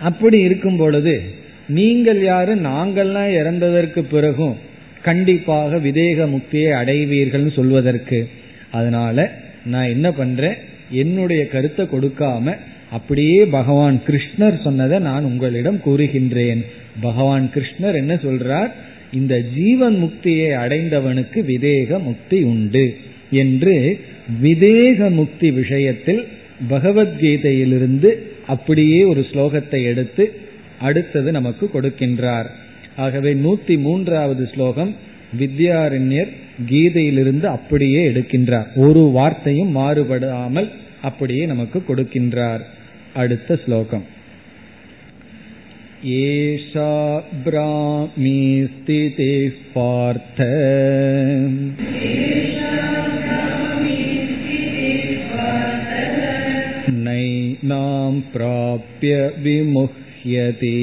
அப்படி 0.00 0.40
இருக்கும் 0.40 0.76
பொழுது 0.76 1.20
நீங்கள் 1.68 2.22
யாரு? 2.22 2.56
நாங்கள்லாம் 2.56 3.32
இறந்ததற்கு 3.34 4.00
பிறகும் 4.10 4.56
கண்டிப்பாக 5.02 5.76
விதேக 5.76 6.28
முக்தியை 6.30 6.72
அடைவீர்கள்னு 6.72 7.52
சொல்வதற்கு. 7.52 8.28
அதனால 8.70 9.32
நான் 9.64 9.88
என்ன 9.88 10.12
பண்றேன்? 10.12 10.54
என்னுடைய 10.90 11.48
கருத்தை 11.48 11.86
கொடுக்காம 11.86 12.56
அப்படியே 12.90 13.44
பகவான் 13.44 14.02
கிருஷ்ணர் 14.06 14.62
சொன்னதை 14.62 14.98
நான் 14.98 15.24
உங்களிடம் 15.24 15.80
கூறுகின்றேன். 15.86 16.64
பகவான் 17.00 17.50
கிருஷ்ணர் 17.54 17.94
என்ன 17.94 18.14
சொல்றார்? 18.14 18.70
இந்த 19.12 19.40
ஜீவன் 19.40 19.96
முக்தியை 20.02 20.48
அடைந்தவனுக்கு 20.50 21.44
விதேக 21.46 22.02
முக்தி 22.02 22.42
உண்டு 22.42 22.96
என்று 23.30 24.00
விதேக 24.42 25.10
முக்தி 25.10 25.50
விஷயத்தில் 25.50 26.28
பகவத்கீதையிலிருந்து 26.70 28.10
அப்படியே 28.46 29.02
ஒரு 29.02 29.20
ஸ்லோகத்தை 29.20 29.82
எடுத்து 29.82 30.32
அடுத்தது 30.80 31.32
நமக்கு 31.32 31.70
கொடுக்கின்றார். 31.74 32.46
ஆகவே 32.96 33.34
நூத்தி 33.34 33.78
மூன்றாவது 33.78 34.48
ஸ்லோகம் 34.54 34.96
வித்யாரண்யர் 35.38 36.32
கீதையிலிருந்து 36.66 37.48
அப்படியே 37.48 38.08
எடுக்கின்றார். 38.08 38.66
ஒரு 38.76 39.00
வார்த்தையும் 39.00 39.76
மாறுபடாமல் 39.76 40.70
அப்படியே 41.02 41.46
நமக்கு 41.46 41.82
கொடுக்கின்றார். 41.88 42.60
அடுத்த 43.14 43.58
ஸ்லோகம். 43.64 44.04
ஏஷா 46.04 47.22
ब्राह्मी 47.44 48.42
स्थितिः 48.66 49.54
பார்த்த. 49.72 50.44
प्राप्य 58.27 59.33
विमुह्यति 59.39 60.75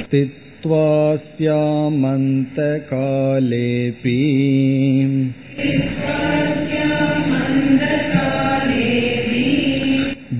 स्थित्वा 0.00 1.16
स्यामन्तकालेऽपि 1.16 2.44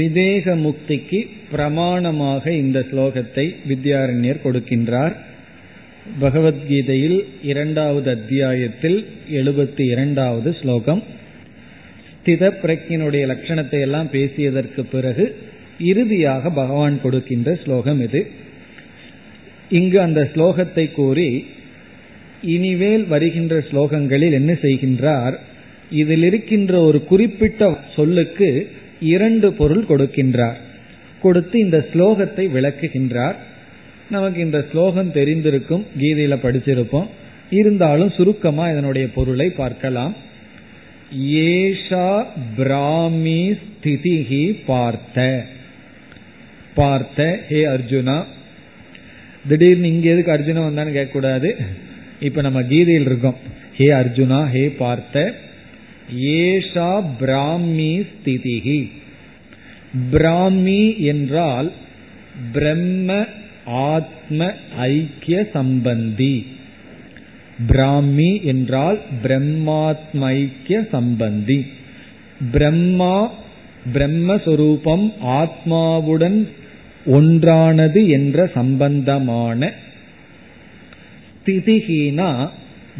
விதேக 0.00 0.54
முக்திக்கு 0.66 1.20
பிரமாணமாக 1.52 2.44
இந்த 2.62 2.78
ஸ்லோகத்தை 2.90 3.46
வித்யாரண்யர் 3.68 4.44
கொடுக்கின்றார். 4.44 5.14
பகவத்கீதையில் 6.20 7.18
இரண்டாவது 7.42 8.08
அத்தியாயத்தில் 8.10 8.98
எழுபத்தி 9.32 9.84
இரண்டாவது 9.86 10.50
ஸ்லோகம். 10.60 11.02
ஸ்தித 12.14 12.50
பிரக்கினுடைய 12.62 13.24
லட்சணத்தை 13.32 13.80
எல்லாம் 13.80 14.08
பேசியதற்கு 14.12 14.82
பிறகு 14.92 15.24
இறுதியாக 15.90 16.50
பகவான் 16.50 16.96
கொடுக்கின்ற 17.02 17.50
ஸ்லோகம் 17.64 18.00
இது. 18.00 18.20
இங்கு 19.70 19.98
அந்த 20.00 20.22
ஸ்லோகத்தை 20.34 20.84
கூறி 20.92 21.30
இனிவேல் 22.56 23.06
வருகின்ற 23.06 23.54
ஸ்லோகங்களில் 23.70 24.32
என்ன 24.32 24.52
செய்கின்றார்? 24.62 25.36
இதில் 25.90 26.22
இருக்கின்ற 26.22 26.72
ஒரு 26.80 26.98
குறிப்பிட்ட 27.04 27.78
சொல்லுக்கு 27.96 28.50
இரண்டு 29.00 29.52
பொருள் 29.52 29.84
கொடுக்கின்றார். 29.88 30.56
கொடுத்து 31.22 31.58
இந்த 31.58 31.86
ஸ்லோகத்தை 31.92 32.48
விளக்குகின்றார். 32.50 33.34
நமக்கு 34.10 34.40
இந்த 34.40 34.66
ஸ்லோகம் 34.70 35.12
தெரிந்திருக்கும் 35.12 35.84
கீதையில 36.00 36.36
படிச்சிருப்போம். 36.42 37.06
இருந்தாலும் 37.50 38.10
சுருக்கமா 38.10 38.70
இதனுடைய 38.70 39.08
பொருளை 39.08 39.50
பார்க்கலாம். 39.50 40.16
ஏஷா 41.20 42.24
பிராமி 42.56 43.50
ஸ்திதிகி 43.50 44.58
பார்த்த. 44.66 45.46
பார்த்த 46.74 47.40
ஹே 47.48 47.64
அர்ஜுனா. 47.64 48.24
திடீர்னு 49.48 49.88
இங்க 49.88 50.10
எதுக்கு 50.10 50.32
அர்ஜுனா 50.32 50.60
வந்தான்னு 50.60 50.96
கேட்கக்கூடாது. 50.98 51.54
இப்ப 52.20 52.40
நம்ம 52.40 52.62
கீதையில் 52.62 53.04
இருக்கோம். 53.04 53.36
ஹே 53.76 53.86
அர்ஜுனா 53.86 54.50
ஹே 54.50 54.68
பார்த்த. 54.70 55.34
ஏஷா 56.16 57.04
பிராமி 57.18 58.00
ஸ்திதிகி 58.00 58.90
பிராமி 60.10 60.98
என்றால் 60.98 61.72
பிரம்ம 62.52 63.24
ஆத்ம 63.64 64.54
ஐக்கிய 64.78 65.48
சம்பந்தி. 65.54 66.46
பிராமி 67.66 68.40
என்றால் 68.44 69.00
பிரம்மாத்ம 69.22 70.20
ஐக்கிய 70.20 70.88
சம்பந்தி. 70.92 71.66
பிரம்மா 72.52 73.32
பிரம்மஸ்வரூபம் 73.92 75.12
ஆத்மாவுடன் 75.24 76.48
ஒன்றானது 77.06 78.08
என்ற 78.08 78.50
சம்பந்தமான 78.54 79.72
ஸ்திதிகினா 81.44 82.48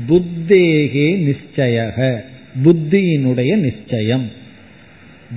புத்தேகே 0.08 1.08
நிச்சயக. 1.18 2.20
புத்தியினுடைய 2.64 3.57
நிச்சயம். 3.57 4.30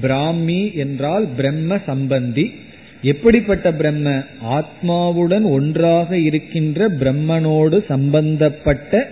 பிராமி 0.02 0.72
என்றால் 0.74 1.28
பிரம்ம 1.28 1.76
சம்பந்தி. 1.76 2.54
எப்படிப்பட்ட 3.02 3.74
பிரம்ம? 3.74 4.24
ஆத்மாவுடன் 4.44 5.44
ஒன்றாக 5.44 6.18
இருக்கின்ற 6.18 6.90
பிரம்மனோடு 6.90 7.86
சம்பந்தப்பட்ட 7.88 9.12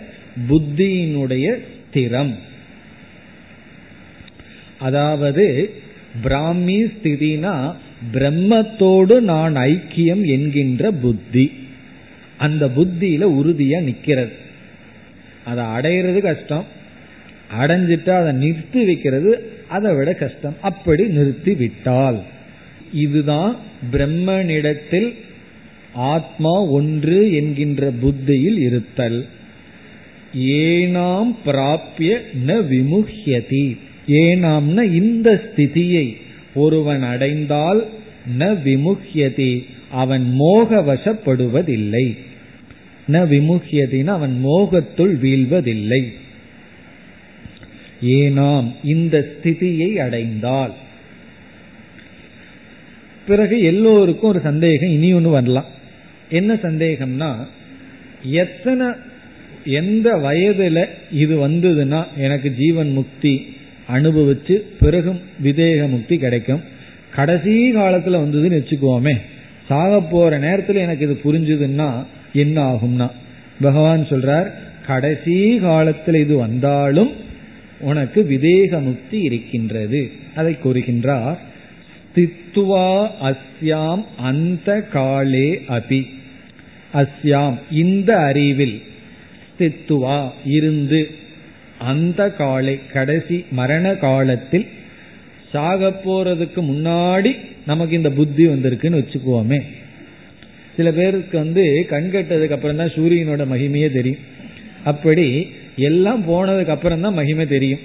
புத்தியினுடைய 0.49 1.56
ஸ்திரம். 1.56 2.34
அதாவது 4.78 5.74
பிராமி 6.24 6.84
ஸ்திதினா 6.84 7.76
பிரம்மத்தோடு 8.14 9.20
நான் 9.20 9.56
ஐக்கியம் 9.56 10.26
என்கின்ற 10.26 10.91
புத்தி. 10.91 11.52
அந்த 12.38 12.68
புத்தியில 12.68 13.24
உறுதியா 13.26 13.80
நிக்கிறது. 13.82 14.32
அதை 15.45 15.64
அடையிறது 15.64 16.20
கஷ்டம். 16.20 16.80
அடைஞ்சிட்டா 17.60 18.10
அதை 18.10 18.32
நிறுத்தி 18.32 18.86
வைக்கிறது 18.86 19.52
அதை 19.68 19.93
விட 19.93 20.14
கஷ்டம். 20.14 20.56
அப்படி 20.62 21.08
நிறுத்தி 21.08 21.54
விட்டால். 21.54 22.20
இதுதான் 22.93 23.56
பிரம்மனிடத்தில் 23.91 25.14
ஆத்மா 25.93 26.62
ஒன்று 26.62 27.34
என்கின்ற 27.34 27.91
புத்தியில் 27.91 28.60
இருத்தல். 28.60 29.26
ஏனாம் 30.38 31.36
பிராபிய 31.45 32.18
ந 32.47 32.62
விமுகியதி 32.72 33.78
ஏனாம்ன 34.08 34.84
இந்த 34.84 35.43
ஸ்திதியை 35.45 36.16
ஒருவன் 36.56 37.04
அடைந்தால் 37.04 37.89
ந 38.39 38.41
விமுகியதி 38.41 39.64
அவன் 39.91 40.36
மோகவசப்படுவதில்லை. 40.39 42.18
ந 43.12 43.12
விமுஹ்யதின 43.12 44.06
அவன் 44.06 44.41
மோகத்துள் 44.45 45.16
வீழ்வதில்லை. 45.16 46.14
ஏனாம் 48.02 48.72
இந்த 48.84 49.32
ஸ்திதியை 49.32 49.93
அடைந்தால். 49.93 50.74
பிறகு 53.28 53.62
எல்லோருக்கும் 53.62 54.30
ஒரு 54.30 54.39
சந்தேகம் 54.39 54.89
இனி 54.89 55.14
ஒன்று 55.14 55.30
வரலாம். 55.30 55.66
என்ன 56.30 56.54
சந்தேகம்னா 56.54 57.36
எத்தனை 58.24 58.88
எந்த 59.66 60.16
வயதுல 60.16 60.86
இது 61.12 61.47
வந்ததுன்னா 61.47 62.06
எனக்கு 62.18 62.54
ஜீவன் 62.54 62.91
முக்தி 62.91 63.56
அனுபவிச்சு 63.93 64.62
பிறகும் 64.80 65.22
விதேக 65.43 65.89
முக்தி 65.89 66.18
கிடைக்கும். 66.18 66.62
கடைசி 67.16 67.76
காலத்துல 67.76 68.22
வந்ததுன்னு 68.24 68.62
வச்சுக்குவோமே 68.62 69.22
சாக 69.68 70.02
போற 70.02 70.39
நேரத்துல 70.39 70.76
எனக்கு 70.76 71.06
இது 71.06 71.20
புரிஞ்சுதுன்னா 71.24 72.06
என்ன 72.34 72.74
ஆகும்னா? 72.74 73.12
பகவான் 73.62 74.08
சொல்றார் 74.10 74.52
கடைசி 74.86 75.60
காலத்துல 75.60 76.16
இது 76.16 76.36
வந்தாலும் 76.38 77.12
உனக்கு 77.82 78.26
விதேக 78.30 78.82
முக்தி 78.82 79.20
இருக்கின்றது. 79.20 80.12
அதை 80.36 80.58
கூறுகின்றார் 80.64 81.38
ஸ்தித்வா 82.08 83.08
அஸ்யாம் 83.22 84.04
அந்த 84.18 84.82
காலே 84.82 85.62
அபி. 85.68 86.02
அஸ்யாம் 86.94 87.58
இந்த 87.72 88.18
அறிவில் 88.18 88.82
ஸ்தித்துவா 89.54 90.32
இருந்து 90.44 91.10
அந்த 91.80 92.30
காலை 92.30 92.80
கடைசி 92.94 93.46
மரண 93.52 93.94
காலத்தில் 93.96 94.66
சாக 95.52 96.02
போறதுக்கு 96.06 96.62
முன்னாடி 96.72 97.32
நமக்கு 97.66 97.96
இந்த 97.96 98.10
புத்தி 98.10 98.48
வந்திருக்குன்னு 98.48 99.00
வச்சுக்குவோமே. 99.02 99.60
சில 100.76 100.92
பேருக்கு 100.92 101.38
வந்து 101.38 101.86
கண் 101.90 102.10
கட்டதுக்கு 102.14 102.54
அப்புறம் 102.54 102.78
தான் 102.78 102.94
சூரியனோட 102.96 103.44
மகிமையே 103.54 103.90
தெரியும். 103.92 104.24
அப்படி 104.84 105.50
எல்லாம் 105.76 106.24
போனதுக்கு 106.30 106.68
அப்புறம் 106.68 107.02
தான் 107.02 107.14
மகிமை 107.14 107.48
தெரியும். 107.48 107.80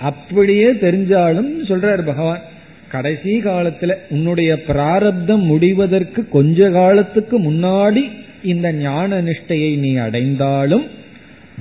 அப்படியே 0.00 0.70
தெரிஞ்சாலும் 0.70 1.50
சொல்றாரு 1.68 2.02
பகவான் 2.02 2.40
கடைசி 2.88 3.42
காலத்துல 3.42 3.94
உன்னுடைய 4.08 4.62
பிராரப்தம் 4.62 5.42
முடிவதற்கு 5.42 6.28
கொஞ்ச 6.28 6.70
காலத்துக்கு 6.70 7.52
முன்னாடி 7.52 8.10
இந்த 8.42 8.72
ஞான 8.72 9.22
நிஷ்டையை 9.22 9.76
நீ 9.76 9.94
அடைந்தாலும் 9.94 10.84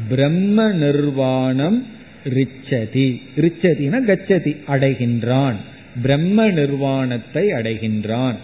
பிரம்ம 0.09 0.71
நிர்வாணம் 0.71 1.87
ரிச்சதி. 2.25 3.21
ரிச்சதினா 3.37 3.99
கச்சதி 4.07 4.55
அடைகின்றான். 4.67 5.55
பிரம்ம 6.01 6.47
நிர்வாணத்தை 6.49 7.51
அடைகின்றான். 7.51 8.35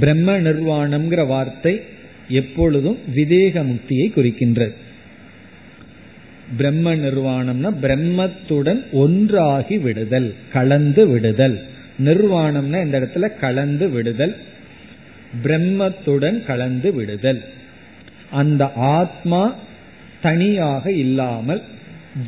பிரம்ம 0.00 0.40
நிர்வாணம்ங்கிற 0.40 1.26
வார்த்தை 1.26 1.80
எப்பொழுதும் 2.28 2.98
விதேக 3.14 3.64
முக்தியை 3.64 4.10
குறிக்கின்றது. 4.16 4.72
பிரம்ம 6.56 6.94
நிர்வாணம்னா 6.94 7.70
பிரம்மத்துடன் 7.82 8.80
ஒன்றாகி 8.92 9.78
விடுதல் 9.78 10.34
கலந்து 10.52 11.08
விடுதல். 11.08 11.60
நிர்வாணம்னா 12.04 12.78
இந்த 12.84 13.00
இடத்துல 13.00 13.38
கலந்து 13.40 13.88
விடுதல் 13.88 14.36
பிரம்மத்துடன் 15.44 16.44
கலந்து 16.44 16.94
விடுதல். 16.94 17.44
அந்த 18.30 18.72
ஆத்மா 18.72 19.54
தனியாக 20.22 20.92
இல்லாமல் 20.92 21.62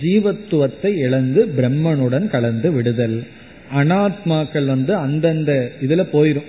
ஜீவத்துவத்தை 0.03 0.95
இழந்து 0.97 1.47
பிரம்மனுடன் 1.57 2.27
கலந்து 2.27 2.73
விடுதல். 2.73 3.27
அனாத்மாக்கள் 3.75 4.65
வந்து 4.65 4.95
அந்தந்த 4.95 5.73
இதுல 5.81 6.03
போயிடும் 6.13 6.49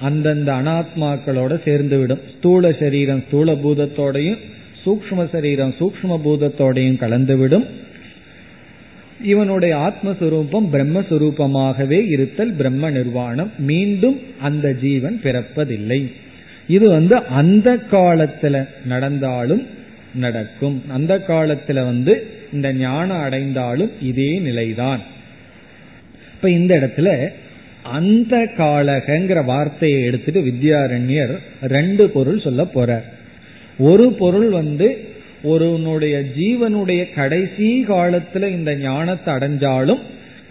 அந்தந்த 0.00 0.52
அனாத்மாக்களோட 0.52 1.62
சேர்ந்து 1.64 1.98
விடும். 1.98 2.20
ஸ்தூல 2.36 2.72
சரீரம் 2.72 3.22
ஸ்தூல 3.26 3.52
பூதத்தோடையும் 3.52 4.40
சூக்ம 4.86 5.28
சரீரம் 5.32 5.74
சூக்ம 5.78 6.20
பூதத்தோடையும் 6.24 7.00
கலந்துவிடும். 7.00 7.66
இவனுடைய 9.22 9.76
ஆத்மஸ்வரூபம் 9.76 10.66
பிரம்மஸ்வரூபமாகவே 10.72 12.06
இருத்தல் 12.08 12.52
பிரம்ம 12.52 12.90
நிர்வாணம். 12.90 13.50
மீண்டும் 13.58 14.20
அந்த 14.40 14.72
ஜீவன் 14.72 15.20
பிறப்பதில்லை. 15.22 16.12
இது 16.68 16.88
வந்து 16.88 17.16
அந்த 17.24 17.76
காலத்துல 17.90 18.68
நடந்தாலும் 18.84 19.66
நடக்கும். 20.14 20.82
அந்த 20.88 21.24
காலத்துல 21.28 21.74
வந்து 21.74 22.26
இந்த 22.52 22.72
ஞானம் 22.72 23.22
அடைந்தாலும் 23.22 23.90
இதே 24.02 24.38
நிலைதான். 24.38 25.00
இப்ப 26.34 26.50
இந்த 26.50 26.76
இடத்துல 26.76 27.28
அந்த 27.82 28.36
காலகங்கிற 28.56 29.44
வார்த்தையை 29.44 30.02
எடுத்துட்டு 30.02 30.40
வித்யாரண்யர் 30.40 31.38
ரெண்டு 31.62 32.10
பொருள் 32.10 32.40
சொல்ல 32.40 32.62
போறார். 32.62 33.12
ஒரு 33.78 34.12
பொருள் 34.12 34.48
வந்து 34.48 35.12
ஒருவனுடைய 35.42 36.24
ஜீவனுடைய 36.36 37.14
கடைசி 37.14 37.84
காலத்துல 37.88 38.50
இந்த 38.50 38.76
ஞானத்தை 38.76 39.34
அடைஞ்சாலும் 39.34 40.00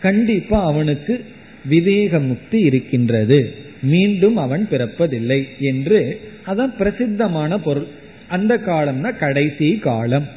கண்டிப்பா 0.02 0.66
அவனுக்கு 0.66 1.26
விதேக 1.70 2.28
முக்தி 2.28 2.60
இருக்கின்றது. 2.60 3.54
மீண்டும் 3.82 4.38
அவன் 4.38 4.68
பிறப்பதில்லை 4.72 5.48
என்று 5.60 6.20
அதான் 6.48 6.74
பிரசித்தமான 6.78 7.58
பொருள். 7.58 7.88
அந்த 8.28 8.58
காலம்னா 8.58 9.18
கடைசி 9.18 9.78
காலம். 9.78 10.28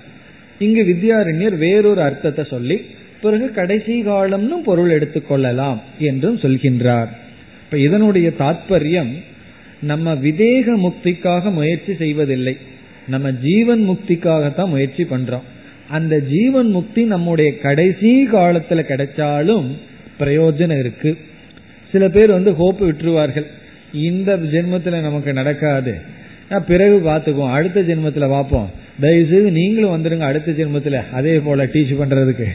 இங்கு 0.59 0.82
வித்யாரண்யர் 0.84 1.57
வேறொரு 1.57 2.03
அர்த்தத்தை 2.03 2.45
சொல்லி 2.45 2.80
பிறகு 3.20 3.51
கடைசி 3.51 4.03
காலம்னு 4.03 4.57
பொருள் 4.64 4.91
எடுத்துக்கொள்ளலாம் 4.99 5.76
என்றும் 5.99 6.37
சொல்கின்றார். 6.37 7.09
இப்ப 7.64 7.78
இதனுடைய 7.78 8.32
தாற்பயம் 8.39 9.12
நம்ம 9.80 10.14
விதேக 10.14 10.66
முக்திக்காக 10.76 11.53
முயற்சி 11.53 11.95
செய்வதில்லை. 11.95 12.57
நம்ம 13.09 13.33
ஜீவன் 13.33 13.89
முக்திக்காகத்தான் 13.89 14.69
முயற்சி 14.69 15.03
பண்றோம். 15.03 15.47
அந்த 15.89 16.21
ஜீவன் 16.21 16.71
முக்தி 16.71 17.03
நம்முடைய 17.03 17.59
கடைசி 17.59 18.29
காலத்துல 18.29 18.83
கிடைச்சாலும் 18.83 19.67
பிரயோஜனம் 20.21 20.79
இருக்கு. 20.79 21.17
சில 21.93 22.09
பேர் 22.09 22.31
வந்து 22.31 22.53
ஹோப்பு 22.53 22.77
விட்டுருவார்கள். 22.81 23.47
இந்த 23.93 24.37
ஜென்மத்துல 24.37 25.01
நமக்கு 25.01 25.33
நடக்காது. 25.33 25.95
பிறகு 26.67 27.01
பார்த்துக்குவோம். 27.05 27.51
அடுத்த 27.51 27.81
ஜென்மத்தில் 27.81 28.29
பார்ப்போம். 28.29 28.71
தயவுசெய்து 29.01 29.51
நீங்களும் 29.51 29.95
வந்துடுங்க 29.95 30.19
அடுத்த 30.19 30.53
ஜென்மத்தில். 30.53 31.11
அதே 31.13 31.39
போல 31.41 31.67
டீச் 31.67 31.99
பண்ணுறதுக்கு 32.01 32.47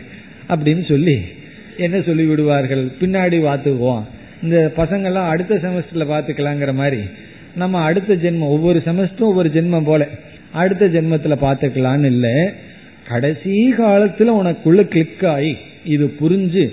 அப்படின்னு 0.50 0.84
சொல்லி 0.88 1.18
என்ன 1.78 2.02
சொல்லி 2.02 2.24
விடுவார்கள்? 2.24 2.86
பின்னாடி 3.02 3.38
பார்த்துக்குவோம். 3.42 4.04
இந்த 4.44 4.72
பசங்கள்லாம் 4.78 5.30
அடுத்த 5.30 5.56
செமஸ்டரில் 5.56 6.12
பார்த்துக்கலாங்கிற 6.14 6.74
மாதிரி. 6.74 7.02
நம்ம 7.56 7.82
அடுத்த 7.82 8.14
ஜென்மம் 8.14 8.52
ஒவ்வொரு 8.56 8.82
செமஸ்டரும் 8.86 9.30
ஒவ்வொரு 9.32 9.50
ஜென்மம் 9.50 9.84
போல. 9.84 10.08
அடுத்த 10.54 10.88
ஜென்மத்துல 10.88 11.36
பார்த்துக்கலான்னு 11.42 12.06
இல்லை. 12.06 12.50
கடைசி 13.08 13.74
காலத்துல 13.74 14.32
உனக்குள்ள 14.42 14.88
கிளிக் 14.88 15.26
ஆகி 15.26 15.56
இது 15.86 16.14
புரிஞ்சு 16.22 16.70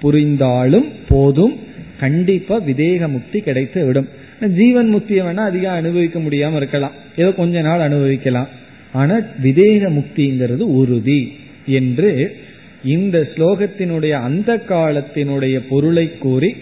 புரிந்தாலும் 0.00 0.88
போதும். 1.08 1.58
கண்டிப்பா 2.00 2.60
விதேக 2.60 3.08
முக்தி 3.08 3.40
கிடைத்து 3.40 3.84
விடும். 3.84 4.08
ஜீவன் 4.48 4.94
முக்தியை 4.94 5.22
வேணா 5.22 5.34
அதிகம் 5.34 5.74
அனுபவிக்க 5.74 6.18
முடியாம 6.18 6.56
இருக்கலாம். 6.56 6.92
ஏதோ 7.16 7.32
கொஞ்ச 7.32 7.60
நாள் 7.60 7.80
அனுபவிக்கலாம். 7.80 8.48
ஆனா 8.92 9.18
விதேக 9.42 9.88
முக்திங்கிறது 9.88 10.60
உறுதி 10.60 11.32
என்று 11.66 12.36
இந்த 12.84 13.28
ஸ்லோகத்தினுடைய 13.34 14.10
அந்த 14.10 14.64
காலத்தினுடைய 14.68 15.60
பொருளை 15.68 16.18
கூறி 16.18 16.54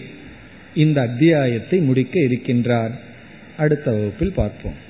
இந்த 0.75 1.01
அத்தியாயத்தை 1.01 1.79
முடிக்க 1.79 2.19
இருக்கின்றார். 2.19 2.91
அடுத்த 3.57 3.91
வகுப்பில் 3.91 4.31
பார்ப்போம். 4.31 4.89